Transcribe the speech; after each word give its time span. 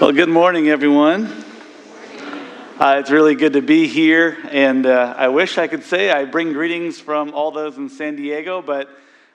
Well, 0.00 0.10
good 0.10 0.28
morning, 0.28 0.70
everyone. 0.70 1.26
Uh, 2.80 2.96
it's 2.98 3.12
really 3.12 3.36
good 3.36 3.52
to 3.52 3.62
be 3.62 3.86
here, 3.86 4.36
and 4.50 4.86
uh, 4.86 5.14
I 5.16 5.28
wish 5.28 5.56
I 5.56 5.68
could 5.68 5.84
say 5.84 6.10
I 6.10 6.24
bring 6.24 6.52
greetings 6.52 6.98
from 6.98 7.32
all 7.32 7.52
those 7.52 7.76
in 7.76 7.88
San 7.88 8.16
Diego, 8.16 8.60
but 8.60 8.90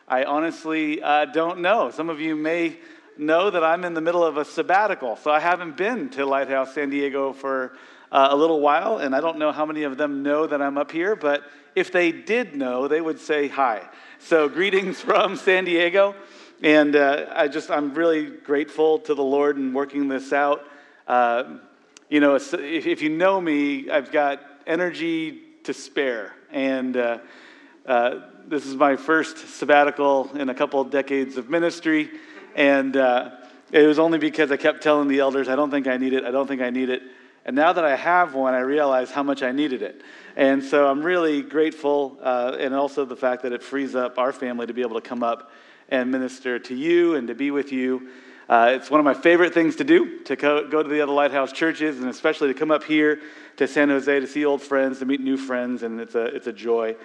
I 0.05 0.25
honestly 0.25 1.01
uh, 1.01 1.23
don't 1.25 1.61
know. 1.61 1.91
Some 1.91 2.09
of 2.09 2.19
you 2.19 2.35
may 2.35 2.77
know 3.17 3.49
that 3.49 3.63
I'm 3.63 3.85
in 3.85 3.93
the 3.93 4.01
middle 4.01 4.21
of 4.21 4.35
a 4.35 4.43
sabbatical, 4.43 5.15
so 5.15 5.31
I 5.31 5.39
haven't 5.39 5.77
been 5.77 6.09
to 6.09 6.25
Lighthouse 6.25 6.76
San 6.76 6.89
Diego 6.89 7.32
for 7.32 7.71
uh, 8.12 8.28
a 8.32 8.36
little 8.36 8.60
while, 8.60 8.98
and 8.98 9.16
I 9.16 9.21
don't 9.21 9.38
know 9.38 9.54
how 9.54 9.66
many 9.66 9.84
of 9.84 9.96
them 9.96 10.23
know 10.23 10.46
that 10.46 10.62
I'm 10.62 10.78
up 10.78 10.91
here, 10.91 11.16
but 11.16 11.41
if 11.73 11.94
they 11.94 12.12
did 12.12 12.54
know, 12.54 12.89
they 12.89 13.00
would 13.00 13.21
say 13.21 13.48
hi. 13.48 13.88
So, 14.20 14.50
greetings 14.50 15.00
from 15.00 15.38
San 15.38 15.64
Diego. 15.64 16.16
And 16.62 16.96
uh, 16.96 17.28
I 17.34 17.48
just, 17.48 17.71
I'm 17.71 17.94
really 17.94 18.26
grateful 18.26 19.00
to 19.00 19.14
the 19.14 19.23
Lord 19.23 19.58
in 19.58 19.73
working 19.73 20.09
this 20.09 20.34
out. 20.34 20.66
Uh, 21.08 21.58
you 22.09 22.20
know, 22.20 22.36
if, 22.36 22.54
if, 22.54 23.02
you 23.02 23.09
know 23.09 23.40
me, 23.40 23.90
I've 23.90 24.12
got 24.12 24.41
energy 24.67 25.40
to 25.64 25.73
spare. 25.73 26.34
And 26.52 26.98
uh, 26.98 27.20
uh 27.86 28.20
this 28.48 28.66
is 28.66 28.76
my 28.76 28.95
first 28.95 29.38
sabbatical 29.59 30.36
in 30.36 30.50
a 30.50 30.55
couple 30.55 30.81
of 30.81 30.90
decades 30.90 31.38
of 31.38 31.50
ministry. 31.50 32.09
And 32.55 32.98
uh, 32.98 33.31
it 33.72 33.86
was 33.86 34.00
only 34.00 34.17
because 34.17 34.52
I 34.52 34.58
kept 34.58 34.81
telling 34.81 35.08
the 35.08 35.20
elders, 35.20 35.48
I 35.48 35.55
don't 35.55 35.70
think 35.70 35.88
I 35.88 35.98
need 35.98 36.14
it, 36.14 36.26
I 36.26 36.31
don't 36.31 36.48
think 36.48 36.62
I 36.62 36.72
need 36.72 36.89
it. 36.89 37.03
And 37.45 37.55
now 37.55 37.72
that 37.72 37.86
I 37.86 37.95
have 37.95 38.34
one, 38.34 38.53
I 38.53 38.59
realize 38.59 39.12
how 39.12 39.23
much 39.23 39.44
I 39.44 39.52
needed 39.52 39.81
it. 39.81 40.02
And 40.36 40.64
so 40.64 40.88
I'm 40.88 41.02
really 41.02 41.41
grateful, 41.41 42.17
uh, 42.22 42.58
and 42.59 42.73
also 42.73 43.05
the 43.05 43.16
fact 43.16 43.44
that 43.44 43.53
it 43.53 43.64
frees 43.64 43.95
up 43.95 44.17
our 44.17 44.34
family 44.34 44.67
to 44.67 44.73
be 44.73 44.81
able 44.81 45.00
to 45.00 45.08
come 45.08 45.23
up 45.23 45.52
and 45.89 46.11
minister 46.11 46.59
to 46.59 46.75
you 46.75 47.16
and 47.16 47.27
to 47.27 47.35
be 47.35 47.52
with 47.52 47.71
you. 47.71 48.09
Uh, 48.47 48.71
it's 48.73 48.89
one 48.89 48.99
of 48.99 49.03
my 49.03 49.13
favorite 49.13 49.53
things 49.53 49.75
to 49.75 49.84
do 49.84 50.20
to 50.23 50.35
go, 50.35 50.67
go, 50.67 50.81
to 50.81 50.89
the 50.89 51.02
other 51.02 51.11
lighthouse 51.11 51.52
churches 51.52 51.99
and 51.99 52.09
especially 52.09 52.47
to 52.47 52.53
come 52.53 52.71
up 52.71 52.84
here 52.84 53.21
to 53.57 53.67
San 53.67 53.89
Jose 53.89 54.19
to 54.19 54.25
see 54.25 54.45
old 54.45 54.61
friends, 54.61 54.99
to 54.99 55.05
meet 55.05 55.22
new 55.22 55.38
friends, 55.38 55.83
and 55.83 55.99
it's 55.99 56.16
a, 56.16 56.25
it's 56.25 56.47
a 56.47 56.53
joy. 56.53 56.95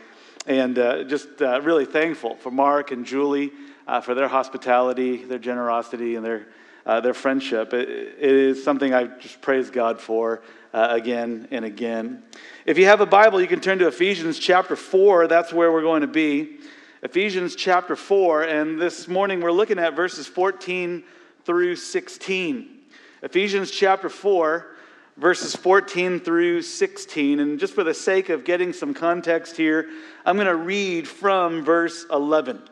And 0.46 0.78
uh, 0.78 1.04
just 1.04 1.42
uh, 1.42 1.60
really 1.62 1.84
thankful 1.84 2.36
for 2.36 2.50
Mark 2.50 2.92
and 2.92 3.04
Julie 3.04 3.50
uh, 3.86 4.00
for 4.00 4.14
their 4.14 4.28
hospitality, 4.28 5.24
their 5.24 5.38
generosity, 5.38 6.16
and 6.16 6.24
their, 6.24 6.46
uh, 6.86 7.00
their 7.00 7.14
friendship. 7.14 7.74
It, 7.74 7.88
it 7.88 8.32
is 8.32 8.62
something 8.62 8.94
I 8.94 9.04
just 9.18 9.40
praise 9.42 9.70
God 9.70 10.00
for 10.00 10.42
uh, 10.72 10.88
again 10.90 11.48
and 11.50 11.64
again. 11.64 12.22
If 12.66 12.78
you 12.78 12.86
have 12.86 13.00
a 13.00 13.06
Bible, 13.06 13.40
you 13.40 13.46
can 13.46 13.60
turn 13.60 13.78
to 13.78 13.86
Ephesians 13.86 14.38
chapter 14.38 14.76
4. 14.76 15.28
That's 15.28 15.52
where 15.52 15.70
we're 15.72 15.82
going 15.82 16.02
to 16.02 16.06
be. 16.06 16.58
Ephesians 17.04 17.54
chapter 17.54 17.96
4, 17.96 18.44
and 18.44 18.80
this 18.80 19.06
morning 19.08 19.42
we're 19.42 19.52
looking 19.52 19.78
at 19.78 19.94
verses 19.94 20.26
14 20.26 21.04
through 21.44 21.76
16. 21.76 22.78
Ephesians 23.22 23.70
chapter 23.70 24.08
4, 24.08 24.74
verses 25.18 25.54
14 25.54 26.18
through 26.18 26.62
16. 26.62 27.40
And 27.40 27.60
just 27.60 27.74
for 27.74 27.84
the 27.84 27.92
sake 27.92 28.30
of 28.30 28.46
getting 28.46 28.72
some 28.72 28.94
context 28.94 29.54
here, 29.54 29.90
I'm 30.24 30.36
going 30.36 30.46
to 30.46 30.56
read 30.56 31.06
from 31.06 31.62
verse 31.62 32.06
11. 32.10 32.62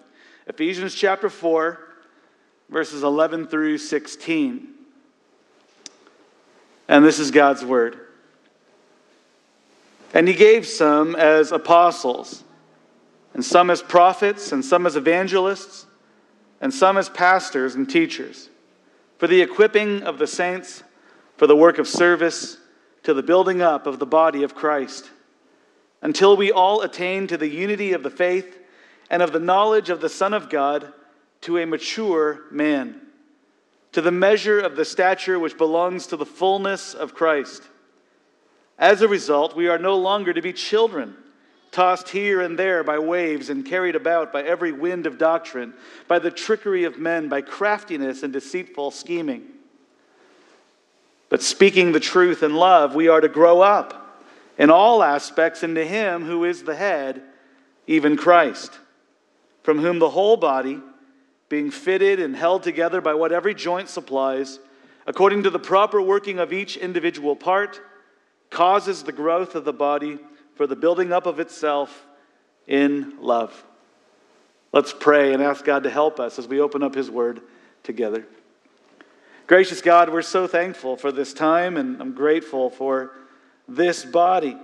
Ephesians 0.46 0.94
chapter 0.94 1.28
4, 1.28 1.78
verses 2.70 3.02
11 3.02 3.48
through 3.48 3.76
16. 3.76 4.66
And 6.88 7.04
this 7.04 7.18
is 7.18 7.30
God's 7.30 7.66
word. 7.66 7.98
And 10.14 10.26
he 10.26 10.32
gave 10.32 10.66
some 10.66 11.16
as 11.16 11.52
apostles 11.52 12.44
and 13.34 13.44
some 13.44 13.70
as 13.70 13.82
prophets, 13.82 14.52
and 14.52 14.64
some 14.64 14.86
as 14.86 14.96
evangelists, 14.96 15.86
and 16.60 16.72
some 16.72 16.96
as 16.96 17.08
pastors 17.08 17.74
and 17.74 17.88
teachers, 17.88 18.50
for 19.18 19.26
the 19.26 19.40
equipping 19.40 20.02
of 20.02 20.18
the 20.18 20.26
saints, 20.26 20.82
for 21.36 21.46
the 21.46 21.56
work 21.56 21.78
of 21.78 21.88
service, 21.88 22.58
to 23.02 23.14
the 23.14 23.22
building 23.22 23.62
up 23.62 23.86
of 23.86 23.98
the 23.98 24.06
body 24.06 24.42
of 24.42 24.54
Christ, 24.54 25.10
until 26.02 26.36
we 26.36 26.52
all 26.52 26.82
attain 26.82 27.26
to 27.28 27.36
the 27.36 27.48
unity 27.48 27.92
of 27.92 28.02
the 28.02 28.10
faith 28.10 28.58
and 29.10 29.22
of 29.22 29.32
the 29.32 29.40
knowledge 29.40 29.90
of 29.90 30.00
the 30.00 30.08
Son 30.08 30.34
of 30.34 30.48
God, 30.48 30.92
to 31.42 31.58
a 31.58 31.66
mature 31.66 32.42
man, 32.50 33.00
to 33.90 34.00
the 34.00 34.12
measure 34.12 34.60
of 34.60 34.76
the 34.76 34.84
stature 34.84 35.38
which 35.38 35.58
belongs 35.58 36.06
to 36.06 36.16
the 36.16 36.26
fullness 36.26 36.94
of 36.94 37.14
Christ. 37.14 37.62
As 38.78 39.02
a 39.02 39.08
result, 39.08 39.56
we 39.56 39.68
are 39.68 39.78
no 39.78 39.96
longer 39.96 40.32
to 40.32 40.42
be 40.42 40.52
children 40.52 41.16
tossed 41.72 42.10
here 42.10 42.42
and 42.42 42.58
there 42.58 42.84
by 42.84 42.98
waves 42.98 43.48
and 43.48 43.66
carried 43.66 43.96
about 43.96 44.32
by 44.32 44.42
every 44.42 44.70
wind 44.70 45.06
of 45.06 45.18
doctrine, 45.18 45.72
by 46.06 46.18
the 46.18 46.30
trickery 46.30 46.84
of 46.84 46.98
men, 46.98 47.28
by 47.28 47.40
craftiness 47.40 48.22
and 48.22 48.32
deceitful 48.32 48.90
scheming. 48.90 49.42
But 51.30 51.42
speaking 51.42 51.92
the 51.92 52.00
truth 52.00 52.42
in 52.42 52.54
love, 52.54 52.94
we 52.94 53.08
are 53.08 53.22
to 53.22 53.28
grow 53.28 53.62
up 53.62 54.22
in 54.58 54.70
all 54.70 55.02
aspects 55.02 55.62
into 55.62 55.82
Him 55.82 56.26
who 56.26 56.44
is 56.44 56.62
the 56.62 56.76
head, 56.76 57.22
even 57.86 58.18
Christ, 58.18 58.78
from 59.62 59.78
whom 59.78 59.98
the 59.98 60.10
whole 60.10 60.36
body, 60.36 60.78
being 61.48 61.70
fitted 61.70 62.20
and 62.20 62.36
held 62.36 62.62
together 62.62 63.00
by 63.00 63.14
what 63.14 63.32
every 63.32 63.54
joint 63.54 63.88
supplies, 63.88 64.58
according 65.06 65.42
to 65.44 65.50
the 65.50 65.58
proper 65.58 66.02
working 66.02 66.38
of 66.38 66.52
each 66.52 66.76
individual 66.76 67.34
part, 67.34 67.80
causes 68.50 69.02
the 69.02 69.12
growth 69.12 69.54
of 69.54 69.64
the 69.64 69.72
body 69.72 70.18
for 70.54 70.66
the 70.66 70.76
building 70.76 71.12
up 71.12 71.26
of 71.26 71.40
itself 71.40 72.06
in 72.66 73.20
love. 73.20 73.64
Let's 74.72 74.92
pray 74.92 75.34
and 75.34 75.42
ask 75.42 75.64
God 75.64 75.82
to 75.82 75.90
help 75.90 76.18
us 76.18 76.38
as 76.38 76.48
we 76.48 76.60
open 76.60 76.82
up 76.82 76.94
His 76.94 77.10
Word 77.10 77.42
together. 77.82 78.26
Gracious 79.46 79.82
God, 79.82 80.08
we're 80.08 80.22
so 80.22 80.46
thankful 80.46 80.96
for 80.96 81.12
this 81.12 81.34
time, 81.34 81.76
and 81.76 82.00
I'm 82.00 82.14
grateful 82.14 82.70
for 82.70 83.12
this 83.68 84.04
body. 84.04 84.56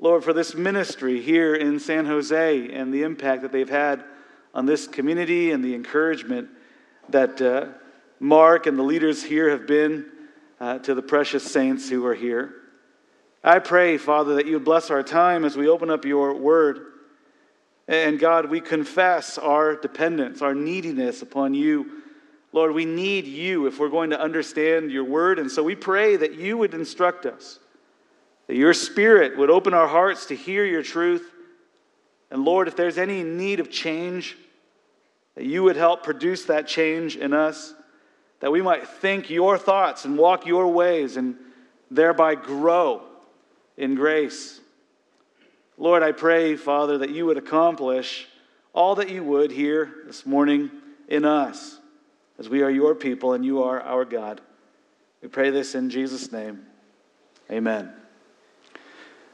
Lord, 0.00 0.24
for 0.24 0.32
this 0.32 0.54
ministry 0.54 1.20
here 1.20 1.54
in 1.54 1.78
San 1.78 2.06
Jose 2.06 2.72
and 2.72 2.92
the 2.92 3.02
impact 3.02 3.42
that 3.42 3.52
they've 3.52 3.68
had 3.68 4.02
on 4.54 4.66
this 4.66 4.86
community 4.86 5.50
and 5.50 5.62
the 5.64 5.74
encouragement 5.74 6.48
that 7.08 7.40
uh, 7.40 7.66
Mark 8.20 8.66
and 8.66 8.78
the 8.78 8.82
leaders 8.82 9.22
here 9.22 9.50
have 9.50 9.66
been 9.66 10.06
uh, 10.60 10.78
to 10.80 10.94
the 10.94 11.02
precious 11.02 11.44
saints 11.44 11.88
who 11.88 12.04
are 12.06 12.14
here. 12.14 12.54
I 13.42 13.60
pray, 13.60 13.98
Father, 13.98 14.34
that 14.34 14.46
you 14.46 14.54
would 14.54 14.64
bless 14.64 14.90
our 14.90 15.02
time 15.02 15.44
as 15.44 15.56
we 15.56 15.68
open 15.68 15.90
up 15.90 16.04
your 16.04 16.34
word. 16.34 16.80
And 17.86 18.18
God, 18.18 18.50
we 18.50 18.60
confess 18.60 19.38
our 19.38 19.76
dependence, 19.76 20.42
our 20.42 20.54
neediness 20.54 21.22
upon 21.22 21.54
you. 21.54 22.02
Lord, 22.52 22.72
we 22.72 22.84
need 22.84 23.26
you 23.26 23.66
if 23.66 23.78
we're 23.78 23.88
going 23.90 24.10
to 24.10 24.20
understand 24.20 24.90
your 24.90 25.04
word. 25.04 25.38
And 25.38 25.50
so 25.50 25.62
we 25.62 25.76
pray 25.76 26.16
that 26.16 26.34
you 26.34 26.58
would 26.58 26.74
instruct 26.74 27.26
us, 27.26 27.60
that 28.48 28.56
your 28.56 28.74
spirit 28.74 29.38
would 29.38 29.50
open 29.50 29.72
our 29.72 29.88
hearts 29.88 30.26
to 30.26 30.34
hear 30.34 30.64
your 30.64 30.82
truth. 30.82 31.30
And 32.30 32.44
Lord, 32.44 32.66
if 32.66 32.76
there's 32.76 32.98
any 32.98 33.22
need 33.22 33.60
of 33.60 33.70
change, 33.70 34.36
that 35.36 35.44
you 35.44 35.62
would 35.62 35.76
help 35.76 36.02
produce 36.02 36.46
that 36.46 36.66
change 36.66 37.16
in 37.16 37.32
us, 37.32 37.72
that 38.40 38.50
we 38.50 38.62
might 38.62 38.88
think 38.88 39.30
your 39.30 39.56
thoughts 39.56 40.04
and 40.04 40.18
walk 40.18 40.44
your 40.44 40.66
ways 40.66 41.16
and 41.16 41.36
thereby 41.90 42.34
grow 42.34 43.07
in 43.78 43.94
grace. 43.94 44.60
Lord, 45.78 46.02
I 46.02 46.12
pray, 46.12 46.56
Father, 46.56 46.98
that 46.98 47.10
you 47.10 47.24
would 47.26 47.38
accomplish 47.38 48.26
all 48.74 48.96
that 48.96 49.08
you 49.08 49.22
would 49.22 49.52
here 49.52 50.02
this 50.06 50.26
morning 50.26 50.70
in 51.08 51.24
us, 51.24 51.78
as 52.38 52.48
we 52.48 52.62
are 52.62 52.70
your 52.70 52.94
people 52.94 53.32
and 53.32 53.44
you 53.44 53.62
are 53.62 53.80
our 53.80 54.04
God. 54.04 54.40
We 55.22 55.28
pray 55.28 55.50
this 55.50 55.74
in 55.76 55.88
Jesus' 55.90 56.30
name. 56.32 56.66
Amen. 57.50 57.92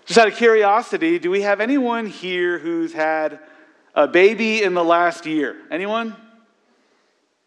Just 0.04 0.19
out 0.19 0.28
of 0.28 0.37
curiosity, 0.37 1.19
do 1.19 1.31
we 1.31 1.41
have 1.41 1.60
anyone 1.60 2.06
here 2.06 2.59
who's 2.59 2.93
had 2.93 3.41
a 3.94 4.06
baby 4.06 4.62
in 4.62 4.75
the 4.75 4.84
last 4.84 5.25
year? 5.25 5.56
Anyone? 5.71 6.15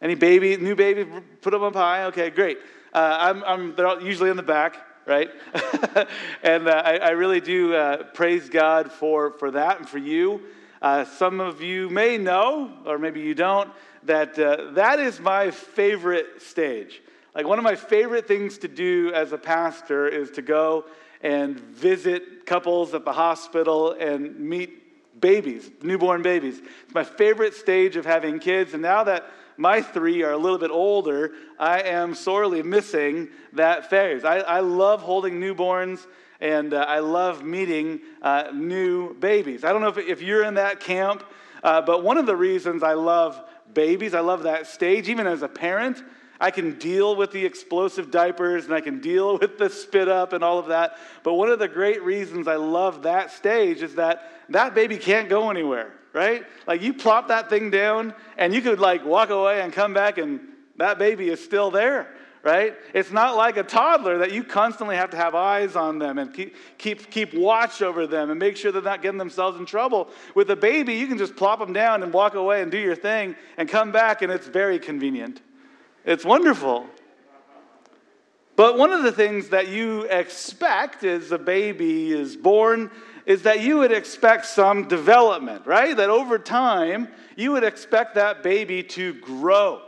Any 0.02 0.16
baby, 0.16 0.58
new 0.58 0.76
baby? 0.76 1.06
Put 1.42 1.52
them 1.52 1.62
up 1.62 1.76
high. 1.76 2.06
Okay, 2.06 2.32
great. 2.32 2.58
Uh, 2.92 3.18
I'm, 3.20 3.44
I'm, 3.44 3.76
they're 3.76 4.02
usually 4.02 4.32
in 4.32 4.38
the 4.38 4.44
back 4.44 4.87
right? 5.08 5.30
and 6.44 6.68
uh, 6.68 6.82
I, 6.86 6.98
I, 6.98 7.10
really 7.12 7.40
do 7.40 7.74
uh, 7.74 8.04
praise 8.04 8.50
God 8.50 8.92
for, 8.92 9.32
for 9.32 9.52
that 9.52 9.80
and 9.80 9.88
for 9.90 9.98
you. 9.98 10.42
Uh, 10.82 11.06
some 11.06 11.40
of 11.40 11.62
you 11.62 11.90
may 11.90 12.18
know, 12.18 12.72
or 12.86 13.00
maybe 13.00 13.22
you 13.22 13.34
don't, 13.34 13.72
that 14.04 14.38
uh, 14.38 14.72
that 14.72 15.00
is 15.00 15.20
my 15.20 15.50
favorite 15.50 16.42
stage. 16.42 17.02
Like, 17.34 17.48
one 17.48 17.58
of 17.58 17.64
my 17.64 17.76
favorite 17.76 18.28
things 18.28 18.58
to 18.60 18.68
do 18.68 19.12
as 19.14 19.32
a 19.32 19.38
pastor 19.38 20.08
is 20.08 20.32
to 20.32 20.42
go 20.42 20.86
and 21.22 21.60
visit 21.60 22.46
couples 22.46 22.94
at 22.94 23.06
the 23.06 23.14
hospital 23.14 23.94
and 23.94 24.40
meet 24.40 25.22
babies, 25.22 25.70
newborn 25.82 26.22
babies. 26.22 26.60
It's 26.60 26.94
my 26.94 27.04
favorite 27.04 27.54
stage 27.54 27.96
of 27.96 28.06
having 28.06 28.40
kids. 28.40 28.74
And 28.74 28.82
now 28.82 29.04
that 29.06 29.30
my 29.58 29.82
three 29.82 30.24
are 30.24 30.32
a 30.32 30.38
little 30.38 30.58
bit 30.58 30.72
older, 30.72 31.32
I 31.60 31.82
am 31.82 32.14
sorely 32.14 32.64
missing 32.64 33.30
that 33.54 33.90
phase. 33.90 34.24
I, 34.24 34.38
I 34.38 34.60
love 34.60 35.02
holding 35.02 35.40
newborns 35.40 36.06
and 36.40 36.74
uh, 36.74 36.86
I 36.88 37.00
love 37.00 37.44
meeting 37.44 38.02
uh, 38.22 38.52
new 38.54 39.16
babies. 39.16 39.64
I 39.64 39.74
don't 39.74 39.82
know 39.82 39.88
if, 39.88 39.98
if 39.98 40.22
you're 40.22 40.44
in 40.44 40.54
that 40.56 40.80
camp, 40.80 41.24
uh, 41.64 41.82
but 41.82 42.04
one 42.04 42.18
of 42.18 42.26
the 42.26 42.36
reasons 42.36 42.84
I 42.84 42.94
love 42.94 43.44
babies, 43.74 44.14
I 44.14 44.20
love 44.20 44.44
that 44.44 44.68
stage, 44.68 45.10
even 45.10 45.28
as 45.28 45.42
a 45.42 45.48
parent, 45.48 46.04
I 46.40 46.52
can 46.52 46.78
deal 46.78 47.16
with 47.16 47.32
the 47.32 47.44
explosive 47.44 48.12
diapers 48.12 48.66
and 48.66 48.74
I 48.74 48.82
can 48.82 49.00
deal 49.00 49.38
with 49.40 49.58
the 49.58 49.70
spit 49.70 50.08
up 50.08 50.34
and 50.34 50.44
all 50.44 50.60
of 50.60 50.68
that. 50.68 50.98
But 51.24 51.34
one 51.34 51.50
of 51.50 51.60
the 51.60 51.68
great 51.68 52.04
reasons 52.04 52.48
I 52.48 52.56
love 52.56 53.04
that 53.04 53.32
stage 53.32 53.82
is 53.82 53.96
that 53.96 54.32
that 54.50 54.76
baby 54.76 54.98
can't 54.98 55.30
go 55.30 55.50
anywhere, 55.50 55.92
right? 56.18 56.44
Like 56.66 56.82
you 56.82 56.94
plop 56.94 57.28
that 57.28 57.50
thing 57.50 57.70
down 57.70 58.14
and 58.38 58.54
you 58.54 58.62
could 58.62 58.80
like 58.80 59.06
walk 59.06 59.30
away 59.30 59.62
and 59.62 59.72
come 59.72 59.94
back 59.94 60.18
and 60.18 60.42
that 60.78 60.98
baby 60.98 61.30
is 61.30 61.44
still 61.44 61.72
there 61.72 62.10
right? 62.48 62.76
It's 62.94 63.12
not 63.12 63.36
like 63.36 63.58
a 63.58 63.64
toddler 63.64 64.20
that 64.20 64.32
you 64.32 64.42
constantly 64.42 64.96
have 64.96 65.10
to 65.10 65.18
have 65.18 65.36
eyes 65.36 65.76
on 65.76 66.00
them 66.00 66.18
and 66.18 66.34
keep, 66.34 66.56
keep, 66.78 67.12
keep 67.12 67.34
watch 67.34 67.82
over 67.82 68.08
them 68.08 68.30
and 68.30 68.40
make 68.40 68.56
sure 68.56 68.72
they're 68.72 68.82
not 68.82 69.02
getting 69.02 69.18
themselves 69.18 69.60
in 69.60 69.66
trouble. 69.66 70.08
With 70.34 70.50
a 70.50 70.56
baby, 70.56 70.94
you 70.94 71.08
can 71.08 71.18
just 71.18 71.36
plop 71.36 71.60
them 71.60 71.74
down 71.74 72.04
and 72.04 72.14
walk 72.14 72.36
away 72.36 72.62
and 72.62 72.72
do 72.72 72.78
your 72.78 72.96
thing 72.96 73.36
and 73.58 73.68
come 73.68 73.92
back, 73.92 74.22
and 74.22 74.32
it's 74.32 74.48
very 74.48 74.80
convenient. 74.80 75.42
It's 76.06 76.24
wonderful. 76.24 76.88
But 78.56 78.78
one 78.78 78.92
of 78.92 79.04
the 79.04 79.12
things 79.12 79.50
that 79.50 79.68
you 79.68 80.04
expect 80.04 81.04
as 81.04 81.34
a 81.34 81.38
baby 81.38 82.14
is 82.14 82.38
born 82.38 82.92
is 83.28 83.42
that 83.42 83.60
you 83.60 83.80
would 83.80 83.92
expect 83.92 84.46
some 84.46 84.88
development, 84.88 85.66
right? 85.66 85.98
That 85.98 86.10
over 86.10 86.40
time, 86.40 87.10
you 87.36 87.52
would 87.52 87.66
expect 87.66 88.16
that 88.16 88.42
baby 88.42 88.82
to 88.84 89.14
grow. 89.16 89.82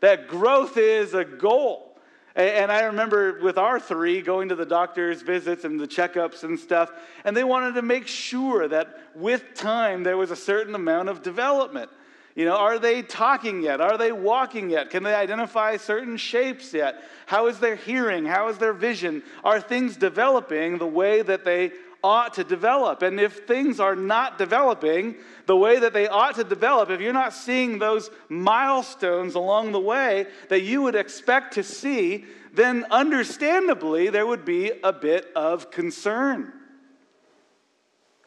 That 0.00 0.26
growth 0.26 0.76
is 0.76 1.14
a 1.14 1.24
goal. 1.24 1.96
And 2.34 2.72
I 2.72 2.84
remember 2.84 3.38
with 3.40 3.56
our 3.56 3.78
three 3.78 4.20
going 4.20 4.48
to 4.48 4.56
the 4.56 4.66
doctor's 4.66 5.22
visits 5.22 5.64
and 5.64 5.78
the 5.78 5.86
checkups 5.86 6.42
and 6.42 6.58
stuff, 6.58 6.90
and 7.24 7.36
they 7.36 7.44
wanted 7.44 7.74
to 7.74 7.82
make 7.82 8.08
sure 8.08 8.66
that 8.66 8.98
with 9.14 9.54
time 9.54 10.02
there 10.02 10.16
was 10.16 10.32
a 10.32 10.36
certain 10.36 10.74
amount 10.74 11.08
of 11.08 11.22
development. 11.22 11.88
You 12.34 12.46
know, 12.46 12.56
are 12.56 12.80
they 12.80 13.02
talking 13.02 13.62
yet? 13.62 13.80
Are 13.80 13.96
they 13.96 14.10
walking 14.10 14.70
yet? 14.70 14.90
Can 14.90 15.04
they 15.04 15.14
identify 15.14 15.76
certain 15.76 16.16
shapes 16.16 16.72
yet? 16.74 17.00
How 17.26 17.46
is 17.46 17.60
their 17.60 17.76
hearing? 17.76 18.24
How 18.24 18.48
is 18.48 18.58
their 18.58 18.72
vision? 18.72 19.22
Are 19.44 19.60
things 19.60 19.96
developing 19.96 20.78
the 20.78 20.86
way 20.86 21.22
that 21.22 21.44
they 21.44 21.72
ought 22.02 22.34
to 22.34 22.44
develop. 22.44 23.02
And 23.02 23.20
if 23.20 23.46
things 23.46 23.78
are 23.80 23.94
not 23.94 24.38
developing 24.38 25.16
the 25.46 25.56
way 25.56 25.78
that 25.78 25.92
they 25.92 26.08
ought 26.08 26.34
to 26.36 26.44
develop, 26.44 26.90
if 26.90 27.00
you're 27.00 27.12
not 27.12 27.32
seeing 27.32 27.78
those 27.78 28.10
milestones 28.28 29.34
along 29.34 29.72
the 29.72 29.80
way 29.80 30.26
that 30.48 30.62
you 30.62 30.82
would 30.82 30.94
expect 30.94 31.54
to 31.54 31.62
see, 31.62 32.24
then 32.52 32.84
understandably 32.90 34.08
there 34.08 34.26
would 34.26 34.44
be 34.44 34.72
a 34.82 34.92
bit 34.92 35.30
of 35.34 35.70
concern. 35.70 36.52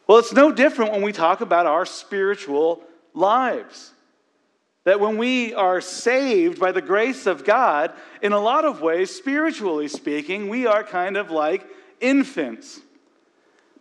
Well, 0.06 0.18
it's 0.18 0.32
no 0.32 0.52
different 0.52 0.92
when 0.92 1.02
we 1.02 1.12
talk 1.12 1.40
about 1.40 1.66
our 1.66 1.84
spiritual 1.84 2.82
lives. 3.12 3.92
That 4.84 5.00
when 5.00 5.18
we 5.18 5.52
are 5.52 5.80
saved 5.80 6.60
by 6.60 6.70
the 6.70 6.80
grace 6.80 7.26
of 7.26 7.44
God, 7.44 7.92
in 8.22 8.32
a 8.32 8.38
lot 8.38 8.64
of 8.64 8.80
ways, 8.80 9.12
spiritually 9.12 9.88
speaking, 9.88 10.48
we 10.48 10.66
are 10.66 10.84
kind 10.84 11.16
of 11.16 11.32
like 11.32 11.66
infants. 12.00 12.80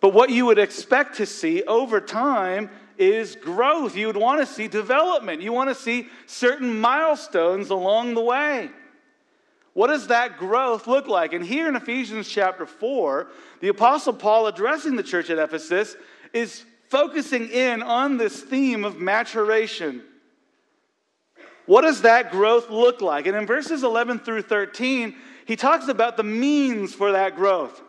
But 0.05 0.13
what 0.13 0.29
you 0.29 0.45
would 0.45 0.59
expect 0.59 1.15
to 1.15 1.25
see 1.25 1.63
over 1.63 1.99
time 1.99 2.69
is 2.95 3.35
growth. 3.35 3.97
You 3.97 4.05
would 4.05 4.15
want 4.15 4.39
to 4.39 4.45
see 4.45 4.67
development. 4.67 5.41
You 5.41 5.51
want 5.51 5.71
to 5.71 5.73
see 5.73 6.09
certain 6.27 6.79
milestones 6.79 7.71
along 7.71 8.13
the 8.13 8.21
way. 8.21 8.69
What 9.73 9.87
does 9.87 10.05
that 10.09 10.37
growth 10.37 10.85
look 10.85 11.07
like? 11.07 11.33
And 11.33 11.43
here 11.43 11.67
in 11.67 11.75
Ephesians 11.75 12.29
chapter 12.29 12.67
4, 12.67 13.29
the 13.61 13.69
Apostle 13.69 14.13
Paul 14.13 14.45
addressing 14.45 14.95
the 14.95 15.01
church 15.01 15.31
at 15.31 15.39
Ephesus 15.39 15.95
is 16.33 16.63
focusing 16.89 17.49
in 17.49 17.81
on 17.81 18.17
this 18.17 18.39
theme 18.43 18.85
of 18.85 18.99
maturation. 18.99 20.03
What 21.65 21.81
does 21.81 22.03
that 22.03 22.29
growth 22.29 22.69
look 22.69 23.01
like? 23.01 23.25
And 23.25 23.35
in 23.35 23.47
verses 23.47 23.83
11 23.83 24.19
through 24.19 24.43
13, 24.43 25.15
he 25.47 25.55
talks 25.55 25.87
about 25.87 26.15
the 26.15 26.23
means 26.23 26.93
for 26.93 27.13
that 27.13 27.35
growth. 27.35 27.81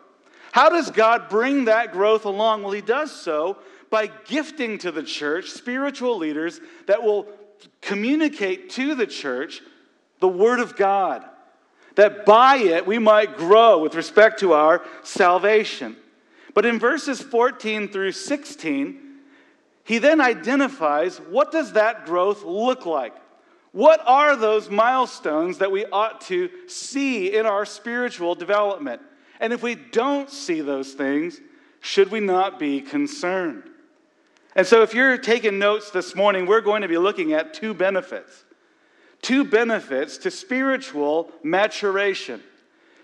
How 0.56 0.70
does 0.70 0.90
God 0.90 1.28
bring 1.28 1.66
that 1.66 1.92
growth 1.92 2.24
along? 2.24 2.62
Well, 2.62 2.72
He 2.72 2.80
does 2.80 3.12
so 3.12 3.58
by 3.90 4.06
gifting 4.06 4.78
to 4.78 4.90
the 4.90 5.02
church 5.02 5.50
spiritual 5.50 6.16
leaders 6.16 6.62
that 6.86 7.02
will 7.02 7.26
communicate 7.82 8.70
to 8.70 8.94
the 8.94 9.06
church 9.06 9.60
the 10.18 10.28
Word 10.28 10.60
of 10.60 10.74
God, 10.74 11.26
that 11.96 12.24
by 12.24 12.56
it 12.56 12.86
we 12.86 12.98
might 12.98 13.36
grow 13.36 13.80
with 13.80 13.94
respect 13.94 14.40
to 14.40 14.54
our 14.54 14.82
salvation. 15.02 15.94
But 16.54 16.64
in 16.64 16.78
verses 16.78 17.20
14 17.20 17.88
through 17.88 18.12
16, 18.12 18.98
he 19.84 19.98
then 19.98 20.22
identifies 20.22 21.18
what 21.18 21.52
does 21.52 21.74
that 21.74 22.06
growth 22.06 22.44
look 22.44 22.86
like? 22.86 23.14
What 23.72 24.00
are 24.06 24.34
those 24.36 24.70
milestones 24.70 25.58
that 25.58 25.70
we 25.70 25.84
ought 25.84 26.22
to 26.22 26.48
see 26.66 27.36
in 27.36 27.44
our 27.44 27.66
spiritual 27.66 28.34
development? 28.34 29.02
And 29.40 29.52
if 29.52 29.62
we 29.62 29.74
don't 29.74 30.30
see 30.30 30.60
those 30.60 30.92
things, 30.92 31.40
should 31.80 32.10
we 32.10 32.20
not 32.20 32.58
be 32.58 32.80
concerned? 32.80 33.64
And 34.54 34.66
so, 34.66 34.82
if 34.82 34.94
you're 34.94 35.18
taking 35.18 35.58
notes 35.58 35.90
this 35.90 36.14
morning, 36.14 36.46
we're 36.46 36.62
going 36.62 36.82
to 36.82 36.88
be 36.88 36.96
looking 36.96 37.34
at 37.34 37.52
two 37.52 37.74
benefits. 37.74 38.44
Two 39.20 39.44
benefits 39.44 40.18
to 40.18 40.30
spiritual 40.30 41.30
maturation. 41.42 42.42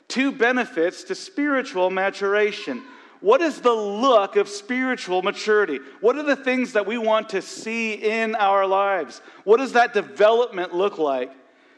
Two 0.09 0.33
benefits 0.33 1.05
to 1.05 1.15
spiritual 1.15 1.91
maturation. 1.91 2.83
What 3.21 3.41
is 3.41 3.61
the 3.61 3.73
look 3.73 4.37
of 4.37 4.49
spiritual 4.49 5.23
maturity? 5.23 5.79
What 6.01 6.17
are 6.17 6.25
the 6.25 6.37
things 6.37 6.73
that 6.73 6.87
we 6.87 6.99
want 6.99 7.29
to 7.31 7.43
see 7.43 7.95
in 7.95 8.35
our 8.35 8.67
lives? 8.67 9.21
What 9.45 9.59
does 9.59 9.75
that 9.75 9.95
development 9.95 10.75
look 10.75 10.99
like? 10.99 11.31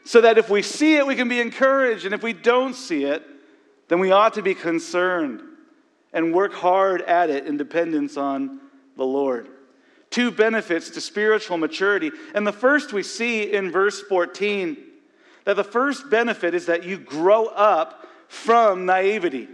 So 0.05 0.21
that 0.21 0.37
if 0.37 0.49
we 0.49 0.61
see 0.61 0.95
it, 0.95 1.05
we 1.05 1.15
can 1.15 1.29
be 1.29 1.39
encouraged, 1.39 2.05
and 2.05 2.13
if 2.13 2.23
we 2.23 2.33
don't 2.33 2.75
see 2.75 3.03
it, 3.05 3.23
then 3.87 3.99
we 3.99 4.11
ought 4.11 4.33
to 4.33 4.41
be 4.41 4.55
concerned 4.55 5.41
and 6.13 6.33
work 6.33 6.53
hard 6.53 7.01
at 7.01 7.29
it 7.29 7.45
in 7.45 7.57
dependence 7.57 8.17
on 8.17 8.59
the 8.97 9.05
Lord. 9.05 9.49
Two 10.09 10.31
benefits 10.31 10.91
to 10.91 11.01
spiritual 11.01 11.57
maturity. 11.57 12.11
And 12.33 12.47
the 12.47 12.53
first 12.53 12.93
we 12.93 13.03
see 13.03 13.51
in 13.51 13.71
verse 13.71 14.01
14 14.01 14.77
that 15.43 15.55
the 15.55 15.63
first 15.63 16.09
benefit 16.09 16.55
is 16.55 16.67
that 16.67 16.83
you 16.83 16.97
grow 16.97 17.45
up 17.45 18.07
from 18.27 18.85
naivety. 18.85 19.47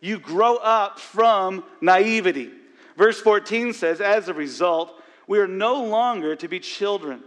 You 0.00 0.18
grow 0.18 0.56
up 0.56 0.98
from 0.98 1.64
naivety. 1.80 2.50
Verse 2.96 3.20
14 3.20 3.72
says, 3.72 4.00
as 4.00 4.28
a 4.28 4.34
result, 4.34 5.00
we 5.26 5.38
are 5.38 5.46
no 5.46 5.84
longer 5.84 6.34
to 6.36 6.48
be 6.48 6.58
children 6.58 7.22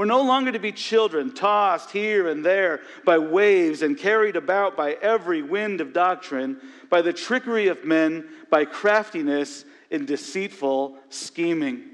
we're 0.00 0.06
no 0.06 0.22
longer 0.22 0.50
to 0.50 0.58
be 0.58 0.72
children, 0.72 1.30
tossed 1.30 1.90
here 1.90 2.26
and 2.30 2.42
there 2.42 2.80
by 3.04 3.18
waves 3.18 3.82
and 3.82 3.98
carried 3.98 4.34
about 4.34 4.74
by 4.74 4.92
every 5.02 5.42
wind 5.42 5.82
of 5.82 5.92
doctrine, 5.92 6.56
by 6.88 7.02
the 7.02 7.12
trickery 7.12 7.68
of 7.68 7.84
men, 7.84 8.26
by 8.48 8.64
craftiness 8.64 9.66
in 9.90 10.06
deceitful 10.06 10.96
scheming. 11.10 11.84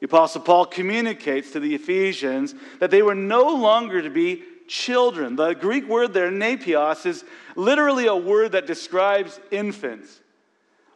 The 0.00 0.04
Apostle 0.04 0.42
Paul 0.42 0.66
communicates 0.66 1.52
to 1.52 1.60
the 1.60 1.74
Ephesians 1.74 2.54
that 2.78 2.90
they 2.90 3.00
were 3.00 3.14
no 3.14 3.48
longer 3.54 4.02
to 4.02 4.10
be 4.10 4.42
children. 4.68 5.34
The 5.34 5.54
Greek 5.54 5.88
word 5.88 6.12
there, 6.12 6.30
nepios, 6.30 7.06
is 7.06 7.24
literally 7.54 8.06
a 8.06 8.14
word 8.14 8.52
that 8.52 8.66
describes 8.66 9.40
infants 9.50 10.20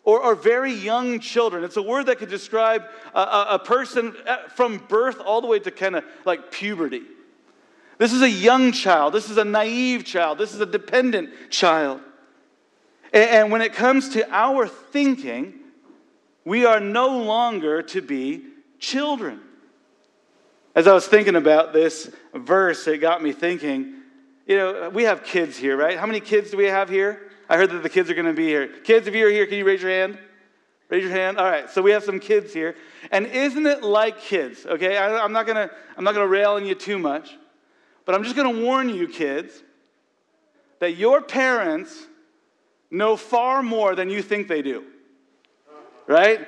or, 0.04 0.22
or 0.22 0.34
very 0.34 0.72
young 0.72 1.20
children. 1.20 1.64
It's 1.64 1.76
a 1.76 1.82
word 1.82 2.06
that 2.06 2.18
could 2.18 2.30
describe 2.30 2.84
a, 3.14 3.20
a, 3.20 3.46
a 3.50 3.58
person 3.58 4.14
uh, 4.26 4.48
from 4.48 4.78
birth 4.88 5.20
all 5.20 5.40
the 5.40 5.46
way 5.46 5.58
to 5.58 5.70
kind 5.70 5.96
of 5.96 6.04
like 6.24 6.50
puberty. 6.50 7.02
This 7.98 8.12
is 8.12 8.22
a 8.22 8.30
young 8.30 8.72
child. 8.72 9.12
This 9.12 9.28
is 9.28 9.36
a 9.36 9.44
naive 9.44 10.04
child. 10.04 10.38
This 10.38 10.54
is 10.54 10.60
a 10.60 10.66
dependent 10.66 11.30
child. 11.50 12.00
And, 13.12 13.30
and 13.30 13.52
when 13.52 13.60
it 13.60 13.74
comes 13.74 14.10
to 14.10 14.26
our 14.34 14.66
thinking, 14.66 15.54
we 16.44 16.64
are 16.64 16.80
no 16.80 17.18
longer 17.18 17.82
to 17.82 18.00
be 18.00 18.44
children. 18.78 19.40
As 20.74 20.86
I 20.86 20.94
was 20.94 21.06
thinking 21.06 21.36
about 21.36 21.72
this 21.72 22.10
verse, 22.32 22.86
it 22.86 22.98
got 22.98 23.22
me 23.22 23.32
thinking, 23.32 23.96
you 24.46 24.56
know, 24.56 24.88
we 24.88 25.02
have 25.02 25.22
kids 25.22 25.56
here, 25.56 25.76
right? 25.76 25.98
How 25.98 26.06
many 26.06 26.20
kids 26.20 26.50
do 26.50 26.56
we 26.56 26.66
have 26.66 26.88
here? 26.88 27.29
I 27.50 27.56
heard 27.56 27.70
that 27.70 27.82
the 27.82 27.88
kids 27.88 28.08
are 28.08 28.14
going 28.14 28.26
to 28.26 28.32
be 28.32 28.46
here. 28.46 28.68
Kids, 28.68 29.08
if 29.08 29.14
you're 29.14 29.28
here, 29.28 29.44
can 29.44 29.58
you 29.58 29.64
raise 29.64 29.82
your 29.82 29.90
hand? 29.90 30.16
Raise 30.88 31.02
your 31.02 31.12
hand. 31.12 31.36
All 31.36 31.50
right. 31.50 31.68
So 31.68 31.82
we 31.82 31.90
have 31.90 32.04
some 32.04 32.20
kids 32.20 32.54
here, 32.54 32.76
and 33.10 33.26
isn't 33.26 33.66
it 33.66 33.82
like 33.82 34.20
kids? 34.20 34.64
Okay, 34.66 34.96
I, 34.96 35.24
am 35.24 35.32
not 35.32 35.46
gonna 35.46 35.70
I'm 35.96 36.02
not 36.02 36.14
gonna 36.14 36.26
rail 36.26 36.52
on 36.52 36.64
you 36.64 36.74
too 36.74 36.98
much, 36.98 37.36
but 38.04 38.14
I'm 38.14 38.24
just 38.24 38.34
gonna 38.34 38.60
warn 38.60 38.88
you, 38.88 39.06
kids, 39.08 39.62
that 40.78 40.96
your 40.96 41.22
parents 41.22 42.06
know 42.90 43.16
far 43.16 43.62
more 43.62 43.94
than 43.94 44.10
you 44.10 44.22
think 44.22 44.48
they 44.48 44.62
do. 44.62 44.84
Right? 46.06 46.46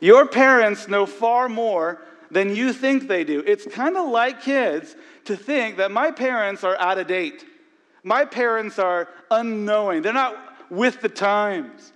Your 0.00 0.26
parents 0.26 0.88
know 0.88 1.06
far 1.06 1.48
more 1.48 2.02
than 2.30 2.54
you 2.54 2.72
think 2.72 3.08
they 3.08 3.24
do. 3.24 3.42
It's 3.46 3.66
kind 3.66 3.96
of 3.96 4.08
like 4.08 4.42
kids 4.42 4.94
to 5.24 5.36
think 5.36 5.78
that 5.78 5.90
my 5.90 6.10
parents 6.10 6.64
are 6.64 6.78
out 6.78 6.98
of 6.98 7.06
date. 7.06 7.44
My 8.02 8.24
parents 8.24 8.78
are 8.78 9.08
unknowing, 9.30 10.02
they're 10.02 10.12
not 10.12 10.36
with 10.70 11.00
the 11.00 11.08
times. 11.08 11.92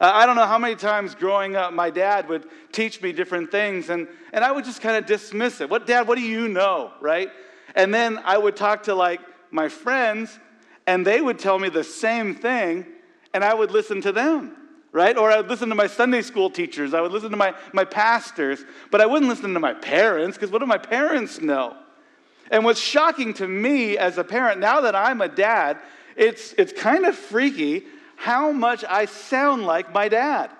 Uh, 0.00 0.10
I 0.14 0.24
don't 0.24 0.36
know 0.36 0.46
how 0.46 0.58
many 0.58 0.76
times 0.76 1.14
growing 1.14 1.56
up 1.56 1.74
my 1.74 1.90
dad 1.90 2.28
would 2.28 2.46
teach 2.72 3.02
me 3.02 3.12
different 3.12 3.50
things, 3.50 3.90
and, 3.90 4.08
and 4.32 4.42
I 4.42 4.50
would 4.50 4.64
just 4.64 4.80
kind 4.80 4.96
of 4.96 5.04
dismiss 5.04 5.60
it. 5.60 5.68
What, 5.68 5.86
Dad, 5.86 6.08
what 6.08 6.16
do 6.16 6.22
you 6.22 6.48
know, 6.48 6.92
right? 7.00 7.30
And 7.74 7.92
then 7.92 8.18
I 8.24 8.38
would 8.38 8.56
talk 8.56 8.84
to 8.84 8.94
like 8.94 9.20
my 9.50 9.68
friends, 9.68 10.38
and 10.86 11.06
they 11.06 11.20
would 11.20 11.38
tell 11.38 11.58
me 11.58 11.68
the 11.68 11.84
same 11.84 12.34
thing, 12.34 12.86
and 13.34 13.44
I 13.44 13.52
would 13.52 13.72
listen 13.72 14.00
to 14.02 14.12
them, 14.12 14.56
right? 14.90 15.16
Or 15.18 15.30
I 15.30 15.36
would 15.36 15.48
listen 15.48 15.68
to 15.68 15.74
my 15.74 15.86
Sunday 15.86 16.22
school 16.22 16.48
teachers, 16.48 16.94
I 16.94 17.02
would 17.02 17.12
listen 17.12 17.30
to 17.30 17.36
my, 17.36 17.54
my 17.74 17.84
pastors, 17.84 18.64
but 18.90 19.02
I 19.02 19.06
wouldn't 19.06 19.28
listen 19.28 19.52
to 19.52 19.60
my 19.60 19.74
parents, 19.74 20.38
because 20.38 20.50
what 20.50 20.60
do 20.60 20.66
my 20.66 20.78
parents 20.78 21.40
know? 21.42 21.76
And 22.50 22.64
what's 22.64 22.80
shocking 22.80 23.32
to 23.34 23.46
me 23.46 23.96
as 23.96 24.18
a 24.18 24.24
parent, 24.24 24.60
now 24.60 24.80
that 24.82 24.94
I'm 24.94 25.20
a 25.20 25.28
dad, 25.28 25.78
it's, 26.16 26.52
it's 26.54 26.72
kind 26.72 27.06
of 27.06 27.14
freaky 27.14 27.84
how 28.16 28.52
much 28.52 28.84
I 28.86 29.06
sound 29.06 29.64
like 29.64 29.94
my 29.94 30.08
dad, 30.08 30.50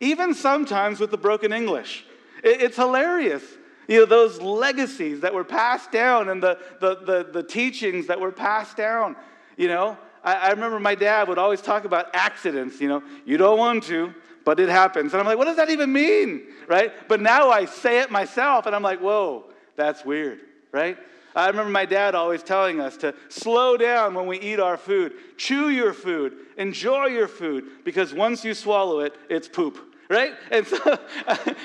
even 0.00 0.34
sometimes 0.34 1.00
with 1.00 1.10
the 1.10 1.16
broken 1.16 1.52
English. 1.52 2.04
It, 2.42 2.60
it's 2.60 2.76
hilarious. 2.76 3.42
You 3.88 4.00
know, 4.00 4.06
those 4.06 4.40
legacies 4.40 5.20
that 5.20 5.32
were 5.32 5.44
passed 5.44 5.90
down 5.92 6.28
and 6.28 6.42
the, 6.42 6.58
the, 6.80 6.96
the, 6.96 7.28
the 7.32 7.42
teachings 7.42 8.08
that 8.08 8.20
were 8.20 8.32
passed 8.32 8.76
down. 8.76 9.16
You 9.56 9.68
know, 9.68 9.96
I, 10.22 10.34
I 10.34 10.50
remember 10.50 10.78
my 10.80 10.94
dad 10.94 11.28
would 11.28 11.38
always 11.38 11.62
talk 11.62 11.84
about 11.84 12.14
accidents. 12.14 12.80
You 12.80 12.88
know, 12.88 13.02
you 13.24 13.36
don't 13.36 13.58
want 13.58 13.84
to, 13.84 14.12
but 14.44 14.60
it 14.60 14.68
happens. 14.68 15.12
And 15.12 15.20
I'm 15.20 15.26
like, 15.26 15.38
what 15.38 15.46
does 15.46 15.56
that 15.56 15.70
even 15.70 15.92
mean? 15.92 16.42
Right? 16.66 16.92
But 17.08 17.20
now 17.20 17.50
I 17.50 17.64
say 17.64 18.00
it 18.00 18.10
myself 18.10 18.66
and 18.66 18.74
I'm 18.74 18.82
like, 18.82 19.00
whoa, 19.00 19.44
that's 19.76 20.04
weird, 20.04 20.40
right? 20.72 20.98
I 21.34 21.46
remember 21.48 21.70
my 21.70 21.86
dad 21.86 22.14
always 22.14 22.42
telling 22.42 22.80
us 22.80 22.96
to 22.98 23.14
slow 23.28 23.76
down 23.76 24.14
when 24.14 24.26
we 24.26 24.38
eat 24.38 24.60
our 24.60 24.76
food, 24.76 25.14
chew 25.36 25.70
your 25.70 25.92
food, 25.92 26.34
enjoy 26.56 27.06
your 27.06 27.28
food, 27.28 27.84
because 27.84 28.12
once 28.12 28.44
you 28.44 28.54
swallow 28.54 29.00
it, 29.00 29.14
it's 29.30 29.48
poop, 29.48 29.78
right? 30.10 30.34
And 30.50 30.66
so 30.66 30.78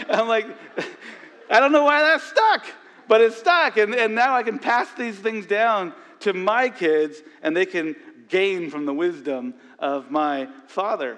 I'm 0.09 0.27
like, 0.27 0.47
I 1.49 1.59
don't 1.59 1.71
know 1.71 1.83
why 1.83 2.01
that 2.01 2.21
stuck, 2.21 2.65
but 3.07 3.21
it 3.21 3.33
stuck. 3.33 3.77
And, 3.77 3.93
and 3.93 4.15
now 4.15 4.35
I 4.35 4.43
can 4.43 4.57
pass 4.57 4.93
these 4.93 5.17
things 5.17 5.45
down 5.45 5.93
to 6.21 6.33
my 6.33 6.69
kids, 6.69 7.21
and 7.41 7.55
they 7.55 7.65
can 7.65 7.95
gain 8.29 8.69
from 8.69 8.85
the 8.85 8.93
wisdom 8.93 9.53
of 9.79 10.09
my 10.11 10.47
father. 10.67 11.17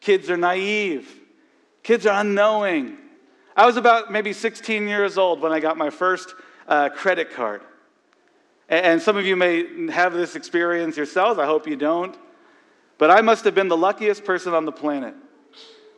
Kids 0.00 0.30
are 0.30 0.36
naive, 0.36 1.20
kids 1.82 2.06
are 2.06 2.20
unknowing. 2.20 2.98
I 3.56 3.64
was 3.64 3.78
about 3.78 4.12
maybe 4.12 4.34
16 4.34 4.86
years 4.86 5.16
old 5.16 5.40
when 5.40 5.50
I 5.50 5.60
got 5.60 5.78
my 5.78 5.88
first 5.88 6.34
uh, 6.68 6.88
credit 6.90 7.32
card. 7.32 7.62
And 8.68 9.00
some 9.00 9.16
of 9.16 9.24
you 9.24 9.36
may 9.36 9.90
have 9.90 10.12
this 10.12 10.34
experience 10.34 10.96
yourselves. 10.96 11.38
I 11.38 11.46
hope 11.46 11.68
you 11.68 11.76
don't. 11.76 12.16
But 12.98 13.10
I 13.10 13.20
must 13.20 13.44
have 13.44 13.54
been 13.54 13.68
the 13.68 13.76
luckiest 13.76 14.24
person 14.24 14.54
on 14.54 14.64
the 14.64 14.72
planet 14.72 15.14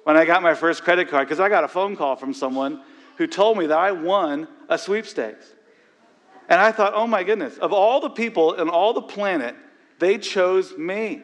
when 0.05 0.17
I 0.17 0.25
got 0.25 0.43
my 0.43 0.55
first 0.55 0.85
credit 0.85 1.09
card 1.09 1.27
because 1.27 1.41
I 1.41 1.49
got 1.49 1.65
a 1.65 1.69
phone 1.69 1.97
call 1.97 2.17
from 2.17 2.35
someone 2.35 2.83
who 3.17 3.27
told 3.27 3.57
me 3.57 3.67
that 3.67 3.79
I 3.79 3.93
won 3.93 4.49
a 4.69 4.77
sweepstakes. 4.77 5.47
And 6.49 6.61
I 6.61 6.73
thought, 6.73 6.93
oh 6.95 7.07
my 7.07 7.25
goodness, 7.25 7.57
of 7.59 7.73
all 7.73 8.01
the 8.01 8.11
people 8.11 8.55
in 8.55 8.69
all 8.69 8.93
the 8.93 9.03
planet, 9.03 9.55
they 9.99 10.19
chose 10.19 10.77
me. 10.77 11.23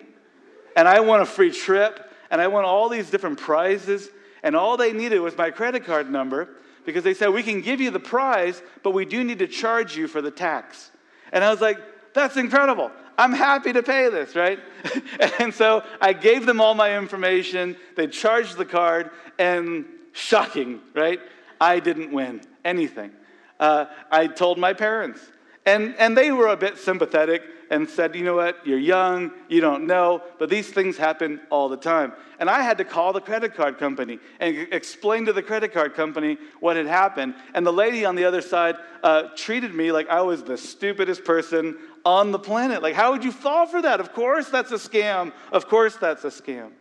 And 0.76 0.88
I 0.88 1.00
won 1.00 1.20
a 1.20 1.26
free 1.26 1.50
trip, 1.50 2.10
and 2.30 2.40
I 2.40 2.48
won 2.48 2.64
all 2.64 2.88
these 2.88 3.10
different 3.10 3.38
prizes, 3.38 4.08
and 4.42 4.56
all 4.56 4.76
they 4.76 4.92
needed 4.92 5.20
was 5.20 5.36
my 5.36 5.50
credit 5.50 5.84
card 5.84 6.10
number 6.10 6.56
because 6.84 7.04
they 7.04 7.14
said, 7.14 7.28
we 7.28 7.42
can 7.42 7.60
give 7.60 7.80
you 7.80 7.90
the 7.90 8.00
prize, 8.00 8.62
but 8.82 8.92
we 8.92 9.04
do 9.04 9.24
need 9.24 9.38
to 9.38 9.46
charge 9.46 9.96
you 9.96 10.08
for 10.08 10.20
the 10.22 10.30
tax. 10.30 10.90
And 11.32 11.42
I 11.42 11.50
was 11.50 11.60
like, 11.60 11.78
that's 12.14 12.36
incredible. 12.36 12.90
I'm 13.16 13.32
happy 13.32 13.72
to 13.72 13.82
pay 13.82 14.08
this, 14.08 14.34
right? 14.34 14.58
and 15.38 15.52
so 15.52 15.82
I 16.00 16.12
gave 16.12 16.46
them 16.46 16.60
all 16.60 16.74
my 16.74 16.96
information. 16.96 17.76
They 17.96 18.06
charged 18.06 18.56
the 18.56 18.64
card, 18.64 19.10
and 19.38 19.84
shocking, 20.12 20.80
right? 20.94 21.20
I 21.60 21.80
didn't 21.80 22.12
win 22.12 22.40
anything. 22.64 23.12
Uh, 23.60 23.86
I 24.10 24.26
told 24.26 24.58
my 24.58 24.72
parents, 24.72 25.20
and, 25.66 25.94
and 25.98 26.16
they 26.16 26.30
were 26.30 26.48
a 26.48 26.56
bit 26.56 26.78
sympathetic 26.78 27.42
and 27.70 27.88
said, 27.88 28.14
You 28.14 28.24
know 28.24 28.36
what? 28.36 28.66
You're 28.66 28.78
young, 28.78 29.32
you 29.48 29.60
don't 29.60 29.86
know, 29.86 30.22
but 30.38 30.50
these 30.50 30.68
things 30.68 30.96
happen 30.96 31.40
all 31.50 31.68
the 31.68 31.76
time. 31.76 32.12
And 32.38 32.50
I 32.50 32.62
had 32.62 32.78
to 32.78 32.84
call 32.84 33.12
the 33.12 33.20
credit 33.20 33.54
card 33.54 33.78
company 33.78 34.18
and 34.40 34.68
explain 34.72 35.26
to 35.26 35.32
the 35.32 35.42
credit 35.42 35.72
card 35.72 35.94
company 35.94 36.36
what 36.60 36.76
had 36.76 36.86
happened. 36.86 37.34
And 37.54 37.66
the 37.66 37.72
lady 37.72 38.04
on 38.04 38.16
the 38.16 38.24
other 38.24 38.40
side 38.42 38.76
uh, 39.02 39.28
treated 39.36 39.74
me 39.74 39.92
like 39.92 40.08
I 40.08 40.20
was 40.20 40.42
the 40.42 40.58
stupidest 40.58 41.24
person 41.24 41.76
on 42.04 42.32
the 42.32 42.38
planet. 42.38 42.82
Like, 42.82 42.94
how 42.94 43.12
would 43.12 43.24
you 43.24 43.32
fall 43.32 43.66
for 43.66 43.80
that? 43.82 44.00
Of 44.00 44.12
course, 44.12 44.48
that's 44.48 44.72
a 44.72 44.76
scam. 44.76 45.32
Of 45.52 45.68
course, 45.68 45.96
that's 45.96 46.24
a 46.24 46.28
scam. 46.28 46.72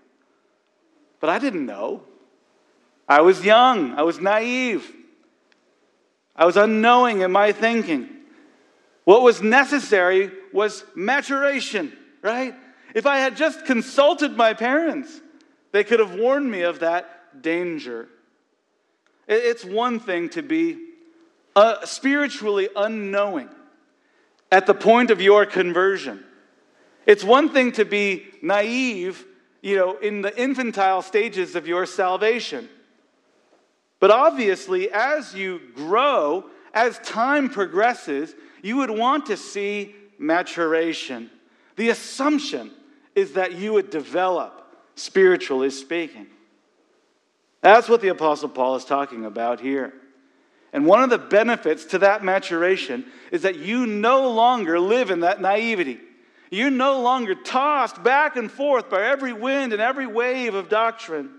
But 1.21 1.29
I 1.29 1.39
didn't 1.39 1.65
know. 1.65 2.03
I 3.07 3.21
was 3.21 3.43
young, 3.43 3.93
I 3.95 4.03
was 4.03 4.19
naive, 4.19 4.89
I 6.35 6.45
was 6.45 6.57
unknowing 6.57 7.21
in 7.21 7.31
my 7.31 7.51
thinking. 7.51 8.09
What 9.03 9.21
was 9.21 9.41
necessary 9.41 10.31
was 10.51 10.85
maturation, 10.95 11.91
right? 12.21 12.55
If 12.93 13.05
I 13.05 13.17
had 13.17 13.35
just 13.35 13.65
consulted 13.65 14.37
my 14.37 14.53
parents, 14.53 15.21
they 15.71 15.83
could 15.83 15.99
have 15.99 16.15
warned 16.15 16.49
me 16.49 16.61
of 16.61 16.79
that 16.79 17.41
danger. 17.41 18.07
It's 19.27 19.65
one 19.65 19.99
thing 19.99 20.29
to 20.29 20.41
be 20.41 20.77
uh, 21.55 21.85
spiritually 21.85 22.69
unknowing 22.75 23.49
at 24.51 24.67
the 24.67 24.73
point 24.73 25.11
of 25.11 25.21
your 25.21 25.45
conversion. 25.45 26.23
It's 27.05 27.23
one 27.23 27.49
thing 27.49 27.73
to 27.73 27.85
be 27.85 28.27
naive, 28.41 29.25
you 29.61 29.75
know, 29.75 29.97
in 29.97 30.21
the 30.21 30.41
infantile 30.41 31.01
stages 31.01 31.55
of 31.55 31.67
your 31.67 31.85
salvation. 31.85 32.69
But 33.99 34.11
obviously, 34.11 34.91
as 34.91 35.33
you 35.33 35.61
grow, 35.75 36.45
as 36.73 36.99
time 36.99 37.49
progresses, 37.49 38.35
you 38.63 38.77
would 38.77 38.89
want 38.89 39.27
to 39.27 39.37
see 39.37 39.93
maturation. 40.17 41.29
The 41.75 41.89
assumption 41.89 42.71
is 43.13 43.33
that 43.33 43.53
you 43.53 43.73
would 43.73 43.91
develop, 43.91 44.61
spiritually 44.95 45.69
speaking. 45.69 46.27
That's 47.61 47.87
what 47.87 48.01
the 48.01 48.07
Apostle 48.07 48.49
Paul 48.49 48.77
is 48.77 48.85
talking 48.85 49.25
about 49.25 49.59
here. 49.59 49.93
And 50.71 50.87
one 50.87 51.03
of 51.03 51.11
the 51.11 51.19
benefits 51.19 51.85
to 51.85 51.99
that 51.99 52.23
maturation 52.23 53.05
is 53.31 53.43
that 53.43 53.57
you 53.57 53.85
no 53.85 54.31
longer 54.31 54.79
live 54.79 55.11
in 55.11 55.19
that 55.19 55.41
naivety. 55.41 55.99
You're 56.49 56.71
no 56.71 57.01
longer 57.01 57.35
tossed 57.35 58.01
back 58.01 58.37
and 58.37 58.49
forth 58.49 58.89
by 58.89 59.03
every 59.03 59.33
wind 59.33 59.73
and 59.73 59.81
every 59.81 60.07
wave 60.07 60.55
of 60.55 60.69
doctrine. 60.69 61.31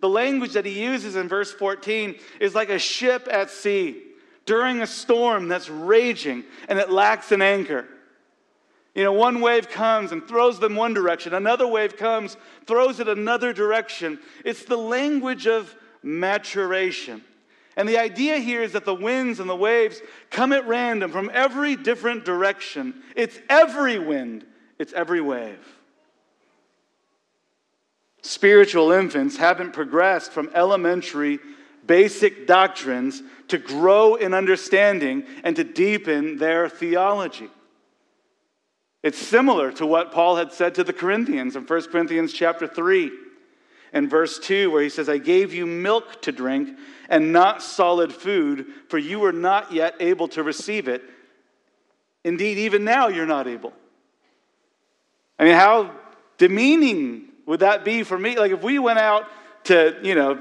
The 0.00 0.08
language 0.08 0.52
that 0.52 0.64
he 0.64 0.82
uses 0.82 1.16
in 1.16 1.28
verse 1.28 1.50
14 1.52 2.16
is 2.38 2.54
like 2.54 2.68
a 2.68 2.78
ship 2.78 3.26
at 3.30 3.50
sea 3.50 4.02
during 4.48 4.80
a 4.80 4.86
storm 4.86 5.46
that's 5.46 5.68
raging 5.68 6.42
and 6.70 6.78
it 6.78 6.90
lacks 6.90 7.32
an 7.32 7.42
anchor. 7.42 7.86
You 8.94 9.04
know, 9.04 9.12
one 9.12 9.42
wave 9.42 9.68
comes 9.68 10.10
and 10.10 10.26
throws 10.26 10.58
them 10.58 10.74
one 10.74 10.94
direction, 10.94 11.34
another 11.34 11.66
wave 11.66 11.98
comes, 11.98 12.38
throws 12.64 12.98
it 12.98 13.08
another 13.08 13.52
direction. 13.52 14.18
It's 14.46 14.64
the 14.64 14.78
language 14.78 15.46
of 15.46 15.76
maturation. 16.02 17.22
And 17.76 17.86
the 17.86 17.98
idea 17.98 18.38
here 18.38 18.62
is 18.62 18.72
that 18.72 18.86
the 18.86 18.94
winds 18.94 19.38
and 19.38 19.50
the 19.50 19.54
waves 19.54 20.00
come 20.30 20.54
at 20.54 20.66
random 20.66 21.12
from 21.12 21.30
every 21.34 21.76
different 21.76 22.24
direction. 22.24 23.02
It's 23.14 23.38
every 23.50 23.98
wind, 23.98 24.46
it's 24.78 24.94
every 24.94 25.20
wave. 25.20 25.60
Spiritual 28.22 28.92
infants 28.92 29.36
haven't 29.36 29.74
progressed 29.74 30.32
from 30.32 30.50
elementary 30.54 31.38
basic 31.88 32.46
doctrines 32.46 33.20
to 33.48 33.58
grow 33.58 34.14
in 34.14 34.32
understanding 34.32 35.24
and 35.42 35.56
to 35.56 35.64
deepen 35.64 36.36
their 36.36 36.68
theology. 36.68 37.48
It's 39.02 39.18
similar 39.18 39.72
to 39.72 39.86
what 39.86 40.12
Paul 40.12 40.36
had 40.36 40.52
said 40.52 40.76
to 40.76 40.84
the 40.84 40.92
Corinthians 40.92 41.56
in 41.56 41.64
1 41.64 41.82
Corinthians 41.90 42.32
chapter 42.32 42.68
3 42.68 43.10
and 43.92 44.08
verse 44.08 44.38
2 44.38 44.70
where 44.70 44.82
he 44.82 44.88
says 44.88 45.08
I 45.08 45.18
gave 45.18 45.52
you 45.52 45.66
milk 45.66 46.22
to 46.22 46.30
drink 46.30 46.78
and 47.08 47.32
not 47.32 47.62
solid 47.62 48.12
food 48.12 48.66
for 48.88 48.98
you 48.98 49.18
were 49.18 49.32
not 49.32 49.72
yet 49.72 49.94
able 49.98 50.28
to 50.28 50.42
receive 50.42 50.88
it 50.88 51.02
indeed 52.22 52.58
even 52.58 52.84
now 52.84 53.08
you're 53.08 53.24
not 53.24 53.48
able 53.48 53.72
I 55.38 55.44
mean 55.44 55.54
how 55.54 55.92
demeaning 56.38 57.28
would 57.48 57.60
that 57.60 57.84
be 57.84 58.02
for 58.02 58.18
me? 58.18 58.38
Like 58.38 58.52
if 58.52 58.62
we 58.62 58.78
went 58.78 58.98
out 58.98 59.26
to, 59.64 59.98
you 60.02 60.14
know, 60.14 60.38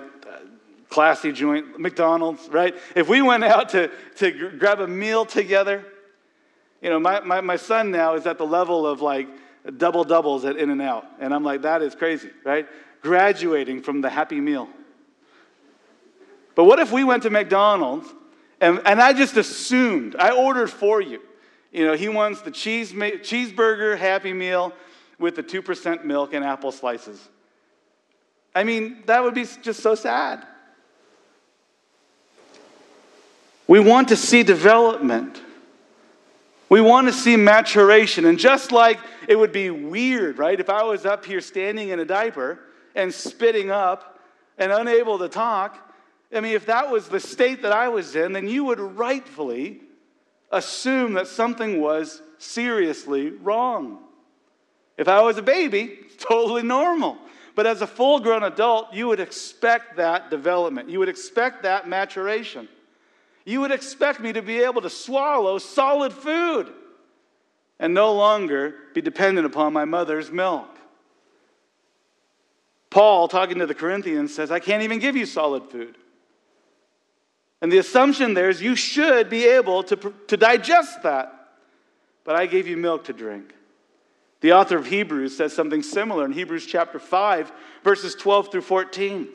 classy 0.89 1.31
joint, 1.31 1.79
McDonald's, 1.79 2.47
right? 2.49 2.75
If 2.95 3.09
we 3.09 3.21
went 3.21 3.43
out 3.43 3.69
to, 3.69 3.91
to 4.17 4.51
grab 4.57 4.79
a 4.79 4.87
meal 4.87 5.25
together, 5.25 5.85
you 6.81 6.89
know, 6.89 6.99
my, 6.99 7.19
my, 7.21 7.41
my 7.41 7.55
son 7.55 7.91
now 7.91 8.15
is 8.15 8.25
at 8.25 8.37
the 8.37 8.45
level 8.45 8.85
of 8.85 9.01
like 9.01 9.27
double 9.77 10.03
doubles 10.03 10.45
at 10.45 10.55
In 10.55 10.69
and 10.69 10.81
Out. 10.81 11.05
And 11.19 11.33
I'm 11.33 11.43
like, 11.43 11.63
that 11.63 11.81
is 11.81 11.95
crazy, 11.95 12.29
right? 12.43 12.67
Graduating 13.01 13.81
from 13.81 14.01
the 14.01 14.09
Happy 14.09 14.39
Meal. 14.39 14.69
But 16.55 16.65
what 16.65 16.79
if 16.79 16.91
we 16.91 17.03
went 17.03 17.23
to 17.23 17.29
McDonald's 17.29 18.07
and, 18.59 18.81
and 18.85 19.01
I 19.01 19.13
just 19.13 19.37
assumed, 19.37 20.15
I 20.17 20.31
ordered 20.31 20.69
for 20.69 20.99
you. 20.99 21.21
You 21.71 21.85
know, 21.85 21.93
he 21.93 22.09
wants 22.09 22.41
the 22.41 22.51
cheese, 22.51 22.91
cheeseburger 22.91 23.97
Happy 23.97 24.33
Meal 24.33 24.73
with 25.19 25.35
the 25.35 25.43
2% 25.43 26.05
milk 26.05 26.33
and 26.33 26.43
apple 26.43 26.71
slices. 26.71 27.27
I 28.55 28.63
mean, 28.63 29.03
that 29.05 29.23
would 29.23 29.35
be 29.35 29.45
just 29.61 29.81
so 29.81 29.93
sad. 29.93 30.47
We 33.67 33.79
want 33.79 34.09
to 34.09 34.15
see 34.15 34.43
development. 34.43 35.41
We 36.69 36.81
want 36.81 37.07
to 37.07 37.13
see 37.13 37.35
maturation. 37.35 38.25
And 38.25 38.39
just 38.39 38.71
like 38.71 38.99
it 39.27 39.37
would 39.37 39.51
be 39.51 39.69
weird, 39.69 40.37
right? 40.37 40.59
If 40.59 40.69
I 40.69 40.83
was 40.83 41.05
up 41.05 41.25
here 41.25 41.41
standing 41.41 41.89
in 41.89 41.99
a 41.99 42.05
diaper 42.05 42.59
and 42.95 43.13
spitting 43.13 43.69
up 43.69 44.19
and 44.57 44.71
unable 44.71 45.19
to 45.19 45.29
talk, 45.29 45.77
I 46.33 46.41
mean, 46.41 46.55
if 46.55 46.65
that 46.65 46.89
was 46.89 47.07
the 47.07 47.19
state 47.19 47.61
that 47.61 47.71
I 47.71 47.89
was 47.89 48.15
in, 48.15 48.33
then 48.33 48.47
you 48.47 48.65
would 48.65 48.79
rightfully 48.79 49.81
assume 50.51 51.13
that 51.13 51.27
something 51.27 51.79
was 51.79 52.21
seriously 52.37 53.31
wrong. 53.31 53.99
If 54.97 55.07
I 55.07 55.21
was 55.21 55.37
a 55.37 55.41
baby, 55.41 55.99
totally 56.17 56.63
normal. 56.63 57.17
But 57.55 57.65
as 57.65 57.81
a 57.81 57.87
full 57.87 58.19
grown 58.19 58.43
adult, 58.43 58.93
you 58.93 59.07
would 59.07 59.19
expect 59.19 59.97
that 59.97 60.29
development. 60.29 60.89
You 60.89 60.99
would 60.99 61.09
expect 61.09 61.63
that 61.63 61.87
maturation. 61.87 62.67
You 63.47 63.61
would 63.61 63.71
expect 63.71 64.19
me 64.19 64.33
to 64.33 64.41
be 64.41 64.59
able 64.59 64.81
to 64.81 64.89
swallow 64.89 65.57
solid 65.57 66.11
food 66.11 66.67
and 67.79 67.93
no 67.93 68.13
longer 68.13 68.75
be 68.93 68.99
dependent 68.99 69.47
upon 69.47 69.71
my 69.71 69.85
mother's 69.85 70.29
milk. 70.29 70.67
Paul, 72.89 73.29
talking 73.29 73.59
to 73.59 73.65
the 73.65 73.73
Corinthians, 73.73 74.35
says, 74.35 74.51
I 74.51 74.59
can't 74.59 74.83
even 74.83 74.99
give 74.99 75.15
you 75.15 75.25
solid 75.25 75.63
food. 75.71 75.95
And 77.61 77.71
the 77.71 77.77
assumption 77.77 78.33
there 78.33 78.49
is 78.49 78.61
you 78.61 78.75
should 78.75 79.29
be 79.29 79.45
able 79.45 79.81
to, 79.83 80.13
to 80.27 80.35
digest 80.35 81.03
that. 81.03 81.51
But 82.25 82.35
I 82.35 82.47
gave 82.47 82.67
you 82.67 82.75
milk 82.75 83.05
to 83.05 83.13
drink. 83.13 83.53
The 84.41 84.51
author 84.51 84.77
of 84.77 84.87
Hebrews 84.87 85.37
says 85.37 85.53
something 85.55 85.83
similar 85.83 86.25
in 86.25 86.33
Hebrews 86.33 86.65
chapter 86.65 86.99
5, 86.99 87.53
verses 87.85 88.13
12 88.13 88.51
through 88.51 88.61
14, 88.63 89.29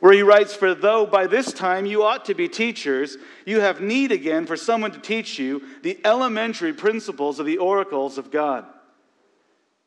where 0.00 0.12
he 0.12 0.22
writes, 0.22 0.54
For 0.54 0.74
though 0.74 1.06
by 1.06 1.26
this 1.26 1.52
time 1.52 1.86
you 1.86 2.02
ought 2.02 2.24
to 2.26 2.34
be 2.34 2.48
teachers, 2.48 3.16
you 3.44 3.60
have 3.60 3.80
need 3.80 4.12
again 4.12 4.46
for 4.46 4.56
someone 4.56 4.92
to 4.92 4.98
teach 4.98 5.38
you 5.38 5.62
the 5.82 5.98
elementary 6.04 6.72
principles 6.72 7.38
of 7.38 7.46
the 7.46 7.58
oracles 7.58 8.18
of 8.18 8.30
God. 8.30 8.66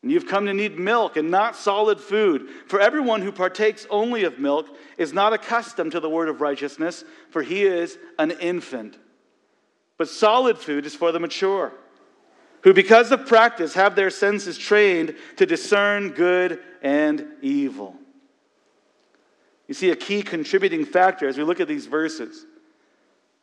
And 0.02 0.10
you've 0.10 0.26
come 0.26 0.46
to 0.46 0.54
need 0.54 0.78
milk 0.78 1.16
and 1.16 1.30
not 1.30 1.56
solid 1.56 2.00
food. 2.00 2.48
For 2.66 2.80
everyone 2.80 3.20
who 3.20 3.32
partakes 3.32 3.86
only 3.90 4.24
of 4.24 4.38
milk 4.38 4.66
is 4.96 5.12
not 5.12 5.34
accustomed 5.34 5.92
to 5.92 6.00
the 6.00 6.08
word 6.08 6.28
of 6.28 6.40
righteousness, 6.40 7.04
for 7.30 7.42
he 7.42 7.64
is 7.64 7.98
an 8.18 8.30
infant. 8.30 8.98
But 9.98 10.08
solid 10.08 10.56
food 10.56 10.86
is 10.86 10.94
for 10.94 11.12
the 11.12 11.20
mature, 11.20 11.72
who 12.62 12.72
because 12.72 13.12
of 13.12 13.26
practice 13.26 13.74
have 13.74 13.94
their 13.94 14.08
senses 14.08 14.56
trained 14.56 15.14
to 15.36 15.44
discern 15.44 16.10
good 16.10 16.60
and 16.80 17.26
evil. 17.42 17.94
You 19.70 19.74
see, 19.74 19.90
a 19.90 19.96
key 19.96 20.22
contributing 20.22 20.84
factor 20.84 21.28
as 21.28 21.38
we 21.38 21.44
look 21.44 21.60
at 21.60 21.68
these 21.68 21.86
verses, 21.86 22.44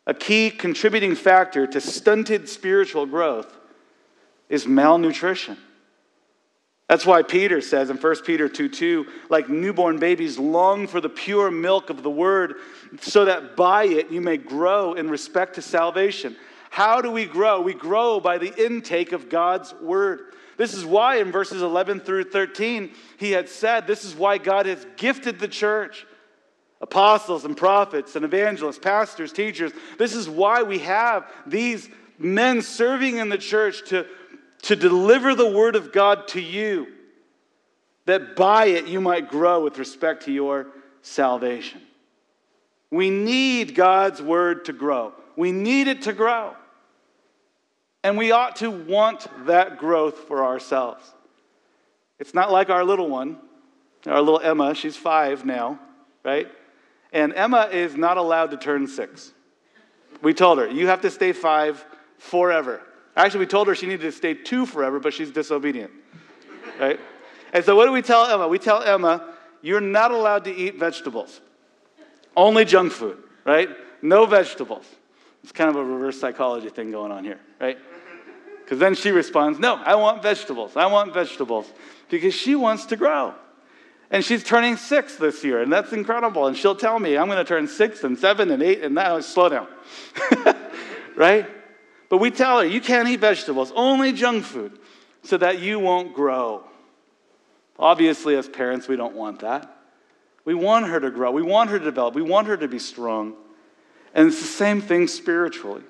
a 0.06 0.14
key 0.14 0.50
contributing 0.50 1.16
factor 1.16 1.66
to 1.66 1.80
stunted 1.80 2.50
spiritual 2.50 3.06
growth 3.06 3.58
is 4.50 4.68
malnutrition. 4.68 5.56
That's 6.90 7.06
why 7.06 7.24
Peter 7.24 7.62
says 7.62 7.90
in 7.90 7.96
1 7.96 8.24
Peter 8.26 8.50
2 8.50 8.68
2, 8.68 9.06
like 9.30 9.48
newborn 9.48 10.00
babies, 10.00 10.38
long 10.38 10.86
for 10.88 11.00
the 11.00 11.08
pure 11.08 11.50
milk 11.50 11.90
of 11.90 12.04
the 12.04 12.10
word, 12.10 12.56
so 13.00 13.24
that 13.24 13.56
by 13.56 13.86
it 13.86 14.12
you 14.12 14.20
may 14.20 14.36
grow 14.36 14.96
in 14.96 15.10
respect 15.10 15.56
to 15.56 15.62
salvation. 15.62 16.36
How 16.70 17.00
do 17.00 17.10
we 17.10 17.24
grow? 17.24 17.62
We 17.62 17.74
grow 17.74 18.20
by 18.20 18.38
the 18.38 18.54
intake 18.66 19.14
of 19.14 19.30
God's 19.30 19.74
word. 19.76 20.34
This 20.58 20.74
is 20.74 20.84
why 20.84 21.20
in 21.20 21.32
verses 21.32 21.62
11 21.62 22.02
through 22.02 22.26
13, 22.26 22.92
he 23.16 23.32
had 23.32 23.48
said, 23.48 23.88
This 23.88 24.04
is 24.04 24.14
why 24.14 24.40
God 24.40 24.66
has 24.66 24.86
gifted 24.98 25.40
the 25.40 25.48
church 25.48 26.06
apostles 26.82 27.46
and 27.46 27.58
prophets 27.58 28.16
and 28.16 28.24
evangelists, 28.24 28.80
pastors, 28.80 29.34
teachers. 29.34 29.72
This 29.98 30.14
is 30.14 30.30
why 30.30 30.64
we 30.64 30.80
have 30.80 31.32
these 31.46 31.90
men 32.20 32.62
serving 32.62 33.18
in 33.18 33.30
the 33.30 33.38
church 33.38 33.90
to 33.90 34.06
to 34.64 34.76
deliver 34.76 35.36
the 35.36 35.50
word 35.50 35.76
of 35.76 35.92
God 35.92 36.28
to 36.30 36.42
you, 36.42 36.88
that 38.06 38.36
by 38.36 38.66
it 38.66 38.88
you 38.88 39.02
might 39.02 39.30
grow 39.30 39.64
with 39.64 39.78
respect 39.78 40.26
to 40.26 40.32
your 40.32 40.68
salvation. 41.02 41.82
We 42.90 43.10
need 43.10 43.76
God's 43.76 44.22
word 44.22 44.66
to 44.66 44.74
grow. 44.74 45.14
We 45.36 45.52
need 45.52 45.88
it 45.88 46.04
to 46.04 46.14
grow. 46.14 46.56
And 48.04 48.18
we 48.18 48.32
ought 48.32 48.58
to 48.58 48.72
want 48.72 49.28
that 49.46 49.78
growth 49.78 50.20
for 50.20 50.46
ourselves. 50.46 51.04
It's 52.20 52.34
not 52.34 52.52
like 52.52 52.70
our 52.70 52.84
little 52.84 53.10
one, 53.10 53.38
our 54.06 54.22
little 54.22 54.40
Emma, 54.40 54.74
she's 54.74 54.96
five 54.96 55.46
now, 55.46 55.80
right? 56.24 56.48
And 57.18 57.34
Emma 57.34 57.68
is 57.72 57.98
not 57.98 58.18
allowed 58.18 58.52
to 58.52 58.58
turn 58.58 58.86
six. 58.86 59.34
We 60.22 60.36
told 60.36 60.60
her, 60.60 60.68
you 60.68 60.86
have 60.86 61.02
to 61.02 61.10
stay 61.10 61.34
five 61.34 61.84
forever. 62.20 62.80
Actually, 63.16 63.40
we 63.40 63.46
told 63.48 63.68
her 63.68 63.74
she 63.74 63.88
needed 63.88 64.04
to 64.04 64.12
stay 64.12 64.36
two 64.36 64.68
forever, 64.68 65.00
but 65.00 65.16
she's 65.16 65.32
disobedient. 65.32 65.90
Right? 66.80 67.00
And 67.54 67.66
so, 67.66 67.76
what 67.76 67.88
do 67.88 67.92
we 67.92 68.04
tell 68.04 68.28
Emma? 68.28 68.48
We 68.48 68.60
tell 68.60 68.84
Emma, 68.84 69.34
you're 69.64 69.82
not 69.82 70.12
allowed 70.12 70.44
to 70.44 70.56
eat 70.56 70.78
vegetables, 70.78 71.42
only 72.36 72.66
junk 72.66 72.92
food, 72.92 73.18
right? 73.46 73.70
No 74.04 74.28
vegetables. 74.28 74.86
It's 75.42 75.52
kind 75.52 75.72
of 75.72 75.76
a 75.76 75.84
reverse 75.84 76.20
psychology 76.20 76.70
thing 76.70 76.92
going 76.92 77.12
on 77.12 77.24
here, 77.24 77.40
right? 77.60 77.80
Because 78.64 78.78
then 78.78 78.94
she 78.94 79.10
responds, 79.10 79.58
No, 79.58 79.74
I 79.74 79.96
want 79.96 80.22
vegetables. 80.22 80.78
I 80.78 80.86
want 80.86 81.16
vegetables. 81.16 81.66
Because 82.10 82.36
she 82.36 82.54
wants 82.54 82.86
to 82.86 82.96
grow. 82.96 83.34
And 84.10 84.24
she's 84.24 84.44
turning 84.44 84.78
six 84.78 85.18
this 85.18 85.44
year, 85.44 85.62
and 85.62 85.72
that's 85.72 85.92
incredible. 85.92 86.48
And 86.48 86.56
she'll 86.56 86.76
tell 86.76 86.98
me, 86.98 87.18
I'm 87.18 87.28
going 87.28 87.40
to 87.40 87.44
turn 87.44 87.68
six 87.68 88.04
and 88.04 88.18
seven 88.18 88.52
and 88.52 88.64
eight, 88.64 88.82
and 88.82 88.96
now 88.96 89.20
slow 89.20 89.50
down. 89.50 89.68
right? 91.16 91.46
But 92.10 92.18
we 92.18 92.32
tell 92.32 92.60
her, 92.60 92.66
you 92.66 92.80
can't 92.80 93.08
eat 93.10 93.20
vegetables, 93.20 93.74
only 93.76 94.14
junk 94.14 94.46
food, 94.46 94.80
so 95.24 95.38
that 95.38 95.60
you 95.60 95.80
won't 95.80 96.14
grow. 96.14 96.64
Obviously, 97.78 98.36
as 98.36 98.48
parents, 98.48 98.88
we 98.88 98.96
don't 98.96 99.16
want 99.16 99.40
that. 99.40 99.74
We 100.46 100.54
want 100.54 100.88
her 100.88 101.00
to 101.02 101.12
grow, 101.12 101.32
we 101.32 101.42
want 101.42 101.70
her 101.72 101.78
to 101.78 101.84
develop, 101.84 102.16
we 102.16 102.22
want 102.22 102.48
her 102.48 102.56
to 102.56 102.70
be 102.70 102.80
strong. 102.80 103.36
And 104.14 104.30
it's 104.30 104.40
the 104.40 104.48
same 104.48 104.82
thing 104.82 105.08
spiritually. 105.08 105.84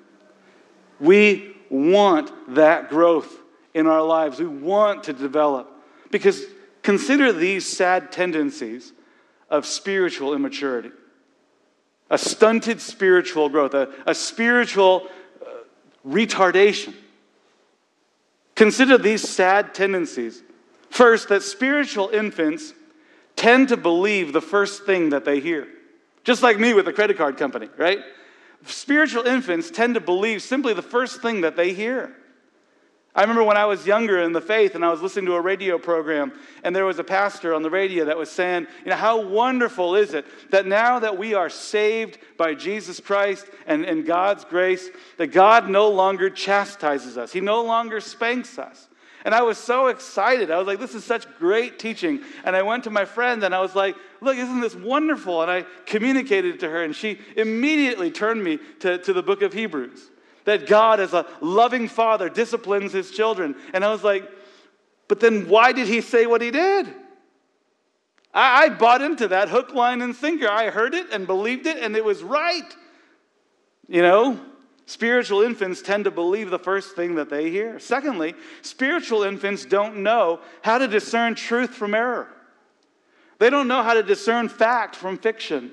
We 0.98 1.54
want 1.70 2.32
that 2.56 2.88
growth 2.88 3.32
in 3.74 3.86
our 3.86 4.02
lives, 4.02 4.40
we 4.40 4.46
want 4.46 5.04
to 5.04 5.12
develop. 5.12 5.70
Because 6.10 6.42
consider 6.88 7.34
these 7.34 7.66
sad 7.66 8.10
tendencies 8.10 8.94
of 9.50 9.66
spiritual 9.66 10.32
immaturity 10.32 10.90
a 12.08 12.16
stunted 12.16 12.80
spiritual 12.80 13.50
growth, 13.50 13.74
a, 13.74 13.92
a 14.06 14.14
spiritual 14.14 15.06
uh, 15.42 15.50
retardation. 16.06 16.94
Consider 18.54 18.96
these 18.96 19.20
sad 19.20 19.74
tendencies. 19.74 20.42
First, 20.88 21.28
that 21.28 21.42
spiritual 21.42 22.08
infants 22.08 22.72
tend 23.36 23.68
to 23.68 23.76
believe 23.76 24.32
the 24.32 24.40
first 24.40 24.86
thing 24.86 25.10
that 25.10 25.26
they 25.26 25.40
hear. 25.40 25.68
Just 26.24 26.42
like 26.42 26.58
me 26.58 26.72
with 26.72 26.86
the 26.86 26.94
credit 26.94 27.18
card 27.18 27.36
company, 27.36 27.68
right? 27.76 27.98
Spiritual 28.64 29.26
infants 29.26 29.70
tend 29.70 29.92
to 29.96 30.00
believe 30.00 30.40
simply 30.40 30.72
the 30.72 30.80
first 30.80 31.20
thing 31.20 31.42
that 31.42 31.54
they 31.54 31.74
hear. 31.74 32.16
I 33.14 33.22
remember 33.22 33.42
when 33.42 33.56
I 33.56 33.64
was 33.64 33.86
younger 33.86 34.22
in 34.22 34.32
the 34.32 34.40
faith 34.40 34.74
and 34.74 34.84
I 34.84 34.90
was 34.90 35.00
listening 35.00 35.26
to 35.26 35.34
a 35.34 35.40
radio 35.40 35.78
program, 35.78 36.32
and 36.62 36.76
there 36.76 36.84
was 36.84 36.98
a 36.98 37.04
pastor 37.04 37.54
on 37.54 37.62
the 37.62 37.70
radio 37.70 38.04
that 38.04 38.16
was 38.16 38.30
saying, 38.30 38.66
You 38.84 38.90
know, 38.90 38.96
how 38.96 39.22
wonderful 39.22 39.96
is 39.96 40.14
it 40.14 40.24
that 40.50 40.66
now 40.66 40.98
that 41.00 41.18
we 41.18 41.34
are 41.34 41.48
saved 41.48 42.18
by 42.36 42.54
Jesus 42.54 43.00
Christ 43.00 43.46
and, 43.66 43.84
and 43.84 44.06
God's 44.06 44.44
grace, 44.44 44.88
that 45.16 45.28
God 45.28 45.68
no 45.68 45.88
longer 45.88 46.30
chastises 46.30 47.18
us, 47.18 47.32
He 47.32 47.40
no 47.40 47.64
longer 47.64 48.00
spanks 48.00 48.58
us. 48.58 48.88
And 49.24 49.34
I 49.34 49.42
was 49.42 49.58
so 49.58 49.88
excited. 49.88 50.50
I 50.50 50.58
was 50.58 50.68
like, 50.68 50.78
this 50.78 50.94
is 50.94 51.04
such 51.04 51.26
great 51.38 51.80
teaching. 51.80 52.22
And 52.44 52.54
I 52.54 52.62
went 52.62 52.84
to 52.84 52.90
my 52.90 53.04
friend 53.04 53.42
and 53.42 53.52
I 53.52 53.60
was 53.60 53.74
like, 53.74 53.96
look, 54.20 54.36
isn't 54.36 54.60
this 54.60 54.76
wonderful? 54.76 55.42
And 55.42 55.50
I 55.50 55.66
communicated 55.86 56.54
it 56.54 56.60
to 56.60 56.70
her, 56.70 56.84
and 56.84 56.94
she 56.94 57.18
immediately 57.36 58.12
turned 58.12 58.44
me 58.44 58.58
to, 58.80 58.98
to 58.98 59.12
the 59.12 59.22
book 59.22 59.42
of 59.42 59.52
Hebrews 59.52 60.08
that 60.48 60.66
God, 60.66 60.98
as 60.98 61.12
a 61.12 61.26
loving 61.42 61.88
father, 61.88 62.30
disciplines 62.30 62.92
his 62.92 63.10
children. 63.10 63.54
And 63.74 63.84
I 63.84 63.92
was 63.92 64.02
like, 64.02 64.28
but 65.06 65.20
then 65.20 65.46
why 65.46 65.72
did 65.72 65.86
he 65.86 66.00
say 66.00 66.26
what 66.26 66.40
he 66.40 66.50
did? 66.50 66.86
I, 68.32 68.64
I 68.64 68.68
bought 68.70 69.02
into 69.02 69.28
that 69.28 69.50
hook, 69.50 69.74
line, 69.74 70.00
and 70.00 70.16
sinker. 70.16 70.48
I 70.48 70.70
heard 70.70 70.94
it 70.94 71.12
and 71.12 71.26
believed 71.26 71.66
it, 71.66 71.76
and 71.76 71.94
it 71.96 72.04
was 72.04 72.22
right. 72.22 72.76
You 73.88 74.00
know, 74.00 74.40
spiritual 74.86 75.42
infants 75.42 75.82
tend 75.82 76.04
to 76.04 76.10
believe 76.10 76.48
the 76.48 76.58
first 76.58 76.96
thing 76.96 77.16
that 77.16 77.28
they 77.28 77.50
hear. 77.50 77.78
Secondly, 77.78 78.34
spiritual 78.62 79.24
infants 79.24 79.66
don't 79.66 79.98
know 79.98 80.40
how 80.62 80.78
to 80.78 80.88
discern 80.88 81.34
truth 81.34 81.74
from 81.74 81.94
error, 81.94 82.28
they 83.38 83.50
don't 83.50 83.68
know 83.68 83.82
how 83.82 83.94
to 83.94 84.02
discern 84.02 84.48
fact 84.48 84.96
from 84.96 85.18
fiction. 85.18 85.72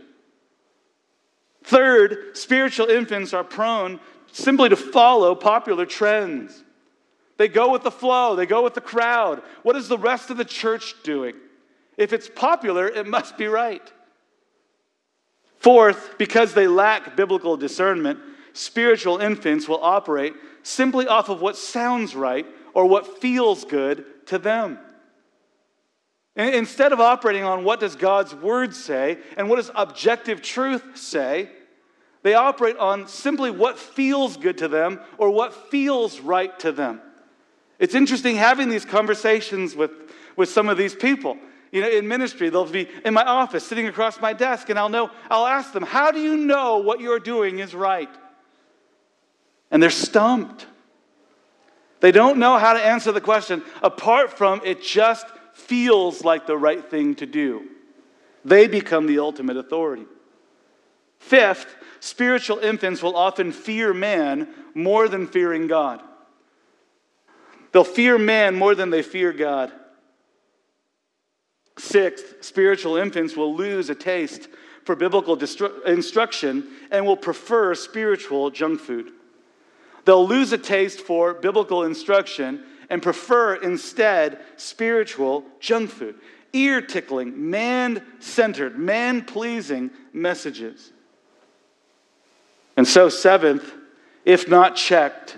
Third, 1.63 2.37
spiritual 2.37 2.89
infants 2.89 3.33
are 3.33 3.43
prone 3.43 3.99
simply 4.35 4.67
to 4.67 4.75
follow 4.75 5.33
popular 5.33 5.85
trends. 5.85 6.61
They 7.37 7.47
go 7.47 7.71
with 7.71 7.83
the 7.83 7.91
flow, 7.91 8.35
they 8.35 8.45
go 8.45 8.63
with 8.63 8.73
the 8.73 8.81
crowd. 8.81 9.41
What 9.63 9.77
is 9.77 9.87
the 9.87 9.97
rest 9.97 10.29
of 10.29 10.35
the 10.35 10.45
church 10.45 10.93
doing? 11.03 11.35
If 11.97 12.11
it's 12.11 12.29
popular, 12.29 12.87
it 12.87 13.07
must 13.07 13.37
be 13.37 13.47
right. 13.47 13.91
Fourth, 15.57 16.17
because 16.17 16.53
they 16.53 16.67
lack 16.67 17.15
biblical 17.15 17.55
discernment, 17.55 18.19
spiritual 18.51 19.19
infants 19.19 19.69
will 19.69 19.81
operate 19.81 20.33
simply 20.63 21.07
off 21.07 21.29
of 21.29 21.39
what 21.39 21.55
sounds 21.55 22.13
right 22.13 22.45
or 22.73 22.85
what 22.87 23.21
feels 23.21 23.63
good 23.63 24.03
to 24.27 24.37
them. 24.37 24.77
Instead 26.35 26.91
of 26.91 26.99
operating 26.99 27.45
on 27.45 27.63
what 27.63 27.79
does 27.79 27.95
God's 27.95 28.35
word 28.35 28.75
say 28.75 29.17
and 29.37 29.49
what 29.49 29.55
does 29.55 29.71
objective 29.75 30.41
truth 30.41 30.83
say, 30.97 31.49
they 32.25 32.33
operate 32.33 32.75
on 32.77 33.07
simply 33.07 33.51
what 33.51 33.77
feels 33.77 34.35
good 34.35 34.57
to 34.57 34.67
them 34.67 34.99
or 35.19 35.29
what 35.29 35.69
feels 35.69 36.19
right 36.19 36.57
to 36.57 36.71
them. 36.71 36.99
It's 37.77 37.93
interesting 37.93 38.35
having 38.35 38.67
these 38.67 38.83
conversations 38.83 39.75
with, 39.75 39.91
with 40.35 40.49
some 40.49 40.67
of 40.67 40.75
these 40.75 40.95
people. 40.95 41.37
You 41.71 41.81
know, 41.81 41.87
in 41.87 42.07
ministry, 42.07 42.49
they'll 42.49 42.65
be 42.65 42.89
in 43.05 43.13
my 43.13 43.23
office 43.23 43.63
sitting 43.63 43.85
across 43.85 44.19
my 44.19 44.33
desk, 44.33 44.71
and 44.71 44.79
I'll 44.79 44.89
know, 44.89 45.11
I'll 45.29 45.45
ask 45.45 45.71
them, 45.71 45.83
How 45.83 46.09
do 46.09 46.19
you 46.19 46.35
know 46.35 46.79
what 46.79 46.99
you're 46.99 47.19
doing 47.19 47.59
is 47.59 47.75
right? 47.75 48.09
And 49.69 49.83
they're 49.83 49.91
stumped. 49.91 50.65
They 51.99 52.11
don't 52.11 52.39
know 52.39 52.57
how 52.57 52.73
to 52.73 52.83
answer 52.83 53.11
the 53.11 53.21
question 53.21 53.61
apart 53.83 54.35
from 54.35 54.61
it 54.65 54.81
just 54.81 55.27
feels 55.53 56.23
like 56.23 56.47
the 56.47 56.57
right 56.57 56.89
thing 56.89 57.13
to 57.17 57.27
do. 57.27 57.67
They 58.43 58.65
become 58.65 59.05
the 59.05 59.19
ultimate 59.19 59.57
authority. 59.57 60.07
Fifth, 61.25 61.75
spiritual 62.01 62.59
infants 62.59 63.01
will 63.01 63.15
often 63.15 63.51
fear 63.51 63.95
man 63.95 64.47
more 64.75 65.07
than 65.07 65.25
fearing 65.25 65.65
God. 65.65 65.99
They'll 67.71 67.83
fear 67.83 68.19
man 68.19 68.53
more 68.53 68.75
than 68.75 68.91
they 68.91 69.01
fear 69.01 69.33
God. 69.33 69.71
Sixth, 71.79 72.45
spiritual 72.45 72.95
infants 72.97 73.35
will 73.35 73.55
lose 73.55 73.89
a 73.89 73.95
taste 73.95 74.47
for 74.83 74.95
biblical 74.95 75.35
distru- 75.35 75.83
instruction 75.87 76.67
and 76.91 77.07
will 77.07 77.17
prefer 77.17 77.73
spiritual 77.73 78.51
junk 78.51 78.79
food. 78.79 79.11
They'll 80.05 80.27
lose 80.27 80.53
a 80.53 80.59
taste 80.59 81.01
for 81.01 81.33
biblical 81.33 81.85
instruction 81.85 82.63
and 82.91 83.01
prefer 83.01 83.55
instead 83.55 84.37
spiritual 84.57 85.43
junk 85.59 85.89
food, 85.89 86.15
ear 86.53 86.81
tickling, 86.81 87.49
man 87.49 88.03
centered, 88.19 88.77
man 88.77 89.23
pleasing 89.23 89.89
messages. 90.13 90.91
And 92.77 92.87
so, 92.87 93.09
seventh, 93.09 93.71
if 94.25 94.49
not 94.49 94.75
checked, 94.75 95.37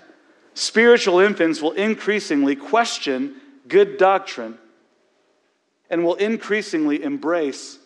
spiritual 0.54 1.20
infants 1.20 1.62
will 1.62 1.74
increasingly 1.74 2.56
question 2.56 3.36
good 3.68 3.98
doctrine 3.98 4.58
and 5.90 6.04
will 6.04 6.16
increasingly 6.16 7.04
embrace 7.04 7.78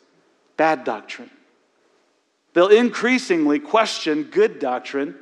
bad 0.57 0.83
doctrine. 0.83 1.29
They'll 2.53 2.67
increasingly 2.67 3.59
question 3.59 4.23
good 4.23 4.59
doctrine 4.59 5.15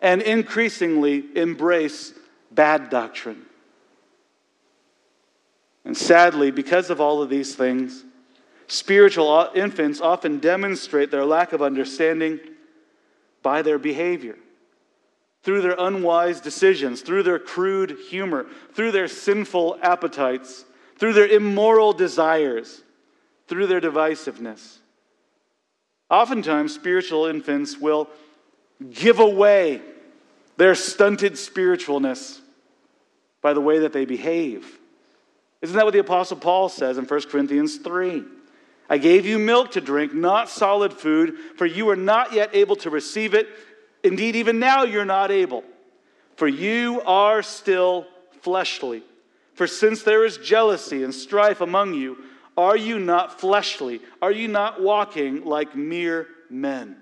and 0.00 0.22
increasingly 0.22 1.24
embrace 1.36 2.12
bad 2.50 2.90
doctrine. 2.90 3.42
And 5.84 5.96
sadly, 5.96 6.50
because 6.50 6.90
of 6.90 7.00
all 7.00 7.22
of 7.22 7.30
these 7.30 7.54
things, 7.54 8.04
spiritual 8.66 9.50
infants 9.54 10.00
often 10.00 10.38
demonstrate 10.38 11.10
their 11.10 11.24
lack 11.24 11.52
of 11.52 11.62
understanding 11.62 12.38
by 13.42 13.62
their 13.62 13.78
behavior, 13.78 14.36
through 15.42 15.62
their 15.62 15.76
unwise 15.78 16.40
decisions, 16.40 17.00
through 17.00 17.22
their 17.22 17.38
crude 17.38 17.96
humor, 18.08 18.46
through 18.74 18.92
their 18.92 19.08
sinful 19.08 19.78
appetites, 19.82 20.64
through 20.98 21.12
their 21.12 21.28
immoral 21.28 21.92
desires, 21.92 22.82
through 23.46 23.66
their 23.66 23.80
divisiveness. 23.80 24.78
Oftentimes, 26.10 26.74
spiritual 26.74 27.26
infants 27.26 27.76
will 27.78 28.08
give 28.90 29.20
away 29.20 29.80
their 30.56 30.74
stunted 30.74 31.34
spiritualness 31.34 32.40
by 33.40 33.52
the 33.52 33.60
way 33.60 33.80
that 33.80 33.92
they 33.92 34.04
behave. 34.04 34.78
Isn't 35.60 35.76
that 35.76 35.84
what 35.84 35.92
the 35.92 36.00
Apostle 36.00 36.36
Paul 36.36 36.68
says 36.68 36.98
in 36.98 37.04
1 37.04 37.20
Corinthians 37.22 37.76
3? 37.76 38.24
I 38.88 38.98
gave 38.98 39.26
you 39.26 39.38
milk 39.38 39.72
to 39.72 39.80
drink, 39.80 40.14
not 40.14 40.48
solid 40.48 40.92
food, 40.92 41.36
for 41.56 41.66
you 41.66 41.88
are 41.90 41.96
not 41.96 42.32
yet 42.32 42.50
able 42.54 42.76
to 42.76 42.90
receive 42.90 43.34
it. 43.34 43.48
Indeed, 44.02 44.36
even 44.36 44.58
now 44.58 44.84
you're 44.84 45.04
not 45.04 45.30
able, 45.30 45.64
for 46.36 46.48
you 46.48 47.02
are 47.02 47.42
still 47.42 48.06
fleshly. 48.42 49.02
For 49.54 49.66
since 49.66 50.02
there 50.02 50.24
is 50.24 50.38
jealousy 50.38 51.02
and 51.02 51.14
strife 51.14 51.60
among 51.60 51.94
you, 51.94 52.16
are 52.56 52.76
you 52.76 52.98
not 52.98 53.40
fleshly? 53.40 54.00
Are 54.22 54.32
you 54.32 54.48
not 54.48 54.80
walking 54.80 55.44
like 55.44 55.76
mere 55.76 56.26
men? 56.48 56.96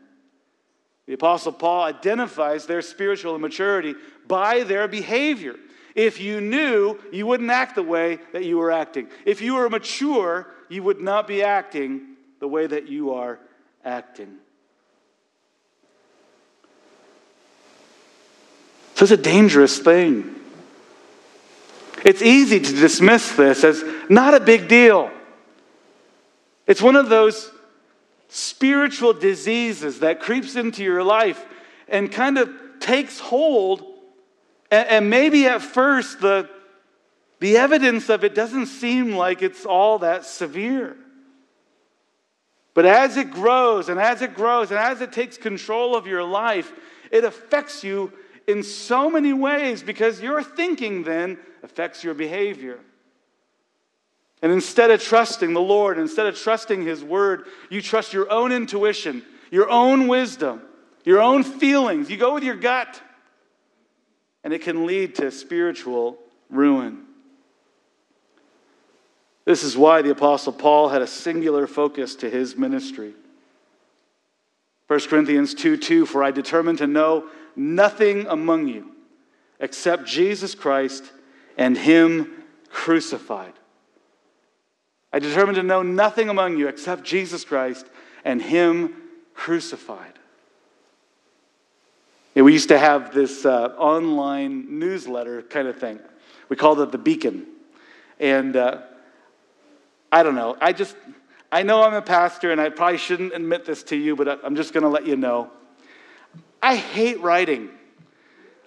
The 1.06 1.12
Apostle 1.12 1.52
Paul 1.52 1.84
identifies 1.84 2.66
their 2.66 2.82
spiritual 2.82 3.36
immaturity 3.36 3.94
by 4.26 4.64
their 4.64 4.88
behavior. 4.88 5.54
If 5.94 6.20
you 6.20 6.40
knew, 6.40 6.98
you 7.12 7.26
wouldn't 7.26 7.50
act 7.50 7.74
the 7.74 7.82
way 7.82 8.18
that 8.32 8.44
you 8.44 8.58
were 8.58 8.72
acting. 8.72 9.08
If 9.24 9.40
you 9.40 9.54
were 9.54 9.70
mature, 9.70 10.48
you 10.68 10.82
would 10.82 11.00
not 11.00 11.26
be 11.26 11.42
acting 11.42 12.16
the 12.40 12.48
way 12.48 12.66
that 12.66 12.88
you 12.88 13.14
are 13.14 13.38
acting. 13.84 14.36
So 18.94 19.02
it's 19.04 19.12
a 19.12 19.16
dangerous 19.16 19.78
thing. 19.78 20.34
It's 22.04 22.22
easy 22.22 22.60
to 22.60 22.72
dismiss 22.72 23.32
this 23.32 23.64
as 23.64 23.84
not 24.08 24.34
a 24.34 24.40
big 24.40 24.68
deal. 24.68 25.10
It's 26.66 26.80
one 26.80 26.96
of 26.96 27.08
those 27.08 27.50
spiritual 28.28 29.12
diseases 29.12 30.00
that 30.00 30.20
creeps 30.20 30.56
into 30.56 30.82
your 30.82 31.02
life 31.02 31.44
and 31.88 32.10
kind 32.10 32.38
of 32.38 32.50
takes 32.80 33.18
hold. 33.18 33.84
And, 34.70 35.10
maybe 35.10 35.46
at 35.46 35.62
first, 35.62 36.20
the, 36.20 36.50
the 37.38 37.56
evidence 37.56 38.08
of 38.08 38.24
it 38.24 38.34
doesn't 38.34 38.66
seem 38.66 39.14
like 39.14 39.42
it's 39.42 39.66
all 39.66 39.98
that 39.98 40.24
severe. 40.24 40.96
But 42.74 42.86
as 42.86 43.16
it 43.16 43.30
grows 43.30 43.88
and 43.88 43.98
as 43.98 44.22
it 44.22 44.34
grows 44.34 44.70
and 44.70 44.78
as 44.78 45.00
it 45.00 45.12
takes 45.12 45.38
control 45.38 45.96
of 45.96 46.06
your 46.06 46.22
life, 46.22 46.72
it 47.10 47.24
affects 47.24 47.82
you 47.82 48.12
in 48.46 48.62
so 48.62 49.10
many 49.10 49.32
ways 49.32 49.82
because 49.82 50.20
your 50.20 50.42
thinking 50.42 51.02
then 51.02 51.38
affects 51.62 52.04
your 52.04 52.14
behavior. 52.14 52.78
And 54.42 54.52
instead 54.52 54.90
of 54.90 55.02
trusting 55.02 55.54
the 55.54 55.60
Lord, 55.60 55.98
instead 55.98 56.26
of 56.26 56.38
trusting 56.38 56.82
His 56.82 57.02
Word, 57.02 57.46
you 57.70 57.80
trust 57.80 58.12
your 58.12 58.30
own 58.30 58.52
intuition, 58.52 59.22
your 59.50 59.70
own 59.70 60.06
wisdom, 60.06 60.60
your 61.04 61.22
own 61.22 61.42
feelings. 61.44 62.10
You 62.10 62.18
go 62.18 62.34
with 62.34 62.44
your 62.44 62.56
gut. 62.56 63.00
And 64.44 64.52
it 64.52 64.62
can 64.62 64.86
lead 64.86 65.16
to 65.16 65.30
spiritual 65.30 66.18
ruin. 66.50 67.05
This 69.46 69.62
is 69.62 69.76
why 69.76 70.02
the 70.02 70.10
Apostle 70.10 70.52
Paul 70.52 70.90
had 70.90 71.00
a 71.00 71.06
singular 71.06 71.66
focus 71.66 72.16
to 72.16 72.28
his 72.28 72.56
ministry. 72.56 73.14
1 74.88 75.00
Corinthians 75.08 75.54
2 75.54 75.76
2 75.78 76.04
For 76.04 76.22
I 76.22 76.30
determined 76.32 76.78
to 76.78 76.86
know 76.86 77.28
nothing 77.54 78.26
among 78.26 78.68
you 78.68 78.92
except 79.60 80.04
Jesus 80.04 80.54
Christ 80.54 81.04
and 81.56 81.78
Him 81.78 82.44
crucified. 82.68 83.54
I 85.12 85.18
determined 85.18 85.56
to 85.56 85.62
know 85.62 85.82
nothing 85.82 86.28
among 86.28 86.58
you 86.58 86.68
except 86.68 87.04
Jesus 87.04 87.44
Christ 87.44 87.86
and 88.24 88.42
Him 88.42 88.94
crucified. 89.34 90.12
And 92.34 92.44
we 92.44 92.52
used 92.52 92.68
to 92.68 92.78
have 92.78 93.14
this 93.14 93.46
uh, 93.46 93.74
online 93.78 94.78
newsletter 94.78 95.42
kind 95.42 95.68
of 95.68 95.78
thing. 95.78 96.00
We 96.48 96.56
called 96.56 96.80
it 96.80 96.92
the 96.92 96.98
Beacon. 96.98 97.46
And 98.20 98.56
uh, 98.56 98.82
I 100.10 100.22
don't 100.22 100.34
know. 100.34 100.56
I 100.60 100.72
just, 100.72 100.96
I 101.50 101.62
know 101.62 101.82
I'm 101.82 101.94
a 101.94 102.02
pastor 102.02 102.52
and 102.52 102.60
I 102.60 102.70
probably 102.70 102.98
shouldn't 102.98 103.34
admit 103.34 103.64
this 103.64 103.82
to 103.84 103.96
you, 103.96 104.16
but 104.16 104.44
I'm 104.44 104.56
just 104.56 104.72
going 104.72 104.82
to 104.82 104.88
let 104.88 105.06
you 105.06 105.16
know. 105.16 105.50
I 106.62 106.76
hate 106.76 107.20
writing. 107.20 107.70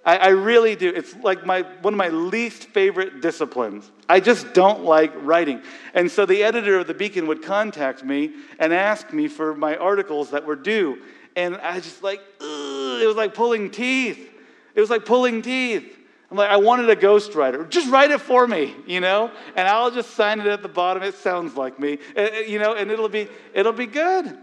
I, 0.06 0.17
I, 0.17 0.28
really 0.30 0.75
do. 0.75 0.89
It's 0.89 1.13
like 1.17 1.45
my, 1.45 1.63
one 1.82 1.93
of 1.93 1.97
my 1.97 2.08
least 2.08 2.65
favorite 2.65 3.21
disciplines. 3.21 3.91
I 4.08 4.21
just 4.21 4.54
don't 4.54 4.84
like 4.84 5.12
writing. 5.17 5.62
And 5.93 6.10
so 6.10 6.25
the 6.25 6.43
editor 6.43 6.80
of 6.80 6.88
the 6.88 6.93
Beacon 6.93 7.28
would 7.28 7.43
contact 7.43 8.04
me 8.04 8.32
and 8.58 8.73
ask 8.73 9.12
me 9.12 9.28
for 9.28 9.54
my 9.54 9.75
articles 9.75 10.32
that 10.32 10.45
were 10.45 10.56
due. 10.56 11.02
And 11.36 11.58
I 11.58 11.80
just 11.80 12.02
like, 12.02 12.21
it 12.39 13.08
was 13.08 13.17
like 13.17 13.34
pulling 13.34 13.71
teeth. 13.71 14.32
It 14.73 14.82
was 14.82 14.89
like 14.89 15.06
pulling 15.06 15.41
teeth. 15.41 15.99
I'm 16.32 16.38
like, 16.38 16.50
I 16.50 16.58
wanted 16.58 16.89
a 16.89 16.96
ghostwriter. 16.96 17.68
Just 17.70 17.89
write 17.89 18.12
it 18.12 18.22
for 18.22 18.46
me, 18.46 18.76
you 18.86 19.00
know, 19.00 19.32
and 19.56 19.68
I'll 19.68 19.89
just 19.89 20.12
sign 20.12 20.39
it 20.39 20.48
at 20.48 20.62
the 20.62 20.70
bottom. 20.70 21.02
It 21.02 21.15
sounds 21.15 21.56
like 21.56 21.80
me, 21.80 21.98
uh, 22.15 22.22
uh, 22.22 22.39
you 22.48 22.60
know, 22.60 22.76
and 22.76 22.92
it'll 22.92 23.10
be 23.10 23.28
it'll 23.54 23.74
be 23.74 23.88
good. 23.88 24.38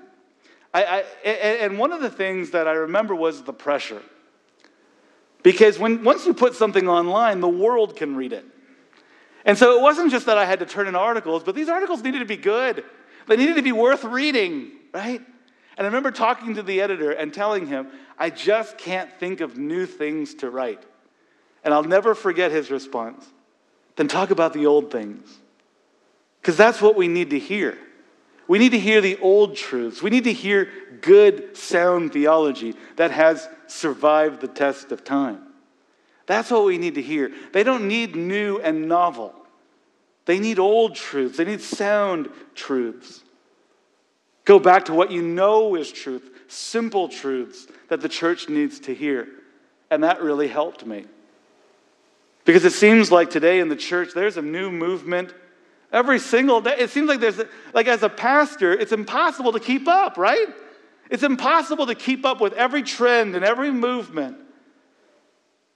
I, 0.74 1.04
I 1.24 1.28
and 1.28 1.78
one 1.78 1.92
of 1.92 2.00
the 2.00 2.10
things 2.10 2.50
that 2.50 2.66
I 2.66 2.72
remember 2.72 3.14
was 3.14 3.42
the 3.42 3.52
pressure. 3.52 4.02
Because 5.42 5.78
when, 5.78 6.02
once 6.02 6.26
you 6.26 6.34
put 6.34 6.56
something 6.56 6.88
online, 6.88 7.38
the 7.38 7.48
world 7.48 7.94
can 7.94 8.16
read 8.16 8.32
it. 8.32 8.44
And 9.44 9.56
so 9.56 9.78
it 9.78 9.80
wasn't 9.80 10.10
just 10.10 10.26
that 10.26 10.36
I 10.36 10.44
had 10.44 10.58
to 10.58 10.66
turn 10.66 10.88
in 10.88 10.96
articles, 10.96 11.44
but 11.44 11.54
these 11.54 11.68
articles 11.68 12.02
needed 12.02 12.18
to 12.18 12.24
be 12.24 12.36
good. 12.36 12.82
They 13.28 13.36
needed 13.36 13.54
to 13.54 13.62
be 13.62 13.70
worth 13.70 14.02
reading, 14.02 14.72
right? 14.92 15.20
And 15.76 15.84
I 15.84 15.84
remember 15.84 16.10
talking 16.10 16.54
to 16.56 16.64
the 16.64 16.80
editor 16.80 17.12
and 17.12 17.32
telling 17.32 17.68
him, 17.68 17.86
I 18.18 18.30
just 18.30 18.76
can't 18.76 19.08
think 19.20 19.40
of 19.40 19.56
new 19.56 19.86
things 19.86 20.34
to 20.36 20.50
write. 20.50 20.82
And 21.66 21.74
I'll 21.74 21.82
never 21.82 22.14
forget 22.14 22.52
his 22.52 22.70
response. 22.70 23.26
Then 23.96 24.06
talk 24.06 24.30
about 24.30 24.52
the 24.52 24.66
old 24.66 24.92
things. 24.92 25.28
Because 26.40 26.56
that's 26.56 26.80
what 26.80 26.94
we 26.94 27.08
need 27.08 27.30
to 27.30 27.40
hear. 27.40 27.76
We 28.46 28.60
need 28.60 28.70
to 28.70 28.78
hear 28.78 29.00
the 29.00 29.18
old 29.18 29.56
truths. 29.56 30.00
We 30.00 30.10
need 30.10 30.24
to 30.24 30.32
hear 30.32 30.68
good, 31.00 31.56
sound 31.56 32.12
theology 32.12 32.76
that 32.94 33.10
has 33.10 33.48
survived 33.66 34.42
the 34.42 34.46
test 34.46 34.92
of 34.92 35.02
time. 35.02 35.42
That's 36.26 36.52
what 36.52 36.64
we 36.64 36.78
need 36.78 36.94
to 36.94 37.02
hear. 37.02 37.32
They 37.52 37.64
don't 37.64 37.88
need 37.88 38.14
new 38.14 38.60
and 38.60 38.88
novel, 38.88 39.34
they 40.24 40.38
need 40.38 40.60
old 40.60 40.94
truths, 40.94 41.36
they 41.36 41.44
need 41.44 41.62
sound 41.62 42.28
truths. 42.54 43.24
Go 44.44 44.60
back 44.60 44.84
to 44.84 44.92
what 44.92 45.10
you 45.10 45.22
know 45.22 45.74
is 45.74 45.90
truth, 45.90 46.30
simple 46.46 47.08
truths 47.08 47.66
that 47.88 48.00
the 48.00 48.08
church 48.08 48.48
needs 48.48 48.78
to 48.80 48.94
hear. 48.94 49.26
And 49.90 50.04
that 50.04 50.22
really 50.22 50.46
helped 50.46 50.86
me. 50.86 51.06
Because 52.46 52.64
it 52.64 52.72
seems 52.72 53.10
like 53.12 53.28
today 53.28 53.58
in 53.58 53.68
the 53.68 53.76
church, 53.76 54.14
there's 54.14 54.36
a 54.36 54.42
new 54.42 54.70
movement 54.70 55.34
every 55.92 56.20
single 56.20 56.60
day. 56.60 56.76
It 56.78 56.90
seems 56.90 57.08
like 57.08 57.20
there's, 57.20 57.40
like 57.74 57.88
as 57.88 58.04
a 58.04 58.08
pastor, 58.08 58.72
it's 58.72 58.92
impossible 58.92 59.52
to 59.52 59.60
keep 59.60 59.88
up, 59.88 60.16
right? 60.16 60.46
It's 61.10 61.24
impossible 61.24 61.86
to 61.86 61.96
keep 61.96 62.24
up 62.24 62.40
with 62.40 62.52
every 62.54 62.82
trend 62.82 63.34
and 63.34 63.44
every 63.44 63.72
movement. 63.72 64.38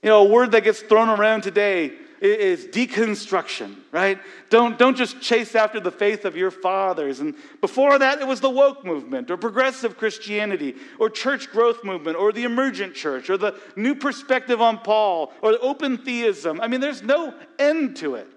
You 0.01 0.09
know, 0.09 0.25
a 0.25 0.29
word 0.29 0.53
that 0.53 0.63
gets 0.63 0.79
thrown 0.81 1.09
around 1.09 1.41
today 1.41 1.91
is 2.21 2.65
deconstruction, 2.67 3.75
right? 3.91 4.19
Don't, 4.49 4.77
don't 4.77 4.95
just 4.95 5.21
chase 5.21 5.55
after 5.55 5.79
the 5.79 5.91
faith 5.91 6.23
of 6.23 6.37
your 6.37 6.51
fathers. 6.51 7.19
And 7.19 7.35
before 7.61 7.97
that, 7.97 8.21
it 8.21 8.27
was 8.27 8.39
the 8.39 8.49
woke 8.49 8.85
movement 8.85 9.31
or 9.31 9.37
progressive 9.37 9.97
Christianity 9.97 10.75
or 10.99 11.09
church 11.09 11.49
growth 11.49 11.83
movement 11.83 12.17
or 12.17 12.31
the 12.31 12.43
emergent 12.43 12.93
church 12.93 13.29
or 13.29 13.37
the 13.37 13.59
new 13.75 13.95
perspective 13.95 14.61
on 14.61 14.77
Paul 14.77 15.33
or 15.41 15.57
open 15.61 15.97
theism. 15.97 16.61
I 16.61 16.67
mean, 16.67 16.79
there's 16.79 17.01
no 17.01 17.33
end 17.57 17.97
to 17.97 18.15
it. 18.15 18.27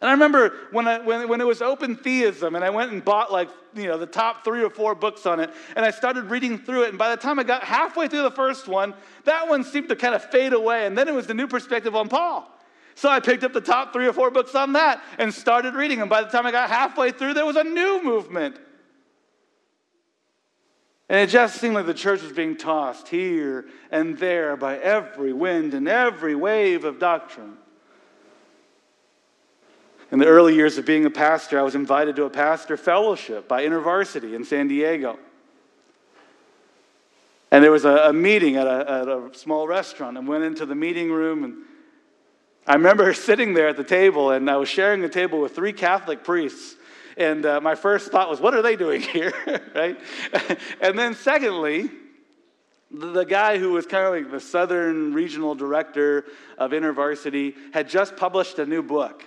And 0.00 0.10
I 0.10 0.12
remember 0.12 0.52
when, 0.72 0.86
I, 0.86 0.98
when, 0.98 1.26
when 1.28 1.40
it 1.40 1.46
was 1.46 1.62
open 1.62 1.96
theism, 1.96 2.54
and 2.54 2.62
I 2.62 2.68
went 2.68 2.92
and 2.92 3.02
bought 3.02 3.32
like, 3.32 3.48
you 3.74 3.86
know, 3.86 3.96
the 3.96 4.06
top 4.06 4.44
three 4.44 4.62
or 4.62 4.68
four 4.68 4.94
books 4.94 5.24
on 5.24 5.40
it, 5.40 5.50
and 5.74 5.86
I 5.86 5.90
started 5.90 6.24
reading 6.24 6.58
through 6.58 6.84
it. 6.84 6.90
And 6.90 6.98
by 6.98 7.10
the 7.10 7.16
time 7.16 7.38
I 7.38 7.44
got 7.44 7.64
halfway 7.64 8.06
through 8.06 8.22
the 8.22 8.30
first 8.30 8.68
one, 8.68 8.92
that 9.24 9.48
one 9.48 9.64
seemed 9.64 9.88
to 9.88 9.96
kind 9.96 10.14
of 10.14 10.22
fade 10.22 10.52
away. 10.52 10.86
And 10.86 10.98
then 10.98 11.08
it 11.08 11.14
was 11.14 11.26
the 11.26 11.34
new 11.34 11.46
perspective 11.46 11.96
on 11.96 12.08
Paul. 12.10 12.50
So 12.94 13.08
I 13.08 13.20
picked 13.20 13.44
up 13.44 13.52
the 13.52 13.60
top 13.60 13.92
three 13.92 14.06
or 14.06 14.12
four 14.12 14.30
books 14.30 14.54
on 14.54 14.74
that 14.74 15.02
and 15.18 15.32
started 15.32 15.74
reading. 15.74 16.00
And 16.00 16.10
by 16.10 16.22
the 16.22 16.28
time 16.28 16.46
I 16.46 16.52
got 16.52 16.68
halfway 16.68 17.10
through, 17.10 17.34
there 17.34 17.46
was 17.46 17.56
a 17.56 17.64
new 17.64 18.02
movement. 18.02 18.58
And 21.08 21.20
it 21.20 21.30
just 21.30 21.60
seemed 21.60 21.74
like 21.74 21.86
the 21.86 21.94
church 21.94 22.22
was 22.22 22.32
being 22.32 22.56
tossed 22.56 23.08
here 23.08 23.66
and 23.90 24.18
there 24.18 24.56
by 24.56 24.78
every 24.78 25.32
wind 25.32 25.72
and 25.72 25.88
every 25.88 26.34
wave 26.34 26.84
of 26.84 26.98
doctrine. 26.98 27.58
In 30.12 30.20
the 30.20 30.26
early 30.26 30.54
years 30.54 30.78
of 30.78 30.86
being 30.86 31.04
a 31.04 31.10
pastor, 31.10 31.58
I 31.58 31.62
was 31.62 31.74
invited 31.74 32.16
to 32.16 32.24
a 32.24 32.30
pastor 32.30 32.76
fellowship 32.76 33.48
by 33.48 33.64
InterVarsity 33.64 34.34
in 34.34 34.44
San 34.44 34.68
Diego. 34.68 35.18
And 37.50 37.64
there 37.64 37.72
was 37.72 37.84
a, 37.84 38.08
a 38.08 38.12
meeting 38.12 38.56
at 38.56 38.66
a, 38.66 38.90
at 38.90 39.08
a, 39.08 39.30
small 39.32 39.66
restaurant, 39.66 40.16
and 40.16 40.28
went 40.28 40.44
into 40.44 40.64
the 40.64 40.74
meeting 40.74 41.10
room. 41.10 41.44
And 41.44 41.54
I 42.66 42.74
remember 42.74 43.12
sitting 43.14 43.54
there 43.54 43.68
at 43.68 43.76
the 43.76 43.84
table, 43.84 44.30
and 44.30 44.48
I 44.48 44.56
was 44.56 44.68
sharing 44.68 45.00
the 45.00 45.08
table 45.08 45.40
with 45.40 45.56
three 45.56 45.72
Catholic 45.72 46.22
priests. 46.22 46.76
And 47.16 47.44
uh, 47.44 47.60
my 47.60 47.74
first 47.74 48.12
thought 48.12 48.28
was, 48.28 48.40
what 48.40 48.54
are 48.54 48.62
they 48.62 48.76
doing 48.76 49.00
here? 49.12 49.32
right? 49.74 49.98
and 50.80 50.96
then, 50.96 51.14
secondly, 51.14 51.90
the 52.92 53.24
guy 53.24 53.58
who 53.58 53.72
was 53.72 53.86
kind 53.86 54.06
of 54.06 54.12
like 54.12 54.30
the 54.30 54.40
southern 54.40 55.12
regional 55.12 55.56
director 55.56 56.26
of 56.58 56.70
InterVarsity 56.70 57.54
had 57.72 57.88
just 57.88 58.16
published 58.16 58.60
a 58.60 58.66
new 58.66 58.82
book. 58.82 59.24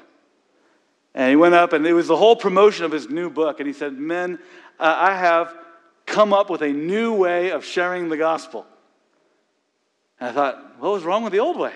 And 1.15 1.29
he 1.29 1.35
went 1.35 1.55
up, 1.55 1.73
and 1.73 1.85
it 1.85 1.93
was 1.93 2.07
the 2.07 2.17
whole 2.17 2.35
promotion 2.35 2.85
of 2.85 2.91
his 2.91 3.09
new 3.09 3.29
book. 3.29 3.59
And 3.59 3.67
he 3.67 3.73
said, 3.73 3.93
Men, 3.93 4.39
uh, 4.79 4.95
I 4.97 5.15
have 5.15 5.55
come 6.05 6.33
up 6.33 6.49
with 6.49 6.61
a 6.61 6.69
new 6.69 7.13
way 7.13 7.51
of 7.51 7.65
sharing 7.65 8.09
the 8.09 8.17
gospel. 8.17 8.65
And 10.19 10.29
I 10.29 10.31
thought, 10.33 10.79
what 10.79 10.91
was 10.91 11.03
wrong 11.03 11.23
with 11.23 11.33
the 11.33 11.39
old 11.39 11.57
way? 11.57 11.73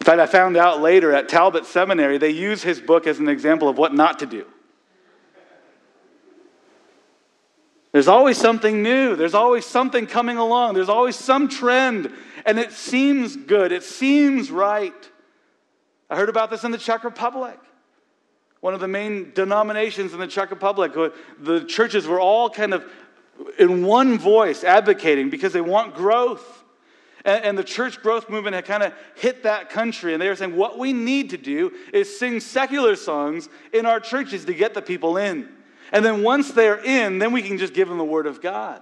In 0.00 0.04
fact, 0.04 0.20
I 0.20 0.26
found 0.26 0.56
out 0.56 0.80
later 0.80 1.12
at 1.12 1.28
Talbot 1.28 1.66
Seminary, 1.66 2.18
they 2.18 2.30
use 2.30 2.62
his 2.62 2.80
book 2.80 3.06
as 3.06 3.18
an 3.18 3.28
example 3.28 3.68
of 3.68 3.76
what 3.76 3.92
not 3.92 4.20
to 4.20 4.26
do. 4.26 4.46
There's 7.90 8.08
always 8.08 8.36
something 8.36 8.82
new. 8.82 9.16
There's 9.16 9.34
always 9.34 9.64
something 9.64 10.06
coming 10.06 10.36
along. 10.36 10.74
There's 10.74 10.90
always 10.90 11.16
some 11.16 11.48
trend. 11.48 12.12
And 12.44 12.58
it 12.58 12.72
seems 12.72 13.36
good. 13.36 13.72
It 13.72 13.82
seems 13.82 14.50
right. 14.50 14.92
I 16.08 16.16
heard 16.16 16.28
about 16.28 16.50
this 16.50 16.64
in 16.64 16.70
the 16.70 16.78
Czech 16.78 17.04
Republic. 17.04 17.58
One 18.60 18.74
of 18.74 18.80
the 18.80 18.88
main 18.88 19.32
denominations 19.32 20.12
in 20.12 20.20
the 20.20 20.26
Czech 20.26 20.50
Republic, 20.50 20.96
uh, 20.96 21.10
the 21.38 21.64
churches 21.64 22.06
were 22.06 22.20
all 22.20 22.48
kind 22.48 22.74
of 22.74 22.84
in 23.58 23.84
one 23.84 24.18
voice 24.18 24.64
advocating 24.64 25.30
because 25.30 25.52
they 25.52 25.60
want 25.60 25.94
growth. 25.94 26.64
And, 27.24 27.58
the 27.58 27.64
church 27.64 28.02
growth 28.02 28.30
movement 28.30 28.54
had 28.54 28.66
kind 28.66 28.84
of 28.84 28.92
hit 29.16 29.42
that 29.42 29.68
country, 29.68 30.12
and 30.12 30.22
they 30.22 30.28
were 30.28 30.36
saying, 30.36 30.54
What 30.54 30.78
we 30.78 30.92
need 30.92 31.30
to 31.30 31.36
do 31.36 31.72
is 31.92 32.16
sing 32.16 32.38
secular 32.38 32.94
songs 32.94 33.48
in 33.72 33.84
our 33.84 33.98
churches 33.98 34.44
to 34.44 34.54
get 34.54 34.74
the 34.74 34.82
people 34.82 35.16
in. 35.16 35.48
And 35.90 36.04
then 36.04 36.22
once 36.22 36.52
they're 36.52 36.78
in, 36.84 37.18
then 37.18 37.32
we 37.32 37.42
can 37.42 37.58
just 37.58 37.74
give 37.74 37.88
them 37.88 37.98
the 37.98 38.04
word 38.04 38.28
of 38.28 38.40
God. 38.40 38.80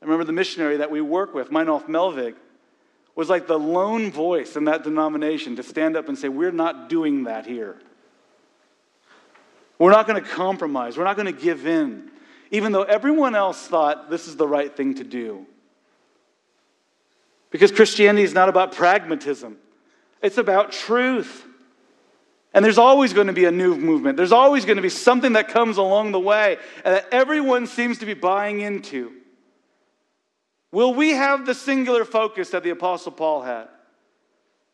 I 0.00 0.04
remember 0.04 0.24
the 0.24 0.32
missionary 0.32 0.78
that 0.78 0.90
we 0.90 1.02
work 1.02 1.34
with, 1.34 1.50
Meinolf 1.50 1.88
Melvig, 1.88 2.36
was 3.14 3.28
like 3.28 3.46
the 3.46 3.58
lone 3.58 4.10
voice 4.10 4.56
in 4.56 4.64
that 4.64 4.82
denomination 4.82 5.56
to 5.56 5.62
stand 5.62 5.96
up 5.96 6.08
and 6.08 6.18
say, 6.18 6.28
We're 6.28 6.50
not 6.50 6.88
doing 6.88 7.24
that 7.24 7.46
here. 7.46 7.80
We're 9.78 9.92
not 9.92 10.06
going 10.06 10.22
to 10.22 10.28
compromise. 10.28 10.96
We're 10.96 11.04
not 11.04 11.16
going 11.16 11.32
to 11.32 11.40
give 11.40 11.66
in, 11.66 12.10
even 12.50 12.72
though 12.72 12.84
everyone 12.84 13.34
else 13.34 13.66
thought 13.66 14.10
this 14.10 14.28
is 14.28 14.36
the 14.36 14.46
right 14.46 14.74
thing 14.74 14.94
to 14.96 15.04
do. 15.04 15.46
Because 17.50 17.70
Christianity 17.70 18.24
is 18.24 18.34
not 18.34 18.48
about 18.48 18.72
pragmatism, 18.72 19.56
it's 20.22 20.38
about 20.38 20.72
truth. 20.72 21.44
And 22.52 22.64
there's 22.64 22.78
always 22.78 23.12
going 23.12 23.26
to 23.26 23.32
be 23.32 23.46
a 23.46 23.50
new 23.50 23.76
movement. 23.76 24.16
There's 24.16 24.30
always 24.30 24.64
going 24.64 24.76
to 24.76 24.82
be 24.82 24.88
something 24.88 25.32
that 25.32 25.48
comes 25.48 25.76
along 25.76 26.12
the 26.12 26.20
way 26.20 26.58
that 26.84 27.08
everyone 27.10 27.66
seems 27.66 27.98
to 27.98 28.06
be 28.06 28.14
buying 28.14 28.60
into. 28.60 29.12
Will 30.74 30.92
we 30.92 31.10
have 31.10 31.46
the 31.46 31.54
singular 31.54 32.04
focus 32.04 32.50
that 32.50 32.64
the 32.64 32.70
Apostle 32.70 33.12
Paul 33.12 33.42
had? 33.42 33.68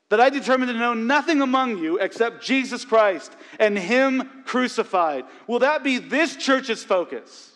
That 0.09 0.19
I 0.19 0.31
determined 0.31 0.73
to 0.73 0.79
know 0.79 0.95
nothing 0.95 1.43
among 1.43 1.77
you 1.77 1.99
except 1.99 2.43
Jesus 2.43 2.87
Christ 2.87 3.31
and 3.59 3.79
Him 3.79 4.27
crucified. 4.47 5.27
Will 5.47 5.59
that 5.59 5.85
be 5.85 5.99
this 5.99 6.37
church's 6.37 6.83
focus? 6.83 7.53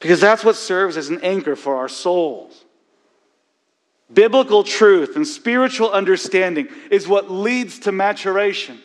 Because 0.00 0.22
that's 0.22 0.42
what 0.42 0.56
serves 0.56 0.96
as 0.96 1.10
an 1.10 1.20
anchor 1.22 1.54
for 1.54 1.76
our 1.76 1.88
souls. 1.90 2.64
Biblical 4.10 4.64
truth 4.64 5.16
and 5.16 5.26
spiritual 5.26 5.90
understanding 5.92 6.68
is 6.90 7.06
what 7.06 7.30
leads 7.30 7.80
to 7.80 7.92
maturation. 7.92 8.78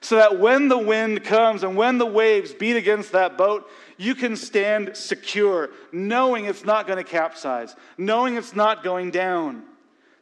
So 0.00 0.14
that 0.14 0.38
when 0.38 0.68
the 0.68 0.78
wind 0.78 1.24
comes 1.24 1.64
and 1.64 1.76
when 1.76 1.98
the 1.98 2.06
waves 2.06 2.52
beat 2.52 2.76
against 2.76 3.10
that 3.12 3.36
boat, 3.36 3.68
you 3.96 4.14
can 4.14 4.36
stand 4.36 4.96
secure, 4.96 5.70
knowing 5.92 6.46
it's 6.46 6.64
not 6.64 6.86
going 6.86 7.02
to 7.02 7.08
capsize, 7.08 7.74
knowing 7.96 8.36
it's 8.36 8.54
not 8.54 8.82
going 8.82 9.10
down. 9.10 9.62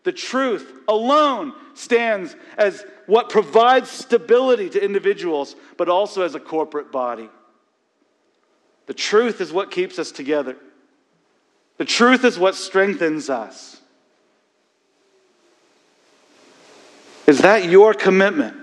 The 0.04 0.12
truth 0.12 0.72
alone 0.88 1.52
stands 1.74 2.34
as 2.58 2.84
what 3.06 3.28
provides 3.28 3.90
stability 3.90 4.68
to 4.70 4.84
individuals, 4.84 5.54
but 5.76 5.88
also 5.88 6.22
as 6.22 6.34
a 6.34 6.40
corporate 6.40 6.90
body. 6.90 7.28
The 8.86 8.94
truth 8.94 9.40
is 9.40 9.52
what 9.52 9.70
keeps 9.70 9.98
us 9.98 10.10
together. 10.10 10.56
The 11.78 11.84
truth 11.84 12.24
is 12.24 12.38
what 12.38 12.54
strengthens 12.54 13.30
us. 13.30 13.80
Is 17.26 17.40
that 17.40 17.64
your 17.64 17.94
commitment? 17.94 18.61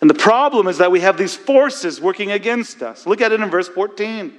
And 0.00 0.08
the 0.08 0.14
problem 0.14 0.68
is 0.68 0.78
that 0.78 0.92
we 0.92 1.00
have 1.00 1.16
these 1.16 1.36
forces 1.36 2.00
working 2.00 2.30
against 2.30 2.82
us. 2.82 3.06
Look 3.06 3.20
at 3.20 3.32
it 3.32 3.40
in 3.40 3.50
verse 3.50 3.68
14. 3.68 4.32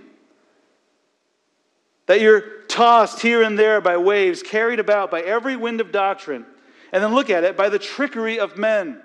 That 2.05 2.21
you're 2.21 2.63
tossed 2.67 3.21
here 3.21 3.43
and 3.43 3.59
there 3.59 3.81
by 3.81 3.97
waves, 3.97 4.41
carried 4.41 4.79
about 4.79 5.11
by 5.11 5.21
every 5.21 5.55
wind 5.55 5.81
of 5.81 5.91
doctrine. 5.91 6.45
And 6.91 7.03
then 7.03 7.13
look 7.13 7.29
at 7.29 7.43
it 7.43 7.57
by 7.57 7.69
the 7.69 7.77
trickery 7.77 8.39
of 8.39 8.57
men, 8.57 9.01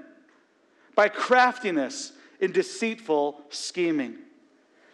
by 0.94 1.08
craftiness 1.08 2.12
in 2.40 2.52
deceitful 2.52 3.40
scheming. 3.50 4.16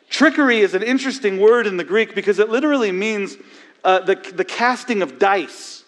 Trickery 0.08 0.60
is 0.60 0.74
an 0.74 0.82
interesting 0.82 1.38
word 1.38 1.66
in 1.66 1.76
the 1.76 1.84
Greek 1.84 2.14
because 2.14 2.38
it 2.38 2.48
literally 2.48 2.90
means 2.90 3.36
uh, 3.84 4.00
the, 4.00 4.16
the 4.34 4.44
casting 4.44 5.02
of 5.02 5.18
dice. 5.18 5.84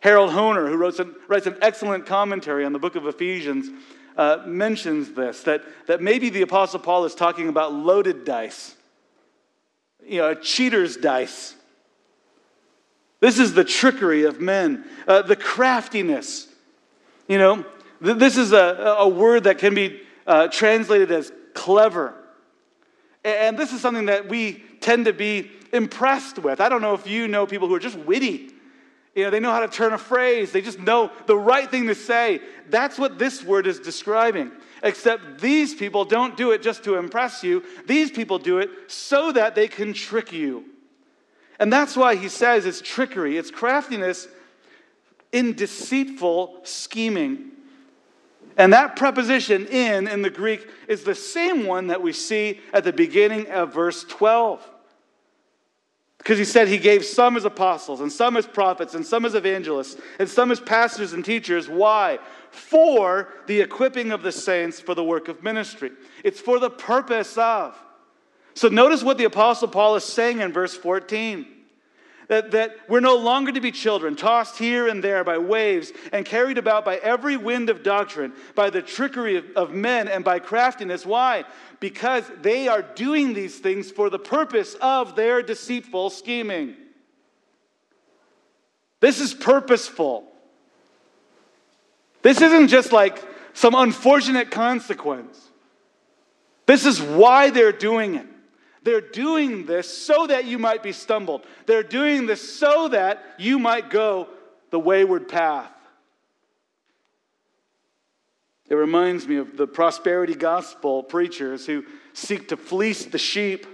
Harold 0.00 0.30
Hoehner, 0.30 0.68
who 0.68 0.76
wrote 0.76 0.96
some, 0.96 1.16
writes 1.28 1.46
an 1.46 1.56
excellent 1.62 2.04
commentary 2.04 2.66
on 2.66 2.74
the 2.74 2.78
book 2.78 2.96
of 2.96 3.06
Ephesians, 3.06 3.70
uh, 4.16 4.42
mentions 4.46 5.12
this 5.12 5.42
that, 5.42 5.62
that 5.86 6.00
maybe 6.00 6.30
the 6.30 6.42
Apostle 6.42 6.80
Paul 6.80 7.04
is 7.04 7.14
talking 7.14 7.48
about 7.48 7.72
loaded 7.72 8.24
dice. 8.24 8.74
you 10.06 10.18
know, 10.18 10.30
a 10.30 10.36
cheater's 10.36 10.96
dice. 10.96 11.54
This 13.20 13.38
is 13.38 13.54
the 13.54 13.64
trickery 13.64 14.24
of 14.24 14.40
men, 14.40 14.84
uh, 15.08 15.22
the 15.22 15.36
craftiness. 15.36 16.46
You 17.26 17.38
know, 17.38 17.64
th- 18.02 18.18
this 18.18 18.36
is 18.36 18.52
a, 18.52 18.96
a 18.98 19.08
word 19.08 19.44
that 19.44 19.58
can 19.58 19.74
be 19.74 20.00
uh, 20.26 20.48
translated 20.48 21.10
as 21.10 21.32
clever. 21.54 22.14
And 23.24 23.58
this 23.58 23.72
is 23.72 23.80
something 23.80 24.06
that 24.06 24.28
we 24.28 24.62
tend 24.80 25.06
to 25.06 25.14
be 25.14 25.50
impressed 25.72 26.38
with. 26.38 26.60
I 26.60 26.68
don't 26.68 26.82
know 26.82 26.94
if 26.94 27.06
you 27.06 27.26
know 27.26 27.46
people 27.46 27.68
who 27.68 27.74
are 27.74 27.80
just 27.80 27.96
witty. 27.98 28.50
You 29.14 29.24
know, 29.24 29.30
they 29.30 29.40
know 29.40 29.52
how 29.52 29.60
to 29.60 29.68
turn 29.68 29.92
a 29.92 29.98
phrase, 29.98 30.50
they 30.50 30.60
just 30.60 30.80
know 30.80 31.10
the 31.26 31.36
right 31.36 31.70
thing 31.70 31.86
to 31.86 31.94
say. 31.94 32.40
That's 32.68 32.98
what 32.98 33.18
this 33.18 33.44
word 33.44 33.66
is 33.66 33.78
describing. 33.78 34.50
Except 34.82 35.40
these 35.40 35.74
people 35.74 36.04
don't 36.04 36.36
do 36.36 36.50
it 36.50 36.62
just 36.62 36.84
to 36.84 36.96
impress 36.96 37.42
you, 37.42 37.62
these 37.86 38.10
people 38.10 38.38
do 38.38 38.58
it 38.58 38.70
so 38.88 39.32
that 39.32 39.54
they 39.54 39.68
can 39.68 39.92
trick 39.92 40.32
you. 40.32 40.64
And 41.60 41.72
that's 41.72 41.96
why 41.96 42.16
he 42.16 42.28
says 42.28 42.66
it's 42.66 42.80
trickery, 42.80 43.38
it's 43.38 43.50
craftiness 43.50 44.26
in 45.32 45.54
deceitful 45.54 46.60
scheming. 46.64 47.50
And 48.56 48.72
that 48.72 48.96
preposition 48.96 49.66
in 49.66 50.06
in 50.06 50.22
the 50.22 50.30
Greek 50.30 50.68
is 50.88 51.04
the 51.04 51.14
same 51.14 51.66
one 51.66 51.88
that 51.88 52.02
we 52.02 52.12
see 52.12 52.60
at 52.72 52.84
the 52.84 52.92
beginning 52.92 53.50
of 53.50 53.74
verse 53.74 54.04
12. 54.04 54.68
Because 56.24 56.38
he 56.38 56.46
said 56.46 56.68
he 56.68 56.78
gave 56.78 57.04
some 57.04 57.36
as 57.36 57.44
apostles, 57.44 58.00
and 58.00 58.10
some 58.10 58.38
as 58.38 58.46
prophets, 58.46 58.94
and 58.94 59.04
some 59.04 59.26
as 59.26 59.34
evangelists, 59.34 60.00
and 60.18 60.26
some 60.26 60.50
as 60.50 60.58
pastors 60.58 61.12
and 61.12 61.22
teachers. 61.22 61.68
Why? 61.68 62.18
For 62.50 63.28
the 63.46 63.60
equipping 63.60 64.10
of 64.10 64.22
the 64.22 64.32
saints 64.32 64.80
for 64.80 64.94
the 64.94 65.04
work 65.04 65.28
of 65.28 65.42
ministry. 65.42 65.90
It's 66.24 66.40
for 66.40 66.58
the 66.58 66.70
purpose 66.70 67.36
of. 67.36 67.78
So 68.54 68.68
notice 68.68 69.02
what 69.02 69.18
the 69.18 69.24
Apostle 69.24 69.68
Paul 69.68 69.96
is 69.96 70.04
saying 70.04 70.40
in 70.40 70.50
verse 70.50 70.74
14. 70.74 71.46
That, 72.28 72.52
that 72.52 72.76
we're 72.88 73.00
no 73.00 73.16
longer 73.16 73.52
to 73.52 73.60
be 73.60 73.70
children, 73.70 74.16
tossed 74.16 74.58
here 74.58 74.88
and 74.88 75.04
there 75.04 75.24
by 75.24 75.38
waves 75.38 75.92
and 76.12 76.24
carried 76.24 76.56
about 76.56 76.84
by 76.84 76.96
every 76.96 77.36
wind 77.36 77.68
of 77.68 77.82
doctrine, 77.82 78.32
by 78.54 78.70
the 78.70 78.80
trickery 78.80 79.36
of, 79.36 79.44
of 79.56 79.72
men 79.72 80.08
and 80.08 80.24
by 80.24 80.38
craftiness. 80.38 81.04
Why? 81.04 81.44
Because 81.80 82.24
they 82.40 82.66
are 82.68 82.80
doing 82.80 83.34
these 83.34 83.58
things 83.58 83.90
for 83.90 84.08
the 84.08 84.18
purpose 84.18 84.74
of 84.80 85.16
their 85.16 85.42
deceitful 85.42 86.10
scheming. 86.10 86.76
This 89.00 89.20
is 89.20 89.34
purposeful. 89.34 90.24
This 92.22 92.40
isn't 92.40 92.68
just 92.68 92.90
like 92.90 93.22
some 93.52 93.74
unfortunate 93.74 94.50
consequence. 94.50 95.38
This 96.64 96.86
is 96.86 97.02
why 97.02 97.50
they're 97.50 97.70
doing 97.70 98.14
it. 98.14 98.26
They're 98.84 99.00
doing 99.00 99.64
this 99.64 99.88
so 99.88 100.26
that 100.26 100.44
you 100.44 100.58
might 100.58 100.82
be 100.82 100.92
stumbled. 100.92 101.46
They're 101.66 101.82
doing 101.82 102.26
this 102.26 102.56
so 102.58 102.88
that 102.88 103.24
you 103.38 103.58
might 103.58 103.88
go 103.88 104.28
the 104.70 104.78
wayward 104.78 105.28
path. 105.28 105.70
It 108.68 108.74
reminds 108.74 109.26
me 109.26 109.36
of 109.36 109.56
the 109.56 109.66
prosperity 109.66 110.34
gospel 110.34 111.02
preachers 111.02 111.66
who 111.66 111.84
seek 112.12 112.48
to 112.48 112.56
fleece 112.56 113.06
the 113.06 113.18
sheep 113.18 113.66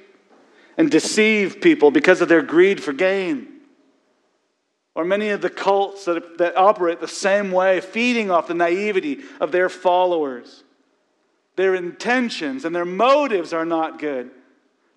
and 0.76 0.90
deceive 0.90 1.60
people 1.60 1.90
because 1.90 2.20
of 2.20 2.28
their 2.28 2.42
greed 2.42 2.82
for 2.82 2.92
gain. 2.92 3.48
Or 4.94 5.04
many 5.04 5.30
of 5.30 5.40
the 5.40 5.50
cults 5.50 6.04
that, 6.04 6.38
that 6.38 6.56
operate 6.56 7.00
the 7.00 7.08
same 7.08 7.50
way, 7.52 7.80
feeding 7.80 8.30
off 8.30 8.48
the 8.48 8.54
naivety 8.54 9.20
of 9.40 9.52
their 9.52 9.68
followers. 9.68 10.64
Their 11.56 11.74
intentions 11.74 12.64
and 12.64 12.74
their 12.74 12.84
motives 12.84 13.52
are 13.52 13.64
not 13.64 13.98
good. 13.98 14.30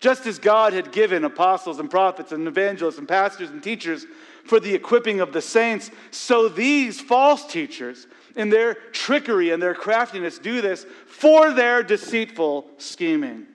Just 0.04 0.26
as 0.26 0.38
God 0.38 0.74
had 0.74 0.92
given 0.92 1.24
apostles 1.24 1.80
and 1.80 1.90
prophets 1.90 2.34
and 2.34 2.46
evangelists 2.46 2.98
and 2.98 3.08
pastors 3.08 3.50
and 3.52 3.64
teachers 3.64 4.06
for 4.44 4.60
the 4.60 4.76
equipping 4.76 5.22
of 5.22 5.32
the 5.32 5.42
saints, 5.42 5.92
so 6.12 6.50
these 6.50 7.00
false 7.00 7.46
teachers, 7.46 8.06
in 8.36 8.50
their 8.50 8.74
trickery 8.74 9.52
and 9.52 9.64
their 9.64 9.74
craftiness, 9.74 10.40
do 10.40 10.60
this 10.60 10.86
for 11.08 11.54
their 11.54 11.84
deceitful 11.84 12.68
scheming. 12.78 13.46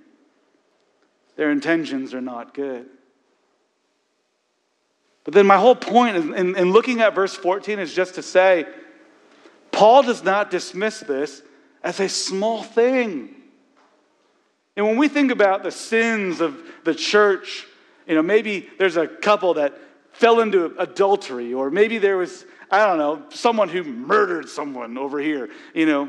Their 1.37 1.51
intentions 1.51 2.15
are 2.15 2.23
not 2.23 2.55
good. 2.55 2.87
But 5.25 5.35
then, 5.35 5.47
my 5.47 5.59
whole 5.59 5.77
point 5.77 6.17
in, 6.17 6.33
in, 6.33 6.57
in 6.57 6.73
looking 6.73 7.03
at 7.03 7.15
verse 7.15 7.35
14 7.37 7.79
is 7.79 7.93
just 7.93 8.15
to 8.15 8.23
say, 8.23 8.65
Paul 9.71 10.03
does 10.03 10.25
not 10.25 10.51
dismiss 10.51 11.01
this 11.01 11.43
as 11.85 12.01
a 12.01 12.09
small 12.09 12.63
thing. 12.63 13.35
And 14.79 14.87
when 14.87 14.97
we 14.97 15.09
think 15.09 15.33
about 15.33 15.65
the 15.65 15.73
sins 15.73 16.41
of 16.41 16.57
the 16.85 16.95
church, 16.95 17.67
you 18.07 18.15
know, 18.15 18.23
maybe 18.23 18.69
there's 18.79 18.97
a 18.97 19.09
couple 19.09 19.55
that 19.55 19.77
fell 20.13 20.39
into 20.39 20.73
adultery, 20.79 21.53
or 21.53 21.69
maybe 21.69 21.99
there 21.99 22.17
was, 22.17 22.45
I 22.71 22.87
don't 22.87 22.99
know, 22.99 23.25
someone 23.31 23.69
who 23.69 23.83
murdered 23.83 24.49
someone 24.49 24.97
over 24.97 25.19
here, 25.19 25.51
you 25.75 25.85
know. 25.85 26.09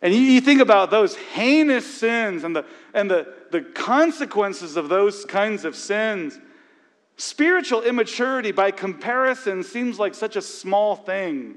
And 0.00 0.14
you, 0.14 0.20
you 0.20 0.40
think 0.40 0.60
about 0.60 0.92
those 0.92 1.16
heinous 1.16 1.92
sins 1.92 2.44
and, 2.44 2.54
the, 2.54 2.64
and 2.94 3.10
the, 3.10 3.34
the 3.50 3.62
consequences 3.62 4.76
of 4.76 4.88
those 4.88 5.24
kinds 5.24 5.64
of 5.64 5.74
sins. 5.74 6.38
Spiritual 7.16 7.82
immaturity, 7.82 8.52
by 8.52 8.70
comparison, 8.70 9.64
seems 9.64 9.98
like 9.98 10.14
such 10.14 10.36
a 10.36 10.42
small 10.42 10.94
thing. 10.94 11.56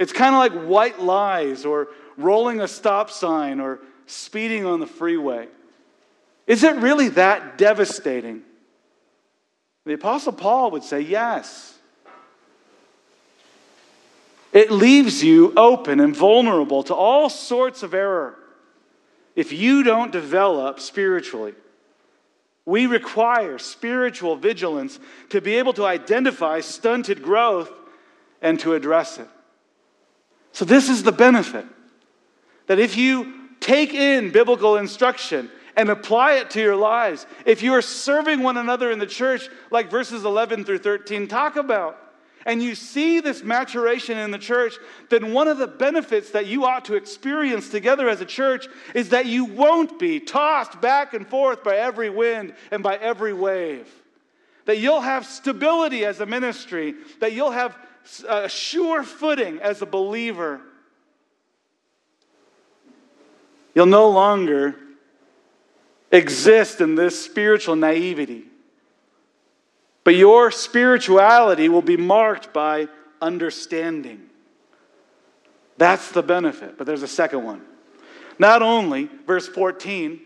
It's 0.00 0.12
kind 0.12 0.34
of 0.34 0.40
like 0.40 0.68
white 0.68 0.98
lies 0.98 1.64
or 1.64 1.90
rolling 2.16 2.60
a 2.60 2.66
stop 2.66 3.08
sign 3.10 3.60
or 3.60 3.78
speeding 4.10 4.64
on 4.64 4.80
the 4.80 4.86
freeway. 4.86 5.48
Is 6.46 6.64
it 6.64 6.76
really 6.76 7.08
that 7.10 7.58
devastating? 7.58 8.42
The 9.84 9.94
Apostle 9.94 10.32
Paul 10.32 10.70
would 10.72 10.82
say, 10.82 11.00
yes. 11.00 11.78
It 14.52 14.70
leaves 14.70 15.22
you 15.22 15.52
open 15.56 16.00
and 16.00 16.16
vulnerable 16.16 16.82
to 16.84 16.94
all 16.94 17.28
sorts 17.28 17.82
of 17.82 17.94
error 17.94 18.38
if 19.36 19.52
you 19.52 19.82
don't 19.82 20.10
develop 20.10 20.80
spiritually. 20.80 21.54
We 22.64 22.86
require 22.86 23.58
spiritual 23.58 24.36
vigilance 24.36 24.98
to 25.30 25.40
be 25.40 25.54
able 25.56 25.72
to 25.74 25.86
identify 25.86 26.60
stunted 26.60 27.22
growth 27.22 27.70
and 28.42 28.58
to 28.60 28.74
address 28.74 29.18
it. 29.18 29.28
So, 30.52 30.64
this 30.64 30.88
is 30.88 31.02
the 31.02 31.12
benefit 31.12 31.66
that 32.66 32.78
if 32.78 32.96
you 32.96 33.47
take 33.60 33.94
in 33.94 34.30
biblical 34.30 34.76
instruction 34.76 35.50
and 35.76 35.90
apply 35.90 36.34
it 36.34 36.50
to 36.50 36.60
your 36.60 36.76
lives. 36.76 37.24
If 37.46 37.62
you 37.62 37.72
are 37.74 37.82
serving 37.82 38.42
one 38.42 38.56
another 38.56 38.90
in 38.90 38.98
the 38.98 39.06
church, 39.06 39.48
like 39.70 39.90
verses 39.90 40.24
11 40.24 40.64
through 40.64 40.78
13 40.78 41.28
talk 41.28 41.54
about, 41.56 41.96
and 42.44 42.62
you 42.62 42.74
see 42.74 43.20
this 43.20 43.44
maturation 43.44 44.18
in 44.18 44.30
the 44.30 44.38
church, 44.38 44.74
then 45.10 45.32
one 45.32 45.48
of 45.48 45.58
the 45.58 45.66
benefits 45.66 46.30
that 46.30 46.46
you 46.46 46.64
ought 46.64 46.86
to 46.86 46.94
experience 46.94 47.68
together 47.68 48.08
as 48.08 48.20
a 48.20 48.24
church 48.24 48.66
is 48.94 49.10
that 49.10 49.26
you 49.26 49.44
won't 49.44 49.98
be 49.98 50.18
tossed 50.18 50.80
back 50.80 51.14
and 51.14 51.26
forth 51.26 51.62
by 51.62 51.76
every 51.76 52.10
wind 52.10 52.54
and 52.70 52.82
by 52.82 52.96
every 52.96 53.32
wave. 53.32 53.88
That 54.64 54.78
you'll 54.78 55.00
have 55.00 55.26
stability 55.26 56.04
as 56.04 56.20
a 56.20 56.26
ministry, 56.26 56.94
that 57.20 57.34
you'll 57.34 57.50
have 57.50 57.76
a 58.26 58.48
sure 58.48 59.02
footing 59.02 59.60
as 59.60 59.82
a 59.82 59.86
believer 59.86 60.60
You'll 63.78 63.86
no 63.86 64.10
longer 64.10 64.74
exist 66.10 66.80
in 66.80 66.96
this 66.96 67.24
spiritual 67.24 67.76
naivety. 67.76 68.42
But 70.02 70.16
your 70.16 70.50
spirituality 70.50 71.68
will 71.68 71.82
be 71.82 71.96
marked 71.96 72.52
by 72.52 72.88
understanding. 73.22 74.30
That's 75.76 76.10
the 76.10 76.24
benefit. 76.24 76.76
But 76.76 76.88
there's 76.88 77.04
a 77.04 77.06
second 77.06 77.44
one. 77.44 77.62
Not 78.36 78.62
only, 78.62 79.08
verse 79.28 79.46
14, 79.46 80.22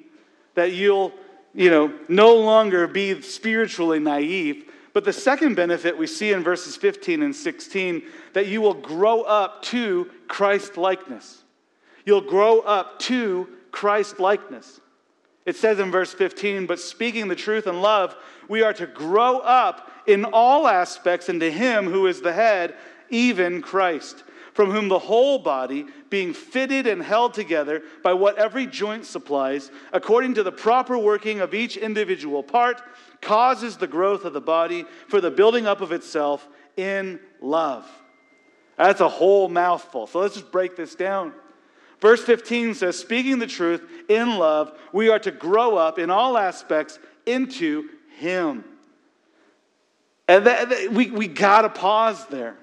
that 0.54 0.72
you'll, 0.72 1.12
you 1.52 1.68
know, 1.68 1.92
no 2.08 2.34
longer 2.36 2.86
be 2.86 3.20
spiritually 3.20 3.98
naive, 3.98 4.64
but 4.94 5.04
the 5.04 5.12
second 5.12 5.56
benefit 5.56 5.98
we 5.98 6.06
see 6.06 6.32
in 6.32 6.42
verses 6.42 6.74
15 6.74 7.22
and 7.22 7.36
16 7.36 8.02
that 8.32 8.46
you 8.46 8.62
will 8.62 8.72
grow 8.72 9.20
up 9.20 9.60
to 9.64 10.10
Christ 10.26 10.78
likeness. 10.78 11.42
You'll 12.04 12.20
grow 12.20 12.60
up 12.60 12.98
to 13.00 13.48
Christ 13.70 14.18
likeness. 14.20 14.80
It 15.44 15.56
says 15.56 15.80
in 15.80 15.90
verse 15.90 16.12
15, 16.14 16.66
but 16.66 16.78
speaking 16.78 17.28
the 17.28 17.34
truth 17.34 17.66
in 17.66 17.80
love, 17.80 18.14
we 18.48 18.62
are 18.62 18.72
to 18.74 18.86
grow 18.86 19.38
up 19.38 19.90
in 20.06 20.24
all 20.24 20.68
aspects 20.68 21.28
into 21.28 21.50
Him 21.50 21.86
who 21.86 22.06
is 22.06 22.20
the 22.20 22.32
head, 22.32 22.74
even 23.10 23.60
Christ, 23.60 24.22
from 24.52 24.70
whom 24.70 24.88
the 24.88 24.98
whole 24.98 25.38
body, 25.38 25.86
being 26.10 26.32
fitted 26.32 26.86
and 26.86 27.02
held 27.02 27.34
together 27.34 27.82
by 28.04 28.12
what 28.12 28.38
every 28.38 28.66
joint 28.66 29.04
supplies, 29.04 29.70
according 29.92 30.34
to 30.34 30.42
the 30.42 30.52
proper 30.52 30.96
working 30.96 31.40
of 31.40 31.54
each 31.54 31.76
individual 31.76 32.42
part, 32.42 32.80
causes 33.20 33.76
the 33.76 33.86
growth 33.86 34.24
of 34.24 34.32
the 34.32 34.40
body 34.40 34.84
for 35.08 35.20
the 35.20 35.30
building 35.30 35.66
up 35.66 35.80
of 35.80 35.90
itself 35.90 36.46
in 36.76 37.18
love. 37.40 37.88
That's 38.76 39.00
a 39.00 39.08
whole 39.08 39.48
mouthful. 39.48 40.06
So 40.06 40.20
let's 40.20 40.34
just 40.34 40.52
break 40.52 40.76
this 40.76 40.94
down. 40.94 41.32
Verse 42.02 42.20
15 42.24 42.74
says, 42.74 42.98
Speaking 42.98 43.38
the 43.38 43.46
truth 43.46 43.80
in 44.08 44.36
love, 44.36 44.76
we 44.92 45.08
are 45.08 45.20
to 45.20 45.30
grow 45.30 45.76
up 45.76 46.00
in 46.00 46.10
all 46.10 46.36
aspects 46.36 46.98
into 47.24 47.88
Him. 48.18 48.64
And 50.26 50.46
that, 50.46 50.68
that, 50.68 50.92
we, 50.92 51.12
we 51.12 51.28
got 51.28 51.62
to 51.62 51.68
pause 51.68 52.26
there. 52.26 52.56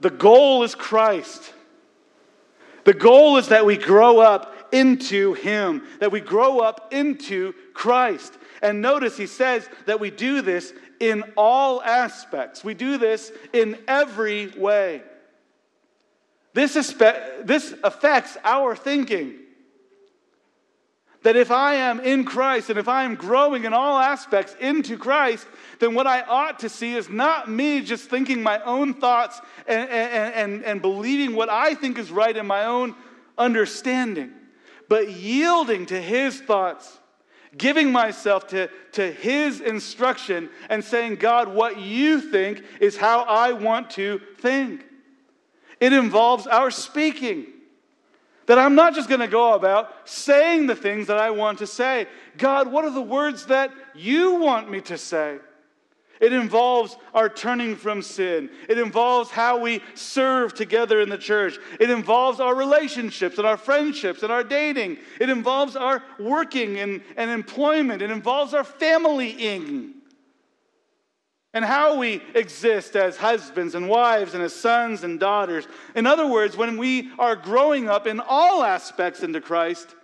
The 0.00 0.10
goal 0.10 0.64
is 0.64 0.74
Christ. 0.74 1.50
The 2.84 2.92
goal 2.92 3.38
is 3.38 3.48
that 3.48 3.64
we 3.64 3.78
grow 3.78 4.20
up 4.20 4.54
into 4.70 5.32
Him, 5.32 5.82
that 6.00 6.12
we 6.12 6.20
grow 6.20 6.58
up 6.58 6.92
into 6.92 7.54
Christ. 7.72 8.36
And 8.60 8.82
notice 8.82 9.16
he 9.16 9.26
says 9.26 9.66
that 9.86 9.98
we 9.98 10.10
do 10.10 10.42
this 10.42 10.74
in 11.00 11.24
all 11.38 11.82
aspects, 11.82 12.62
we 12.62 12.74
do 12.74 12.98
this 12.98 13.32
in 13.54 13.78
every 13.88 14.48
way. 14.48 15.02
This, 16.54 16.74
this 16.74 17.74
affects 17.82 18.36
our 18.44 18.76
thinking. 18.76 19.34
That 21.22 21.36
if 21.36 21.52
I 21.52 21.74
am 21.74 22.00
in 22.00 22.24
Christ 22.24 22.68
and 22.68 22.78
if 22.78 22.88
I 22.88 23.04
am 23.04 23.14
growing 23.14 23.64
in 23.64 23.72
all 23.72 23.96
aspects 23.96 24.56
into 24.60 24.98
Christ, 24.98 25.46
then 25.78 25.94
what 25.94 26.06
I 26.06 26.22
ought 26.22 26.58
to 26.60 26.68
see 26.68 26.94
is 26.94 27.08
not 27.08 27.48
me 27.48 27.80
just 27.80 28.10
thinking 28.10 28.42
my 28.42 28.60
own 28.64 28.94
thoughts 28.94 29.40
and, 29.68 29.88
and, 29.88 30.34
and, 30.34 30.64
and 30.64 30.82
believing 30.82 31.36
what 31.36 31.48
I 31.48 31.74
think 31.74 31.96
is 31.96 32.10
right 32.10 32.36
in 32.36 32.46
my 32.46 32.64
own 32.64 32.96
understanding, 33.38 34.32
but 34.88 35.12
yielding 35.12 35.86
to 35.86 36.00
His 36.00 36.40
thoughts, 36.40 36.98
giving 37.56 37.92
myself 37.92 38.48
to, 38.48 38.68
to 38.92 39.12
His 39.12 39.60
instruction, 39.60 40.50
and 40.68 40.84
saying, 40.84 41.16
God, 41.16 41.48
what 41.48 41.78
you 41.78 42.20
think 42.20 42.64
is 42.80 42.96
how 42.96 43.22
I 43.22 43.52
want 43.52 43.90
to 43.90 44.20
think. 44.38 44.84
It 45.82 45.92
involves 45.92 46.46
our 46.46 46.70
speaking. 46.70 47.44
That 48.46 48.56
I'm 48.56 48.76
not 48.76 48.94
just 48.94 49.08
going 49.08 49.20
to 49.20 49.26
go 49.26 49.54
about 49.54 50.08
saying 50.08 50.68
the 50.68 50.76
things 50.76 51.08
that 51.08 51.18
I 51.18 51.30
want 51.30 51.58
to 51.58 51.66
say. 51.66 52.06
God, 52.38 52.70
what 52.70 52.84
are 52.84 52.90
the 52.90 53.02
words 53.02 53.46
that 53.46 53.72
you 53.92 54.36
want 54.36 54.70
me 54.70 54.80
to 54.82 54.96
say? 54.96 55.38
It 56.20 56.32
involves 56.32 56.96
our 57.12 57.28
turning 57.28 57.74
from 57.74 58.00
sin. 58.00 58.48
It 58.68 58.78
involves 58.78 59.32
how 59.32 59.58
we 59.58 59.82
serve 59.94 60.54
together 60.54 61.00
in 61.00 61.08
the 61.08 61.18
church. 61.18 61.58
It 61.80 61.90
involves 61.90 62.38
our 62.38 62.54
relationships 62.54 63.38
and 63.38 63.46
our 63.46 63.56
friendships 63.56 64.22
and 64.22 64.30
our 64.30 64.44
dating. 64.44 64.98
It 65.18 65.30
involves 65.30 65.74
our 65.74 66.00
working 66.20 66.78
and, 66.78 67.02
and 67.16 67.28
employment. 67.28 68.02
It 68.02 68.12
involves 68.12 68.54
our 68.54 68.62
familying 68.62 69.94
and 71.54 71.64
how 71.64 71.98
we 71.98 72.22
exist 72.34 72.96
as 72.96 73.16
husbands 73.16 73.74
and 73.74 73.88
wives 73.88 74.34
and 74.34 74.42
as 74.42 74.54
sons 74.54 75.04
and 75.04 75.20
daughters. 75.20 75.66
In 75.94 76.06
other 76.06 76.26
words, 76.26 76.56
when 76.56 76.78
we 76.78 77.10
are 77.18 77.36
growing 77.36 77.88
up 77.88 78.06
in 78.06 78.20
all 78.20 78.62
aspects 78.62 79.22
into 79.22 79.40
Christ, 79.40 79.94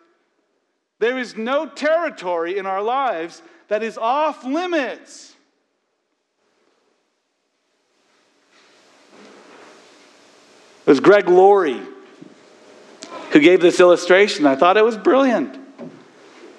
there 0.98 1.18
is 1.18 1.36
no 1.36 1.66
territory 1.66 2.58
in 2.58 2.66
our 2.66 2.82
lives 2.82 3.42
that 3.68 3.82
is 3.82 3.96
off 3.96 4.44
limits. 4.44 5.34
It 10.86 10.90
was 10.90 11.00
Greg 11.00 11.28
Laurie 11.28 11.82
who 13.30 13.40
gave 13.40 13.60
this 13.60 13.78
illustration. 13.78 14.46
I 14.46 14.56
thought 14.56 14.76
it 14.76 14.84
was 14.84 14.96
brilliant. 14.96 15.58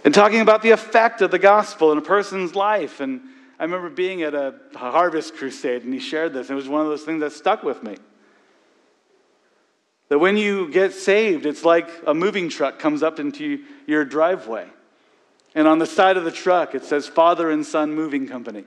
In 0.06 0.14
talking 0.14 0.40
about 0.40 0.62
the 0.62 0.70
effect 0.72 1.22
of 1.22 1.32
the 1.32 1.40
gospel 1.40 1.92
in 1.92 1.98
a 1.98 2.02
person's 2.02 2.56
life 2.56 3.00
and 3.00 3.22
I 3.60 3.64
remember 3.64 3.90
being 3.90 4.24
at 4.24 4.34
a 4.34 4.56
harvest 4.74 5.36
crusade 5.36 5.84
and 5.84 5.94
he 5.94 6.00
shared 6.00 6.34
this. 6.34 6.50
And 6.50 6.56
It 6.56 6.62
was 6.62 6.70
one 6.70 6.82
of 6.82 6.88
those 6.88 7.04
things 7.04 7.20
that 7.20 7.34
stuck 7.34 7.62
with 7.62 7.84
me. 7.84 7.98
That 10.08 10.20
when 10.20 10.38
you 10.38 10.72
get 10.72 10.94
saved, 10.94 11.46
it's 11.46 11.66
like 11.66 11.90
a 12.08 12.14
moving 12.14 12.50
truck 12.50 12.80
comes 12.80 13.04
up 13.04 13.20
into 13.20 13.64
your 13.86 14.06
driveway. 14.06 14.68
And 15.54 15.68
on 15.68 15.78
the 15.78 15.86
side 15.86 16.16
of 16.16 16.24
the 16.24 16.32
truck, 16.32 16.74
it 16.74 16.86
says 16.86 17.06
Father 17.06 17.52
and 17.52 17.66
Son 17.66 17.94
Moving 17.94 18.28
Company. 18.28 18.64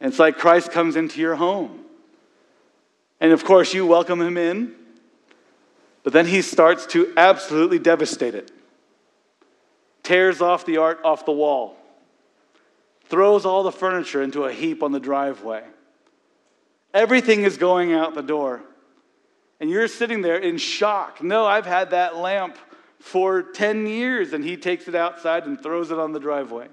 And 0.00 0.10
it's 0.10 0.18
like 0.18 0.36
Christ 0.36 0.72
comes 0.72 0.96
into 0.96 1.20
your 1.20 1.36
home. 1.36 1.84
And 3.20 3.32
of 3.32 3.44
course, 3.44 3.72
you 3.72 3.86
welcome 3.86 4.20
him 4.20 4.36
in, 4.36 4.74
but 6.02 6.12
then 6.12 6.26
he 6.26 6.42
starts 6.42 6.84
to 6.86 7.12
absolutely 7.16 7.78
devastate 7.78 8.34
it. 8.34 8.50
Tears 10.02 10.42
off 10.42 10.66
the 10.66 10.78
art 10.78 11.00
off 11.04 11.24
the 11.24 11.32
wall 11.32 11.78
throws 13.06 13.44
all 13.44 13.62
the 13.62 13.72
furniture 13.72 14.22
into 14.22 14.44
a 14.44 14.52
heap 14.52 14.82
on 14.82 14.92
the 14.92 15.00
driveway. 15.00 15.62
Everything 16.92 17.42
is 17.42 17.56
going 17.56 17.92
out 17.92 18.14
the 18.14 18.22
door. 18.22 18.62
And 19.60 19.70
you're 19.70 19.88
sitting 19.88 20.22
there 20.22 20.38
in 20.38 20.58
shock. 20.58 21.22
No, 21.22 21.44
I've 21.44 21.66
had 21.66 21.90
that 21.90 22.16
lamp 22.16 22.56
for 22.98 23.42
10 23.42 23.86
years, 23.86 24.32
and 24.32 24.44
he 24.44 24.56
takes 24.56 24.88
it 24.88 24.94
outside 24.94 25.46
and 25.46 25.60
throws 25.60 25.90
it 25.90 25.98
on 25.98 26.12
the 26.12 26.20
driveway. 26.20 26.68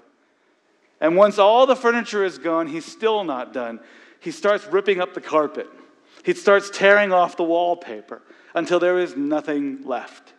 And 1.00 1.16
once 1.16 1.38
all 1.38 1.66
the 1.66 1.76
furniture 1.76 2.24
is 2.24 2.38
gone, 2.38 2.68
he's 2.68 2.84
still 2.84 3.24
not 3.24 3.52
done. 3.52 3.80
He 4.20 4.30
starts 4.30 4.66
ripping 4.66 5.00
up 5.00 5.14
the 5.14 5.20
carpet. 5.20 5.68
He 6.24 6.34
starts 6.34 6.70
tearing 6.70 7.12
off 7.12 7.36
the 7.36 7.42
wallpaper 7.42 8.22
until 8.54 8.78
there 8.78 8.98
is 8.98 9.16
nothing 9.16 9.84
left. 9.84 10.32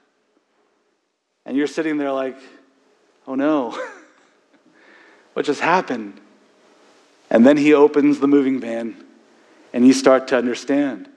And 1.45 1.57
you're 1.57 1.67
sitting 1.67 1.97
there 1.97 2.11
like, 2.11 2.37
oh 3.27 3.35
no. 3.35 3.77
What 5.33 5.45
just 5.45 5.61
happened? 5.61 6.19
And 7.29 7.45
then 7.45 7.57
he 7.57 7.73
opens 7.73 8.19
the 8.19 8.27
moving 8.27 8.59
van 8.59 9.03
and 9.73 9.85
you 9.85 9.93
start 9.93 10.27
to 10.29 10.37
understand 10.37 11.09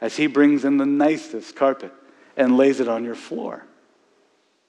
as 0.00 0.16
he 0.16 0.26
brings 0.26 0.64
in 0.64 0.78
the 0.78 0.86
nicest 0.86 1.54
carpet 1.54 1.92
and 2.36 2.56
lays 2.56 2.80
it 2.80 2.88
on 2.88 3.04
your 3.04 3.14
floor 3.14 3.64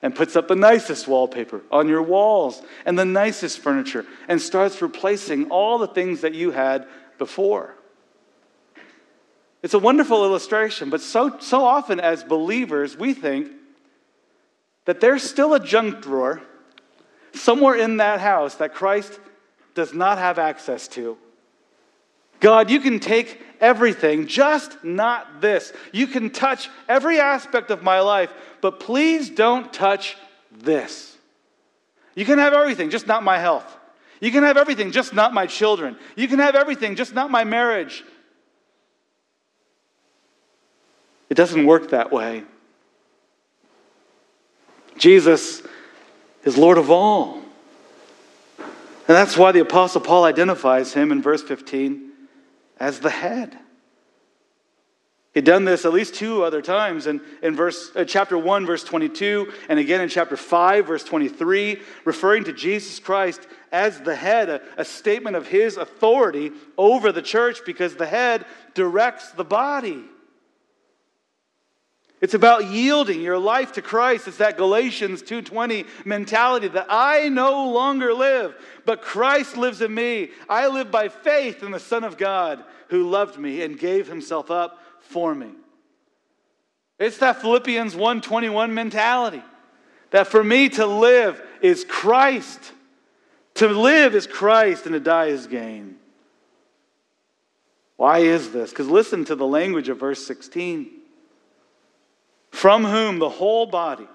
and 0.01 0.15
puts 0.15 0.35
up 0.35 0.47
the 0.47 0.55
nicest 0.55 1.07
wallpaper 1.07 1.61
on 1.71 1.87
your 1.87 2.01
walls 2.01 2.61
and 2.85 2.97
the 2.97 3.05
nicest 3.05 3.59
furniture 3.59 4.05
and 4.27 4.41
starts 4.41 4.81
replacing 4.81 5.49
all 5.49 5.77
the 5.77 5.87
things 5.87 6.21
that 6.21 6.33
you 6.33 6.51
had 6.51 6.87
before. 7.17 7.75
It's 9.61 9.73
a 9.73 9.79
wonderful 9.79 10.23
illustration, 10.23 10.89
but 10.89 11.01
so, 11.01 11.37
so 11.39 11.65
often 11.65 11.99
as 11.99 12.23
believers, 12.23 12.95
we 12.95 13.13
think 13.13 13.51
that 14.85 15.01
there's 15.01 15.23
still 15.23 15.53
a 15.53 15.59
junk 15.59 16.01
drawer 16.01 16.41
somewhere 17.33 17.75
in 17.75 17.97
that 17.97 18.19
house 18.19 18.55
that 18.55 18.73
Christ 18.73 19.19
does 19.75 19.93
not 19.93 20.17
have 20.17 20.39
access 20.39 20.87
to. 20.89 21.17
God, 22.39 22.69
you 22.69 22.79
can 22.79 22.99
take 22.99 23.41
everything, 23.59 24.27
just 24.27 24.83
not 24.83 25.41
this. 25.41 25.73
You 25.91 26.07
can 26.07 26.29
touch 26.29 26.69
every 26.87 27.19
aspect 27.19 27.69
of 27.69 27.83
my 27.83 27.99
life, 27.99 28.31
but 28.61 28.79
please 28.79 29.29
don't 29.29 29.71
touch 29.73 30.15
this. 30.51 31.17
You 32.15 32.25
can 32.25 32.39
have 32.39 32.53
everything, 32.53 32.89
just 32.89 33.07
not 33.07 33.23
my 33.23 33.37
health. 33.37 33.77
You 34.21 34.31
can 34.31 34.43
have 34.43 34.57
everything, 34.57 34.91
just 34.91 35.13
not 35.13 35.33
my 35.33 35.45
children. 35.45 35.97
You 36.15 36.27
can 36.27 36.39
have 36.39 36.55
everything, 36.55 36.95
just 36.95 37.13
not 37.13 37.31
my 37.31 37.43
marriage. 37.43 38.03
It 41.29 41.35
doesn't 41.35 41.65
work 41.65 41.91
that 41.91 42.11
way. 42.11 42.43
Jesus 44.97 45.61
is 46.49 46.57
Lord 46.57 46.79
of 46.79 46.89
all. 46.89 47.35
And 48.57 49.15
that's 49.15 49.37
why 49.37 49.51
the 49.51 49.61
Apostle 49.61 50.01
Paul 50.01 50.25
identifies 50.25 50.93
him 50.93 51.11
in 51.11 51.21
verse 51.21 51.43
15 51.43 52.11
as 52.79 52.99
the 52.99 53.09
head. 53.09 53.57
He'd 55.33 55.45
done 55.45 55.63
this 55.63 55.85
at 55.85 55.93
least 55.93 56.15
two 56.15 56.43
other 56.43 56.61
times 56.61 57.05
in, 57.05 57.21
in 57.43 57.55
verse, 57.55 57.91
uh, 57.95 58.03
chapter 58.03 58.35
1, 58.35 58.65
verse 58.65 58.83
22, 58.83 59.53
and 59.69 59.77
again 59.77 60.01
in 60.01 60.09
chapter 60.09 60.35
5, 60.35 60.87
verse 60.87 61.03
23, 61.03 61.81
referring 62.03 62.45
to 62.45 62.53
Jesus 62.53 62.99
Christ 62.99 63.41
as 63.71 64.01
the 64.01 64.15
head, 64.15 64.49
a, 64.49 64.61
a 64.75 64.83
statement 64.83 65.35
of 65.35 65.47
his 65.47 65.77
authority 65.77 66.51
over 66.79 67.11
the 67.11 67.21
church 67.21 67.59
because 67.63 67.95
the 67.95 68.07
head 68.07 68.43
directs 68.73 69.31
the 69.31 69.43
body. 69.43 70.03
It's 72.21 72.33
about 72.33 72.65
yielding 72.65 73.21
your 73.21 73.37
life 73.37 73.71
to 73.73 73.81
Christ. 73.81 74.27
It's 74.27 74.37
that 74.37 74.57
Galatians 74.57 75.21
2:20 75.21 75.85
mentality 76.03 76.67
that 76.67 76.87
I 76.89 77.29
no 77.29 77.69
longer 77.69 78.13
live, 78.13 78.55
but 78.85 79.01
Christ 79.01 79.55
lives 79.55 79.81
in 79.81 79.93
me. 79.93 80.31
I 80.49 80.67
live 80.67 80.91
by 80.91 81.07
faith 81.07 81.63
in 81.63 81.71
the 81.71 81.79
Son 81.79 82.03
of 82.03 82.17
God 82.17 82.63
who 82.89 83.09
loved 83.09 83.37
me 83.37 83.61
and 83.61 83.79
gave 83.79 84.07
himself 84.07 84.51
up 84.51 84.81
for 84.99 85.33
me. 85.33 85.51
It's 86.97 87.19
that 87.19 87.41
Philippians 87.41 87.95
1:21 87.95 88.73
mentality. 88.73 89.43
That 90.11 90.27
for 90.27 90.43
me 90.43 90.67
to 90.69 90.85
live 90.85 91.41
is 91.61 91.85
Christ. 91.85 92.73
To 93.55 93.69
live 93.69 94.13
is 94.13 94.27
Christ 94.27 94.85
and 94.85 94.93
to 94.93 94.99
die 94.99 95.27
is 95.27 95.47
gain. 95.47 95.97
Why 97.95 98.19
is 98.19 98.51
this? 98.51 98.71
Because 98.71 98.89
listen 98.89 99.23
to 99.25 99.35
the 99.35 99.47
language 99.47 99.87
of 99.87 99.99
verse 99.99 100.25
16 100.25 100.98
from 102.51 102.83
whom 102.83 103.19
the 103.19 103.29
whole 103.29 103.65
body, 103.65 104.07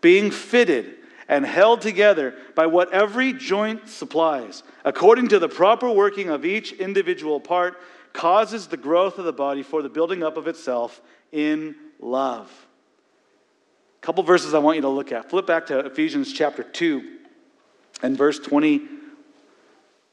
being 0.00 0.30
fitted 0.30 0.96
and 1.28 1.46
held 1.46 1.80
together 1.80 2.34
by 2.54 2.66
what 2.66 2.92
every 2.92 3.32
joint 3.32 3.88
supplies, 3.88 4.62
according 4.84 5.28
to 5.28 5.38
the 5.38 5.48
proper 5.48 5.90
working 5.90 6.28
of 6.28 6.44
each 6.44 6.72
individual 6.72 7.40
part, 7.40 7.78
causes 8.12 8.66
the 8.66 8.76
growth 8.76 9.18
of 9.18 9.24
the 9.24 9.32
body 9.32 9.62
for 9.62 9.82
the 9.82 9.88
building 9.88 10.22
up 10.22 10.36
of 10.36 10.48
itself 10.48 11.00
in 11.30 11.76
love. 12.00 12.50
A 14.02 14.06
couple 14.06 14.24
verses 14.24 14.54
I 14.54 14.58
want 14.58 14.76
you 14.76 14.82
to 14.82 14.88
look 14.88 15.12
at. 15.12 15.30
Flip 15.30 15.46
back 15.46 15.66
to 15.66 15.78
Ephesians 15.80 16.32
chapter 16.32 16.64
2 16.64 17.18
and 18.02 18.16
verse 18.16 18.38
20, 18.40 18.88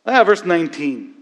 ah, 0.06 0.24
verse 0.24 0.44
19 0.44 1.17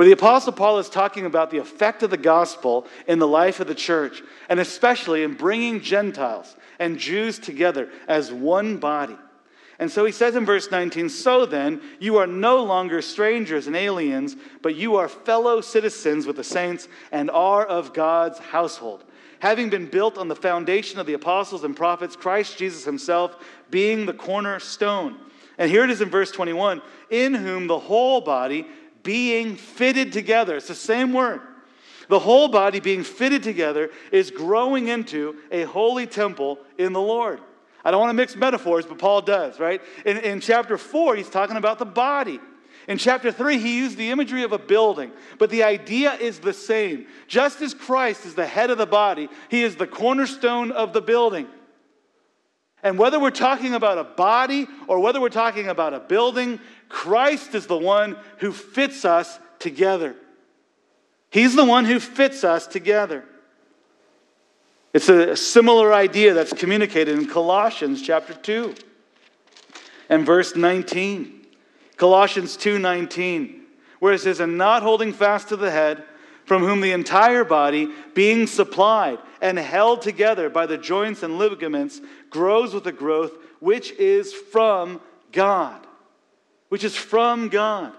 where 0.00 0.06
the 0.06 0.12
Apostle 0.12 0.54
Paul 0.54 0.78
is 0.78 0.88
talking 0.88 1.26
about 1.26 1.50
the 1.50 1.58
effect 1.58 2.02
of 2.02 2.08
the 2.08 2.16
gospel 2.16 2.86
in 3.06 3.18
the 3.18 3.28
life 3.28 3.60
of 3.60 3.66
the 3.66 3.74
church, 3.74 4.22
and 4.48 4.58
especially 4.58 5.24
in 5.24 5.34
bringing 5.34 5.82
Gentiles 5.82 6.56
and 6.78 6.96
Jews 6.96 7.38
together 7.38 7.90
as 8.08 8.32
one 8.32 8.78
body. 8.78 9.18
And 9.78 9.90
so 9.90 10.06
he 10.06 10.12
says 10.12 10.36
in 10.36 10.46
verse 10.46 10.70
19, 10.70 11.10
So 11.10 11.44
then, 11.44 11.82
you 11.98 12.16
are 12.16 12.26
no 12.26 12.64
longer 12.64 13.02
strangers 13.02 13.66
and 13.66 13.76
aliens, 13.76 14.36
but 14.62 14.74
you 14.74 14.96
are 14.96 15.06
fellow 15.06 15.60
citizens 15.60 16.26
with 16.26 16.36
the 16.36 16.44
saints 16.44 16.88
and 17.12 17.30
are 17.30 17.66
of 17.66 17.92
God's 17.92 18.38
household, 18.38 19.04
having 19.40 19.68
been 19.68 19.84
built 19.84 20.16
on 20.16 20.28
the 20.28 20.34
foundation 20.34 20.98
of 20.98 21.04
the 21.06 21.12
apostles 21.12 21.62
and 21.62 21.76
prophets, 21.76 22.16
Christ 22.16 22.56
Jesus 22.56 22.86
himself 22.86 23.36
being 23.68 24.06
the 24.06 24.14
cornerstone. 24.14 25.18
And 25.58 25.70
here 25.70 25.84
it 25.84 25.90
is 25.90 26.00
in 26.00 26.08
verse 26.08 26.30
21 26.30 26.80
in 27.10 27.34
whom 27.34 27.66
the 27.66 27.78
whole 27.78 28.22
body 28.22 28.66
being 29.02 29.56
fitted 29.56 30.12
together. 30.12 30.56
It's 30.56 30.68
the 30.68 30.74
same 30.74 31.12
word. 31.12 31.40
The 32.08 32.18
whole 32.18 32.48
body 32.48 32.80
being 32.80 33.04
fitted 33.04 33.42
together 33.42 33.90
is 34.10 34.30
growing 34.30 34.88
into 34.88 35.36
a 35.50 35.62
holy 35.62 36.06
temple 36.06 36.58
in 36.76 36.92
the 36.92 37.00
Lord. 37.00 37.40
I 37.84 37.90
don't 37.90 38.00
want 38.00 38.10
to 38.10 38.14
mix 38.14 38.36
metaphors, 38.36 38.84
but 38.84 38.98
Paul 38.98 39.22
does, 39.22 39.58
right? 39.58 39.80
In, 40.04 40.18
in 40.18 40.40
chapter 40.40 40.76
4, 40.76 41.16
he's 41.16 41.30
talking 41.30 41.56
about 41.56 41.78
the 41.78 41.86
body. 41.86 42.40
In 42.88 42.98
chapter 42.98 43.30
3, 43.30 43.58
he 43.58 43.78
used 43.78 43.96
the 43.96 44.10
imagery 44.10 44.42
of 44.42 44.52
a 44.52 44.58
building, 44.58 45.12
but 45.38 45.50
the 45.50 45.62
idea 45.62 46.14
is 46.14 46.40
the 46.40 46.52
same. 46.52 47.06
Just 47.28 47.60
as 47.62 47.74
Christ 47.74 48.26
is 48.26 48.34
the 48.34 48.46
head 48.46 48.70
of 48.70 48.78
the 48.78 48.86
body, 48.86 49.28
he 49.48 49.62
is 49.62 49.76
the 49.76 49.86
cornerstone 49.86 50.72
of 50.72 50.92
the 50.92 51.00
building. 51.00 51.46
And 52.82 52.98
whether 52.98 53.20
we're 53.20 53.30
talking 53.30 53.74
about 53.74 53.98
a 53.98 54.04
body 54.04 54.66
or 54.88 55.00
whether 55.00 55.20
we're 55.20 55.28
talking 55.28 55.68
about 55.68 55.92
a 55.92 56.00
building, 56.00 56.58
Christ 56.90 57.54
is 57.54 57.66
the 57.66 57.78
one 57.78 58.18
who 58.38 58.52
fits 58.52 59.06
us 59.06 59.38
together. 59.58 60.14
He's 61.30 61.54
the 61.54 61.64
one 61.64 61.86
who 61.86 61.98
fits 61.98 62.44
us 62.44 62.66
together. 62.66 63.24
It's 64.92 65.08
a 65.08 65.36
similar 65.36 65.94
idea 65.94 66.34
that's 66.34 66.52
communicated 66.52 67.16
in 67.16 67.26
Colossians 67.26 68.02
chapter 68.02 68.34
2 68.34 68.74
and 70.08 70.26
verse 70.26 70.56
19. 70.56 71.46
Colossians 71.96 72.56
2:19, 72.56 73.62
where 74.00 74.14
it 74.14 74.20
says, 74.20 74.40
"And 74.40 74.58
not 74.58 74.82
holding 74.82 75.12
fast 75.12 75.48
to 75.50 75.56
the 75.56 75.70
head, 75.70 76.02
from 76.44 76.64
whom 76.64 76.80
the 76.80 76.90
entire 76.90 77.44
body, 77.44 77.88
being 78.14 78.48
supplied 78.48 79.18
and 79.40 79.58
held 79.58 80.02
together 80.02 80.50
by 80.50 80.66
the 80.66 80.78
joints 80.78 81.22
and 81.22 81.38
ligaments, 81.38 82.00
grows 82.28 82.74
with 82.74 82.82
the 82.82 82.90
growth 82.90 83.38
which 83.60 83.92
is 83.92 84.32
from 84.32 85.00
God." 85.30 85.86
Which 86.70 86.84
is 86.84 86.96
from 86.96 87.50
God. 87.50 87.92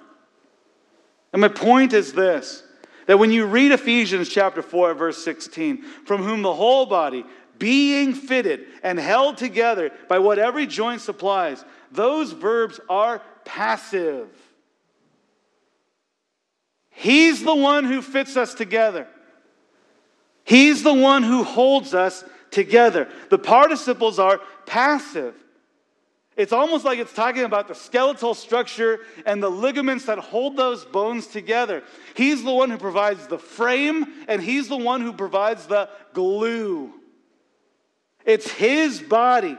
And 1.31 1.39
my 1.39 1.47
point 1.47 1.93
is 1.93 2.11
this 2.13 2.63
that 3.07 3.19
when 3.19 3.31
you 3.31 3.45
read 3.45 3.71
Ephesians 3.71 4.29
chapter 4.29 4.61
4, 4.61 4.93
verse 4.93 5.23
16, 5.23 5.83
from 6.05 6.23
whom 6.23 6.41
the 6.41 6.53
whole 6.53 6.85
body, 6.85 7.25
being 7.57 8.13
fitted 8.13 8.65
and 8.83 8.99
held 8.99 9.37
together 9.37 9.91
by 10.07 10.19
what 10.19 10.39
every 10.39 10.65
joint 10.65 11.01
supplies, 11.01 11.63
those 11.91 12.31
verbs 12.31 12.79
are 12.89 13.21
passive. 13.43 14.29
He's 16.89 17.43
the 17.43 17.55
one 17.55 17.85
who 17.85 18.01
fits 18.01 18.37
us 18.37 18.53
together. 18.53 19.07
He's 20.43 20.83
the 20.83 20.93
one 20.93 21.23
who 21.23 21.43
holds 21.43 21.93
us 21.93 22.23
together. 22.51 23.09
The 23.29 23.39
participles 23.39 24.19
are 24.19 24.39
passive. 24.65 25.33
It's 26.37 26.53
almost 26.53 26.85
like 26.85 26.97
it's 26.97 27.13
talking 27.13 27.43
about 27.43 27.67
the 27.67 27.75
skeletal 27.75 28.33
structure 28.33 29.01
and 29.25 29.43
the 29.43 29.49
ligaments 29.49 30.05
that 30.05 30.17
hold 30.17 30.55
those 30.55 30.85
bones 30.85 31.27
together. 31.27 31.83
He's 32.15 32.43
the 32.43 32.53
one 32.53 32.69
who 32.69 32.77
provides 32.77 33.27
the 33.27 33.37
frame, 33.37 34.05
and 34.27 34.41
He's 34.41 34.69
the 34.69 34.77
one 34.77 35.01
who 35.01 35.11
provides 35.11 35.67
the 35.67 35.89
glue. 36.13 36.93
It's 38.25 38.49
His 38.49 39.01
body. 39.01 39.57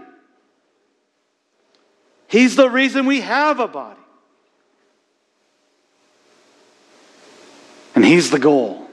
He's 2.26 2.56
the 2.56 2.70
reason 2.70 3.04
we 3.04 3.20
have 3.20 3.60
a 3.60 3.68
body. 3.68 4.00
And 7.94 8.02
He's 8.02 8.30
the 8.30 8.38
goal. 8.38 8.88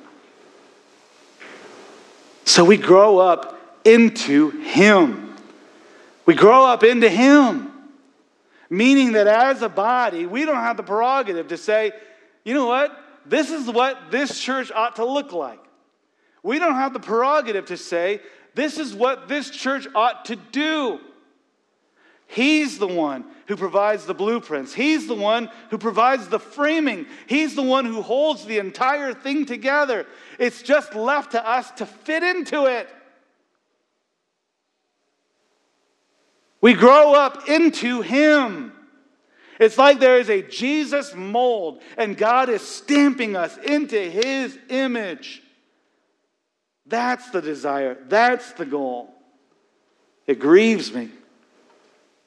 So 2.44 2.66
we 2.66 2.76
grow 2.76 3.20
up 3.20 3.58
into 3.86 4.50
Him. 4.50 5.29
We 6.30 6.36
grow 6.36 6.64
up 6.64 6.84
into 6.84 7.10
Him. 7.10 7.72
Meaning 8.70 9.14
that 9.14 9.26
as 9.26 9.64
a 9.64 9.68
body, 9.68 10.28
we 10.28 10.46
don't 10.46 10.58
have 10.58 10.78
the 10.78 10.84
prerogative 10.84 11.48
to 11.48 11.58
say, 11.58 11.92
you 12.46 12.54
know 12.54 12.68
what? 12.68 12.96
This 13.26 13.50
is 13.50 13.68
what 13.68 14.12
this 14.12 14.40
church 14.40 14.72
ought 14.72 14.98
to 14.98 15.06
look 15.06 15.32
like. 15.32 15.60
We 16.44 16.60
don't 16.60 16.76
have 16.76 16.94
the 16.94 17.00
prerogative 17.00 17.66
to 17.66 17.78
say, 17.78 18.22
this 18.54 18.78
is 18.78 18.94
what 18.94 19.28
this 19.28 19.50
church 19.50 19.88
ought 19.96 20.26
to 20.26 20.36
do. 20.36 21.00
He's 22.28 22.78
the 22.78 22.86
one 22.86 23.26
who 23.48 23.56
provides 23.56 24.06
the 24.06 24.14
blueprints. 24.14 24.72
He's 24.72 25.08
the 25.08 25.16
one 25.16 25.50
who 25.72 25.80
provides 25.80 26.28
the 26.28 26.38
framing. 26.38 27.08
He's 27.26 27.56
the 27.56 27.64
one 27.64 27.86
who 27.86 28.04
holds 28.04 28.46
the 28.46 28.60
entire 28.60 29.16
thing 29.16 29.48
together. 29.48 30.06
It's 30.38 30.62
just 30.62 30.94
left 30.94 31.32
to 31.32 31.44
us 31.44 31.72
to 31.72 31.88
fit 31.88 32.22
into 32.22 32.66
it. 32.66 32.88
We 36.62 36.74
grow 36.74 37.14
up 37.14 37.48
into 37.48 38.02
Him. 38.02 38.74
It's 39.60 39.78
like 39.78 40.00
there 40.00 40.20
is 40.20 40.30
a 40.30 40.42
Jesus 40.42 41.14
mold, 41.14 41.82
and 41.98 42.18
God 42.18 42.50
is 42.50 42.62
stamping 42.62 43.36
us 43.36 43.58
into 43.58 43.98
His 43.98 44.58
image. 44.70 45.42
That's 46.86 47.30
the 47.30 47.42
desire, 47.42 47.98
that's 48.08 48.54
the 48.54 48.66
goal. 48.66 49.14
It 50.28 50.40
grieves 50.40 50.94
me 50.94 51.10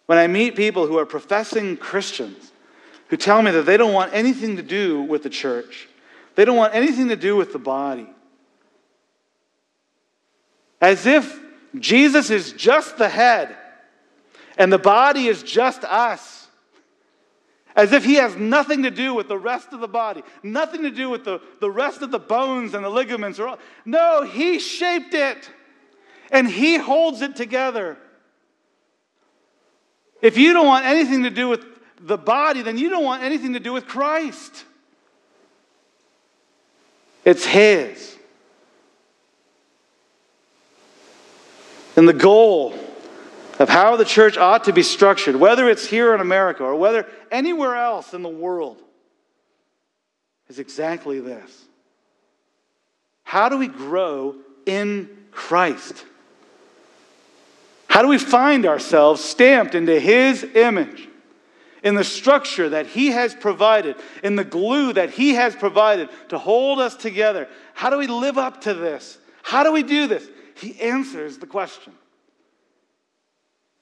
when 0.07 0.19
I 0.19 0.27
meet 0.27 0.57
people 0.57 0.87
who 0.87 0.99
are 0.99 1.07
professing 1.07 1.77
Christians 1.77 2.53
who 3.09 3.17
tell 3.17 3.43
me 3.43 3.51
that 3.51 3.67
they 3.67 3.77
don't 3.77 3.93
want 3.93 4.15
anything 4.15 4.57
to 4.57 4.63
do 4.63 5.03
with 5.03 5.23
the 5.23 5.31
church, 5.31 5.89
they 6.35 6.45
don't 6.45 6.57
want 6.57 6.75
anything 6.75 7.09
to 7.09 7.17
do 7.17 7.37
with 7.37 7.53
the 7.53 7.59
body. 7.59 8.09
As 10.81 11.07
if 11.07 11.41
Jesus 11.79 12.31
is 12.31 12.53
just 12.53 12.99
the 12.99 13.09
head 13.09 13.57
and 14.57 14.73
the 14.73 14.79
body 14.79 15.27
is 15.27 15.43
just 15.43 15.85
us. 15.85 16.49
As 17.75 17.93
if 17.93 18.05
he 18.05 18.17
has 18.17 18.37
nothing 18.37 18.83
to 18.83 18.91
do 18.91 19.15
with 19.15 19.29
the 19.29 19.39
rest 19.39 19.73
of 19.73 19.81
the 19.81 19.89
body, 19.89 20.23
nothing 20.43 20.83
to 20.83 20.91
do 20.91 21.09
with 21.09 21.25
the, 21.25 21.41
the 21.61 21.71
rest 21.71 22.03
of 22.03 22.11
the 22.11 22.19
bones 22.19 22.75
and 22.75 22.85
the 22.85 22.91
ligaments. 22.91 23.39
Or 23.39 23.49
all. 23.49 23.59
No, 23.87 24.23
he 24.23 24.59
shaped 24.59 25.15
it 25.15 25.51
and 26.31 26.47
he 26.47 26.77
holds 26.77 27.23
it 27.23 27.35
together. 27.35 27.97
If 30.21 30.37
you 30.37 30.53
don't 30.53 30.67
want 30.67 30.85
anything 30.85 31.23
to 31.23 31.31
do 31.31 31.49
with 31.49 31.65
the 31.99 32.19
body, 32.19 32.63
then 32.63 32.77
you 32.77 32.91
don't 32.91 33.05
want 33.05 33.23
anything 33.23 33.55
to 33.55 33.61
do 33.61 33.73
with 33.73 33.87
Christ. 33.87 34.65
It's 37.25 37.45
his. 37.45 38.19
And 41.97 42.09
the 42.09 42.13
goal 42.13 42.75
of 43.59 43.69
how 43.69 43.97
the 43.97 44.05
church 44.05 44.37
ought 44.37 44.65
to 44.65 44.73
be 44.73 44.83
structured, 44.83 45.37
whether 45.37 45.69
it's 45.69 45.87
here 45.87 46.15
in 46.15 46.21
America 46.21 46.65
or 46.65 46.75
whether 46.75 47.07
anywhere 47.31 47.77
else 47.77 48.15
in 48.15 48.23
the 48.23 48.29
world, 48.29 48.83
is 50.49 50.59
exactly 50.59 51.21
this. 51.21 51.65
How 53.23 53.49
do 53.49 53.57
we 53.57 53.69
grow 53.69 54.37
in 54.67 55.09
Christ? 55.31 56.05
How 57.89 58.03
do 58.03 58.09
we 58.09 58.19
find 58.19 58.67
ourselves 58.67 59.23
stamped 59.23 59.75
into 59.75 59.99
His 59.99 60.45
image? 60.45 61.09
In 61.83 61.95
the 61.95 62.05
structure 62.05 62.69
that 62.69 62.87
He 62.87 63.09
has 63.09 63.35
provided, 63.35 63.97
in 64.23 64.37
the 64.37 64.45
glue 64.45 64.93
that 64.93 65.11
He 65.11 65.35
has 65.35 65.57
provided 65.57 66.09
to 66.29 66.39
hold 66.39 66.79
us 66.79 66.95
together. 66.95 67.49
How 67.75 67.91
do 67.91 67.99
we 67.99 68.07
live 68.07 68.39
up 68.39 68.63
to 68.63 68.75
this? 68.75 69.19
How 69.43 69.65
do 69.65 69.73
we 69.73 69.83
do 69.83 70.07
this? 70.07 70.27
He 70.55 70.81
answers 70.81 71.39
the 71.39 71.47
question 71.47 71.93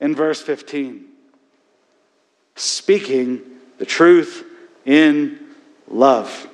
in 0.01 0.15
verse 0.15 0.43
15. 0.43 1.05
Speaking 2.57 3.41
the 3.79 3.87
truth 3.87 4.45
in 4.85 5.39
love, 5.89 6.49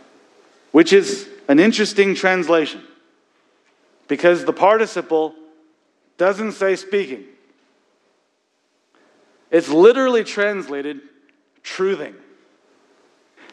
which 0.73 0.93
is 0.93 1.29
an 1.49 1.59
interesting 1.59 2.15
translation 2.15 2.83
because 4.09 4.45
the 4.45 4.53
participle 4.53 5.35
doesn't 6.19 6.53
say 6.53 6.77
speaking. 6.77 7.25
It's 9.51 9.69
literally 9.69 10.25
translated 10.25 11.01
truthing. 11.63 12.15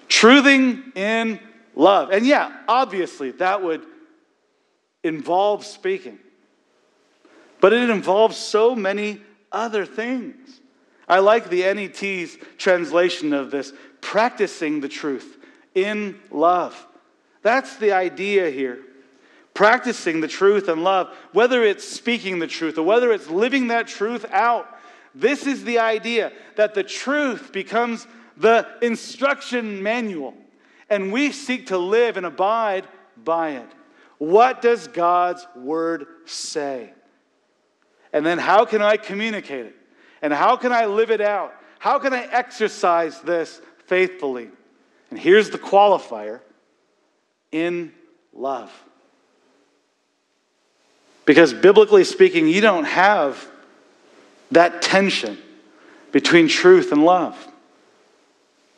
Truthing 0.07 0.95
in 0.95 1.39
love. 1.75 2.11
And 2.11 2.25
yeah, 2.25 2.55
obviously, 2.67 3.31
that 3.31 3.63
would 3.63 3.83
involve 5.03 5.65
speaking. 5.65 6.19
but 7.59 7.71
it 7.71 7.89
involves 7.89 8.35
so 8.35 8.75
many 8.75 9.21
other 9.53 9.85
things. 9.85 10.59
I 11.07 11.19
like 11.19 11.49
the 11.49 11.61
NET's 11.73 12.37
translation 12.57 13.33
of 13.33 13.51
this 13.51 13.71
practicing 14.01 14.81
the 14.81 14.89
truth 14.89 15.37
in 15.75 16.19
love. 16.31 16.87
That's 17.41 17.77
the 17.77 17.91
idea 17.91 18.49
here. 18.49 18.79
Practicing 19.53 20.19
the 20.19 20.27
truth 20.27 20.67
in 20.67 20.83
love, 20.83 21.15
whether 21.31 21.63
it's 21.63 21.87
speaking 21.87 22.39
the 22.39 22.47
truth 22.47 22.77
or 22.77 22.83
whether 22.83 23.11
it's 23.11 23.29
living 23.29 23.67
that 23.67 23.87
truth 23.87 24.25
out. 24.31 24.67
This 25.13 25.45
is 25.45 25.63
the 25.63 25.79
idea 25.79 26.31
that 26.55 26.73
the 26.73 26.83
truth 26.83 27.51
becomes 27.51 28.07
the 28.35 28.67
instruction 28.81 29.83
manual, 29.83 30.33
and 30.89 31.11
we 31.11 31.31
seek 31.31 31.67
to 31.67 31.77
live 31.77 32.17
and 32.17 32.25
abide 32.25 32.87
by 33.15 33.51
it. 33.51 33.69
What 34.17 34.61
does 34.61 34.87
God's 34.87 35.45
word 35.55 36.07
say? 36.25 36.93
And 38.13 38.25
then 38.25 38.37
how 38.37 38.63
can 38.63 38.81
I 38.81 38.95
communicate 38.95 39.65
it? 39.65 39.75
And 40.21 40.31
how 40.31 40.55
can 40.55 40.71
I 40.71 40.85
live 40.85 41.11
it 41.11 41.19
out? 41.19 41.53
How 41.79 41.99
can 41.99 42.13
I 42.13 42.23
exercise 42.23 43.19
this 43.21 43.59
faithfully? 43.87 44.49
And 45.09 45.19
here's 45.19 45.49
the 45.49 45.57
qualifier 45.57 46.39
in 47.51 47.91
love. 48.33 48.71
Because 51.25 51.53
biblically 51.53 52.03
speaking, 52.03 52.47
you 52.47 52.61
don't 52.61 52.85
have 52.85 53.45
that 54.51 54.81
tension 54.81 55.37
between 56.11 56.47
truth 56.47 56.91
and 56.91 57.03
love. 57.03 57.35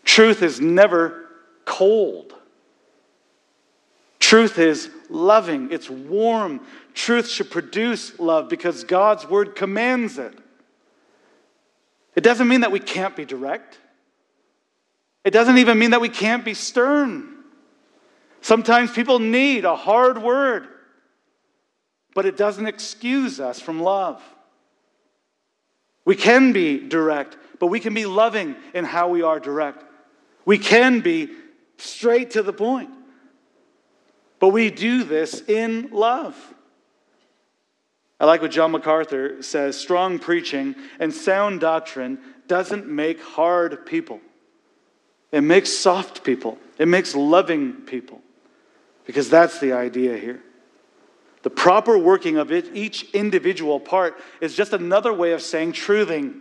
Truth 0.04 0.44
is 0.44 0.62
never 0.62 1.26
cold. 1.66 2.35
Truth 4.26 4.58
is 4.58 4.90
loving, 5.08 5.72
it's 5.72 5.88
warm. 5.88 6.62
Truth 6.96 7.30
should 7.30 7.52
produce 7.52 8.18
love 8.18 8.50
because 8.50 8.84
God's 8.84 9.30
word 9.30 9.56
commands 9.56 10.18
it. 10.18 10.34
It 12.16 12.22
doesn't 12.22 12.48
mean 12.48 12.62
that 12.62 12.72
we 12.72 12.80
can't 12.80 13.16
be 13.16 13.24
direct. 13.24 13.78
It 15.24 15.30
doesn't 15.30 15.60
even 15.60 15.78
mean 15.78 15.92
that 15.92 16.02
we 16.02 16.10
can't 16.10 16.44
be 16.44 16.56
stern. 16.56 17.36
Sometimes 18.42 18.92
people 18.92 19.20
need 19.20 19.64
a 19.64 19.76
hard 19.76 20.20
word, 20.20 20.70
but 22.16 22.26
it 22.26 22.36
doesn't 22.36 22.66
excuse 22.66 23.40
us 23.40 23.60
from 23.60 23.80
love. 23.80 24.24
We 26.04 26.16
can 26.16 26.52
be 26.52 26.80
direct, 26.80 27.38
but 27.60 27.68
we 27.68 27.80
can 27.80 27.94
be 27.94 28.08
loving 28.08 28.56
in 28.74 28.86
how 28.86 29.08
we 29.08 29.22
are 29.22 29.40
direct. 29.40 29.84
We 30.46 30.58
can 30.58 31.02
be 31.02 31.30
straight 31.78 32.32
to 32.32 32.42
the 32.42 32.54
point, 32.54 32.90
but 34.40 34.50
we 34.50 34.70
do 34.70 35.04
this 35.04 35.42
in 35.42 35.90
love. 35.92 36.36
I 38.20 38.26
like 38.26 38.42
what 38.42 38.52
John 38.52 38.72
MacArthur 38.72 39.42
says 39.44 39.78
strong 39.78 40.20
preaching 40.20 40.76
and 41.00 41.14
sound 41.14 41.60
doctrine 41.60 42.20
doesn't 42.48 42.88
make 42.88 43.22
hard 43.22 43.86
people, 43.86 44.20
it 45.32 45.42
makes 45.42 45.72
soft 45.72 46.24
people, 46.24 46.58
it 46.78 46.88
makes 46.88 47.16
loving 47.16 47.74
people. 47.74 48.22
Because 49.06 49.30
that's 49.30 49.60
the 49.60 49.74
idea 49.74 50.18
here. 50.18 50.42
The 51.44 51.52
proper 51.52 51.96
working 51.96 52.38
of 52.38 52.52
it, 52.52 52.76
each 52.76 53.12
individual 53.12 53.80
part 53.80 54.20
is 54.42 54.56
just 54.56 54.74
another 54.74 55.14
way 55.14 55.34
of 55.34 55.44
saying 55.44 55.74
truthing. 55.74 56.40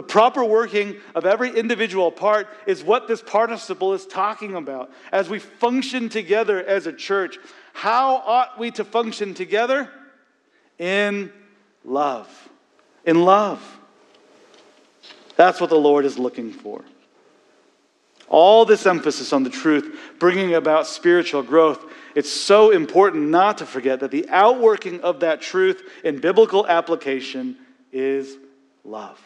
The 0.00 0.06
proper 0.06 0.42
working 0.42 0.96
of 1.14 1.26
every 1.26 1.50
individual 1.50 2.10
part 2.10 2.48
is 2.66 2.82
what 2.82 3.06
this 3.06 3.20
participle 3.20 3.92
is 3.92 4.06
talking 4.06 4.54
about. 4.54 4.90
As 5.12 5.28
we 5.28 5.38
function 5.38 6.08
together 6.08 6.58
as 6.58 6.86
a 6.86 6.92
church, 6.94 7.36
how 7.74 8.14
ought 8.16 8.58
we 8.58 8.70
to 8.70 8.84
function 8.86 9.34
together? 9.34 9.90
In 10.78 11.30
love. 11.84 12.48
In 13.04 13.26
love. 13.26 13.60
That's 15.36 15.60
what 15.60 15.68
the 15.68 15.78
Lord 15.78 16.06
is 16.06 16.18
looking 16.18 16.50
for. 16.50 16.82
All 18.26 18.64
this 18.64 18.86
emphasis 18.86 19.34
on 19.34 19.42
the 19.42 19.50
truth, 19.50 20.00
bringing 20.18 20.54
about 20.54 20.86
spiritual 20.86 21.42
growth, 21.42 21.84
it's 22.14 22.32
so 22.32 22.70
important 22.70 23.28
not 23.28 23.58
to 23.58 23.66
forget 23.66 24.00
that 24.00 24.12
the 24.12 24.26
outworking 24.30 25.02
of 25.02 25.20
that 25.20 25.42
truth 25.42 25.82
in 26.02 26.20
biblical 26.20 26.66
application 26.66 27.58
is 27.92 28.38
love. 28.82 29.20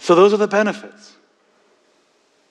So, 0.00 0.14
those 0.14 0.32
are 0.32 0.38
the 0.38 0.48
benefits. 0.48 1.14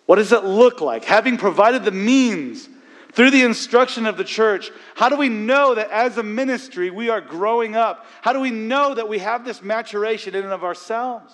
What 0.05 0.15
does 0.15 0.31
it 0.31 0.43
look 0.43 0.81
like? 0.81 1.03
Having 1.03 1.37
provided 1.37 1.83
the 1.83 1.91
means 1.91 2.69
through 3.11 3.31
the 3.31 3.43
instruction 3.43 4.05
of 4.05 4.17
the 4.17 4.23
church, 4.23 4.71
how 4.95 5.09
do 5.09 5.17
we 5.17 5.29
know 5.29 5.75
that 5.75 5.89
as 5.89 6.17
a 6.17 6.23
ministry 6.23 6.91
we 6.91 7.09
are 7.09 7.21
growing 7.21 7.75
up? 7.75 8.05
How 8.21 8.33
do 8.33 8.39
we 8.39 8.51
know 8.51 8.93
that 8.93 9.09
we 9.09 9.19
have 9.19 9.45
this 9.45 9.63
maturation 9.63 10.35
in 10.35 10.43
and 10.43 10.53
of 10.53 10.63
ourselves? 10.63 11.33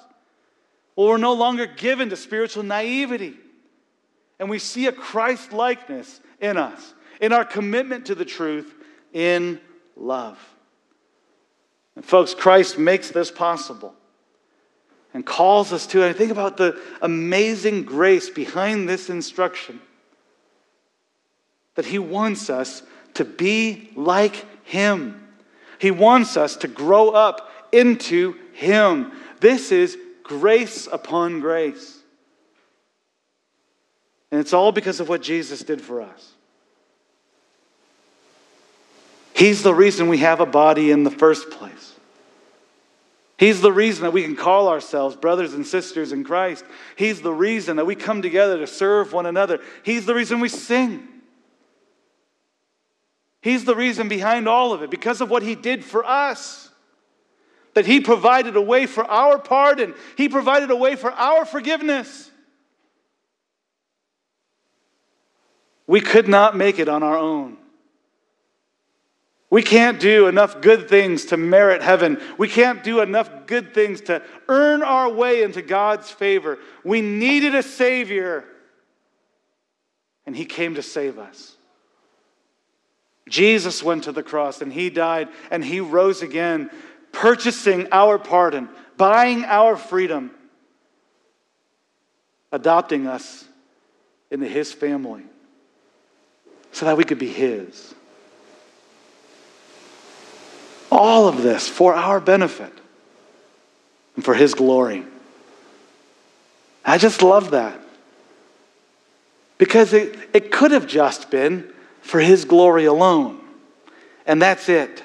Well, 0.95 1.07
we're 1.07 1.17
no 1.17 1.33
longer 1.33 1.65
given 1.65 2.09
to 2.09 2.15
spiritual 2.15 2.63
naivety. 2.63 3.35
And 4.39 4.49
we 4.49 4.59
see 4.59 4.87
a 4.87 4.93
Christ 4.93 5.51
likeness 5.51 6.21
in 6.39 6.55
us, 6.55 6.93
in 7.19 7.33
our 7.33 7.45
commitment 7.45 8.05
to 8.07 8.15
the 8.15 8.25
truth, 8.25 8.73
in 9.11 9.59
love. 9.97 10.39
And 11.95 12.05
folks, 12.05 12.33
Christ 12.33 12.77
makes 12.77 13.09
this 13.09 13.31
possible 13.31 13.93
and 15.15 15.25
calls 15.25 15.71
us 15.71 15.87
to. 15.87 16.03
And 16.03 16.13
think 16.13 16.29
about 16.29 16.57
the 16.57 16.77
amazing 17.01 17.83
grace 17.83 18.29
behind 18.29 18.87
this 18.87 19.09
instruction 19.09 19.79
that 21.75 21.85
He 21.85 21.99
wants 21.99 22.49
us 22.49 22.83
to 23.13 23.23
be 23.23 23.91
like 23.95 24.45
Him. 24.65 25.25
He 25.79 25.89
wants 25.89 26.35
us 26.35 26.57
to 26.57 26.67
grow 26.67 27.11
up 27.11 27.49
into 27.71 28.35
Him. 28.51 29.13
This 29.39 29.71
is 29.71 29.97
grace 30.21 30.85
upon 30.91 31.39
grace. 31.39 31.97
And 34.31 34.41
it's 34.41 34.51
all 34.51 34.73
because 34.73 34.99
of 34.99 35.07
what 35.07 35.21
Jesus 35.21 35.61
did 35.61 35.81
for 35.81 36.01
us. 36.01 36.33
He's 39.33 39.63
the 39.63 39.73
reason 39.73 40.09
we 40.09 40.17
have 40.17 40.41
a 40.41 40.45
body 40.45 40.91
in 40.91 41.05
the 41.05 41.11
first 41.11 41.51
place. 41.51 41.94
He's 43.37 43.59
the 43.59 43.71
reason 43.71 44.03
that 44.03 44.13
we 44.13 44.23
can 44.23 44.35
call 44.35 44.69
ourselves 44.69 45.15
brothers 45.15 45.53
and 45.53 45.67
sisters 45.67 46.11
in 46.13 46.23
Christ. 46.23 46.63
He's 46.95 47.21
the 47.21 47.33
reason 47.33 47.77
that 47.77 47.85
we 47.85 47.95
come 47.95 48.21
together 48.21 48.57
to 48.59 48.67
serve 48.67 49.11
one 49.11 49.25
another. 49.25 49.59
He's 49.83 50.05
the 50.05 50.15
reason 50.15 50.39
we 50.39 50.49
sing. 50.49 51.07
He's 53.41 53.65
the 53.65 53.75
reason 53.75 54.07
behind 54.07 54.47
all 54.47 54.73
of 54.73 54.81
it 54.83 54.89
because 54.89 55.21
of 55.21 55.29
what 55.29 55.43
He 55.43 55.53
did 55.53 55.83
for 55.83 56.05
us 56.05 56.69
that 57.73 57.85
He 57.85 57.99
provided 57.99 58.55
a 58.55 58.61
way 58.61 58.85
for 58.85 59.03
our 59.03 59.37
pardon, 59.37 59.93
He 60.17 60.29
provided 60.29 60.71
a 60.71 60.75
way 60.75 60.95
for 60.95 61.11
our 61.11 61.45
forgiveness. 61.45 62.31
We 65.87 66.01
could 66.01 66.27
not 66.27 66.55
make 66.55 66.79
it 66.79 66.89
on 66.89 67.03
our 67.03 67.17
own. 67.17 67.57
We 69.55 69.63
can't 69.63 70.01
do 70.01 70.27
enough 70.27 70.59
good 70.59 70.89
things 70.89 71.27
to 71.27 71.37
merit 71.37 71.81
heaven. 71.81 72.21
We 72.37 72.49
can't 72.49 72.83
do 72.83 72.99
enough 72.99 73.29
good 73.47 73.73
things 73.73 74.01
to 74.01 74.21
earn 74.49 74.83
our 74.83 75.09
way 75.09 75.43
into 75.43 75.61
God's 75.61 76.11
favor. 76.11 76.59
We 76.83 76.99
needed 76.99 77.55
a 77.55 77.63
Savior, 77.63 78.43
and 80.25 80.35
He 80.35 80.43
came 80.43 80.75
to 80.75 80.81
save 80.81 81.17
us. 81.17 81.55
Jesus 83.29 83.81
went 83.81 84.03
to 84.03 84.11
the 84.11 84.23
cross 84.23 84.61
and 84.61 84.73
He 84.73 84.89
died 84.89 85.29
and 85.49 85.63
He 85.63 85.79
rose 85.79 86.21
again 86.21 86.69
purchasing 87.13 87.87
our 87.93 88.19
pardon, 88.19 88.67
buying 88.97 89.45
our 89.45 89.77
freedom, 89.77 90.31
adopting 92.51 93.07
us 93.07 93.45
into 94.29 94.49
His 94.49 94.73
family 94.73 95.23
so 96.73 96.87
that 96.87 96.97
we 96.97 97.05
could 97.05 97.19
be 97.19 97.31
His. 97.31 97.94
All 100.97 101.27
of 101.27 101.43
this 101.43 101.67
for 101.67 101.93
our 101.93 102.21
benefit 102.21 102.71
and 104.15 104.23
for 104.23 104.33
His 104.33 104.53
glory. 104.53 105.03
I 106.85 106.97
just 106.97 107.21
love 107.21 107.51
that. 107.51 107.81
Because 109.57 109.91
it, 109.91 110.17
it 110.33 110.51
could 110.53 110.71
have 110.71 110.87
just 110.87 111.29
been 111.29 111.69
for 112.01 112.21
His 112.21 112.45
glory 112.45 112.85
alone. 112.85 113.41
And 114.25 114.41
that's 114.41 114.69
it. 114.69 115.03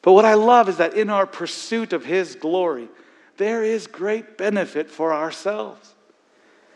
But 0.00 0.12
what 0.12 0.24
I 0.24 0.34
love 0.34 0.70
is 0.70 0.78
that 0.78 0.94
in 0.94 1.10
our 1.10 1.26
pursuit 1.26 1.92
of 1.92 2.06
His 2.06 2.34
glory, 2.34 2.88
there 3.36 3.62
is 3.62 3.86
great 3.86 4.38
benefit 4.38 4.90
for 4.90 5.12
ourselves. 5.12 5.94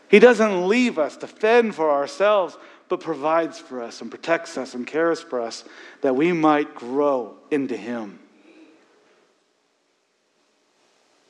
He 0.07 0.19
doesn't 0.19 0.67
leave 0.67 0.99
us 0.99 1.17
to 1.17 1.27
fend 1.27 1.73
for 1.73 1.89
ourselves, 1.89 2.57
but 2.91 2.99
provides 2.99 3.57
for 3.57 3.81
us 3.81 4.01
and 4.01 4.11
protects 4.11 4.57
us 4.57 4.75
and 4.75 4.85
cares 4.85 5.21
for 5.21 5.39
us 5.39 5.63
that 6.01 6.13
we 6.13 6.33
might 6.33 6.75
grow 6.75 7.33
into 7.49 7.77
Him. 7.77 8.19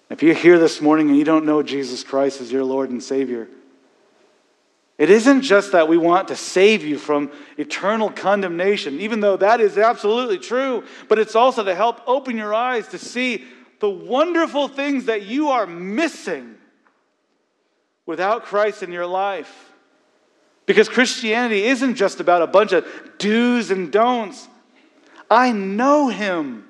If 0.09 0.24
you're 0.24 0.34
here 0.34 0.57
this 0.57 0.82
morning 0.82 1.09
and 1.09 1.18
you 1.18 1.24
don't 1.24 1.45
know 1.45 1.62
Jesus 1.62 2.03
Christ 2.03 2.41
as 2.41 2.51
your 2.51 2.64
Lord 2.64 2.89
and 2.89 3.01
Savior, 3.01 3.47
It 4.97 5.09
isn't 5.09 5.41
just 5.41 5.72
that 5.72 5.88
we 5.88 5.97
want 5.97 6.28
to 6.28 6.36
save 6.36 6.84
you 6.84 6.99
from 6.99 7.32
eternal 7.57 8.12
condemnation, 8.12 8.99
even 8.99 9.20
though 9.20 9.36
that 9.38 9.59
is 9.59 9.78
absolutely 9.78 10.38
true, 10.38 10.84
but 11.07 11.18
it's 11.18 11.36
also 11.36 11.64
to 11.64 11.74
help 11.74 12.01
open 12.07 12.38
your 12.38 12.53
eyes 12.53 12.88
to 12.89 12.99
see 12.99 13.43
the 13.80 13.89
wonderful 13.89 14.68
things 14.68 15.05
that 15.05 15.24
you 15.24 15.49
are 15.49 15.66
missing 15.66 16.55
without 18.05 18.45
Christ 18.45 18.84
in 18.84 18.91
your 18.91 19.07
life. 19.07 19.71
Because 20.72 20.90
Christianity 20.90 21.64
isn't 21.64 21.96
just 21.96 22.20
about 22.20 22.42
a 22.42 22.48
bunch 22.48 22.72
of 22.72 22.86
do's 23.18 23.72
and 23.72 23.92
don'ts. 23.92 24.48
I 25.30 25.52
know 25.52 26.10
Him, 26.10 26.66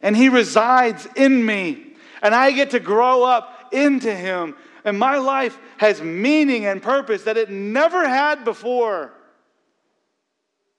and 0.00 0.16
He 0.16 0.28
resides 0.28 1.06
in 1.16 1.44
me, 1.44 1.94
and 2.22 2.34
I 2.34 2.50
get 2.50 2.70
to 2.70 2.80
grow 2.80 3.24
up 3.24 3.72
into 3.72 4.14
Him 4.14 4.54
and 4.84 4.98
my 4.98 5.18
life 5.18 5.58
has 5.76 6.00
meaning 6.00 6.66
and 6.66 6.82
purpose 6.82 7.24
that 7.24 7.36
it 7.36 7.50
never 7.50 8.08
had 8.08 8.44
before. 8.44 9.12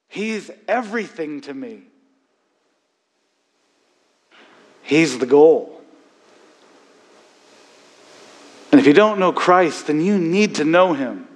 He's 0.07 0.51
everything 0.67 1.41
to 1.41 1.53
me. 1.53 1.83
He's 4.83 5.19
the 5.19 5.25
goal. 5.25 5.81
And 8.71 8.79
if 8.79 8.87
you 8.87 8.93
don't 8.93 9.19
know 9.19 9.31
Christ, 9.31 9.87
then 9.87 10.01
you 10.01 10.17
need 10.17 10.55
to 10.55 10.65
know 10.65 10.93
him. 10.93 11.27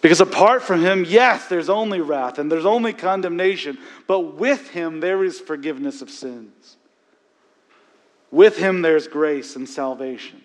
Because 0.00 0.20
apart 0.20 0.62
from 0.62 0.82
him, 0.82 1.04
yes, 1.06 1.48
there's 1.48 1.68
only 1.68 2.00
wrath 2.00 2.38
and 2.38 2.52
there's 2.52 2.66
only 2.66 2.92
condemnation, 2.92 3.78
but 4.06 4.34
with 4.34 4.70
him, 4.70 5.00
there 5.00 5.24
is 5.24 5.40
forgiveness 5.40 6.02
of 6.02 6.10
sins. 6.10 6.76
With 8.30 8.58
him, 8.58 8.82
there's 8.82 9.08
grace 9.08 9.56
and 9.56 9.68
salvation. 9.68 10.42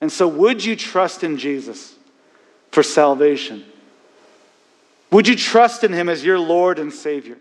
And 0.00 0.10
so, 0.10 0.26
would 0.26 0.64
you 0.64 0.74
trust 0.74 1.22
in 1.22 1.38
Jesus 1.38 1.94
for 2.72 2.82
salvation? 2.82 3.64
Would 5.12 5.28
you 5.28 5.36
trust 5.36 5.84
in 5.84 5.92
him 5.92 6.08
as 6.08 6.24
your 6.24 6.38
Lord 6.38 6.78
and 6.78 6.92
Savior? 6.92 7.38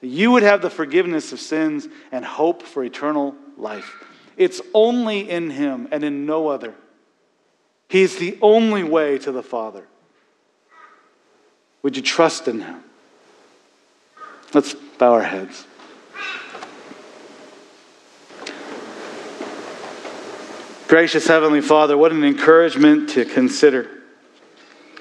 You 0.00 0.32
would 0.32 0.42
have 0.42 0.62
the 0.62 0.70
forgiveness 0.70 1.32
of 1.32 1.40
sins 1.40 1.86
and 2.10 2.24
hope 2.24 2.62
for 2.62 2.82
eternal 2.82 3.34
life. 3.56 4.04
It's 4.36 4.60
only 4.72 5.28
in 5.28 5.50
him 5.50 5.88
and 5.90 6.02
in 6.02 6.24
no 6.24 6.48
other. 6.48 6.74
He's 7.88 8.16
the 8.18 8.38
only 8.40 8.84
way 8.84 9.18
to 9.18 9.32
the 9.32 9.42
Father. 9.42 9.86
Would 11.82 11.96
you 11.96 12.02
trust 12.02 12.48
in 12.48 12.60
him? 12.60 12.82
Let's 14.54 14.74
bow 14.74 15.12
our 15.12 15.22
heads. 15.22 15.66
Gracious 20.88 21.26
Heavenly 21.26 21.60
Father, 21.60 21.98
what 21.98 22.12
an 22.12 22.24
encouragement 22.24 23.10
to 23.10 23.26
consider 23.26 23.90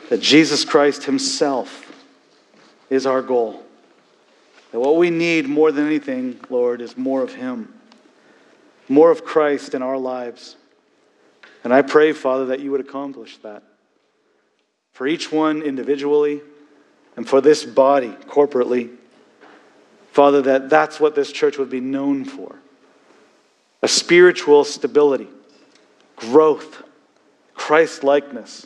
that 0.09 0.21
Jesus 0.21 0.65
Christ 0.65 1.05
Himself 1.05 1.89
is 2.89 3.05
our 3.05 3.21
goal. 3.21 3.63
That 4.71 4.81
what 4.81 4.97
we 4.97 5.09
need 5.09 5.47
more 5.47 5.71
than 5.71 5.85
anything, 5.85 6.41
Lord, 6.49 6.81
is 6.81 6.97
more 6.97 7.23
of 7.23 7.33
Him, 7.33 7.73
more 8.89 9.11
of 9.11 9.23
Christ 9.23 9.73
in 9.73 9.81
our 9.81 9.97
lives. 9.97 10.57
And 11.63 11.73
I 11.73 11.81
pray, 11.81 12.11
Father, 12.11 12.47
that 12.47 12.59
you 12.59 12.71
would 12.71 12.81
accomplish 12.81 13.37
that 13.37 13.63
for 14.91 15.07
each 15.07 15.31
one 15.31 15.61
individually 15.61 16.41
and 17.17 17.27
for 17.27 17.41
this 17.41 17.65
body 17.65 18.15
corporately. 18.29 18.95
Father, 20.13 20.41
that 20.43 20.69
that's 20.69 20.99
what 20.99 21.15
this 21.15 21.31
church 21.31 21.57
would 21.57 21.69
be 21.69 21.81
known 21.81 22.23
for 22.23 22.55
a 23.83 23.87
spiritual 23.87 24.63
stability 24.63 25.27
growth, 26.15 26.83
Christ 27.53 28.03
likeness. 28.03 28.65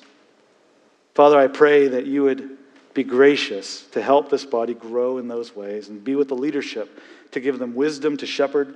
Father, 1.14 1.38
I 1.38 1.48
pray 1.48 1.90
that 1.90 2.06
you 2.06 2.24
would 2.24 2.58
be 2.94 3.04
gracious 3.04 3.86
to 3.88 4.02
help 4.02 4.30
this 4.30 4.46
body 4.46 4.74
grow 4.74 5.18
in 5.18 5.28
those 5.28 5.54
ways 5.56 5.90
and 5.90 6.04
be 6.04 6.16
with 6.16 6.30
the 6.30 6.36
leadership 6.36 7.02
to 7.32 7.40
give 7.40 7.60
them 7.60 7.76
wisdom 7.76 8.16
to 8.18 8.26
shepherd. 8.26 8.68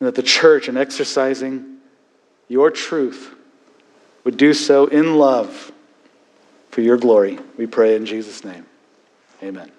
And 0.00 0.08
that 0.08 0.16
the 0.16 0.22
church, 0.22 0.68
in 0.68 0.76
exercising 0.76 1.76
your 2.48 2.72
truth, 2.72 3.32
would 4.24 4.36
do 4.36 4.54
so 4.54 4.86
in 4.86 5.16
love 5.16 5.72
for 6.72 6.80
your 6.80 6.96
glory. 6.96 7.38
We 7.56 7.66
pray 7.66 7.94
in 7.94 8.04
Jesus' 8.04 8.44
name. 8.44 8.66
Amen. 9.42 9.70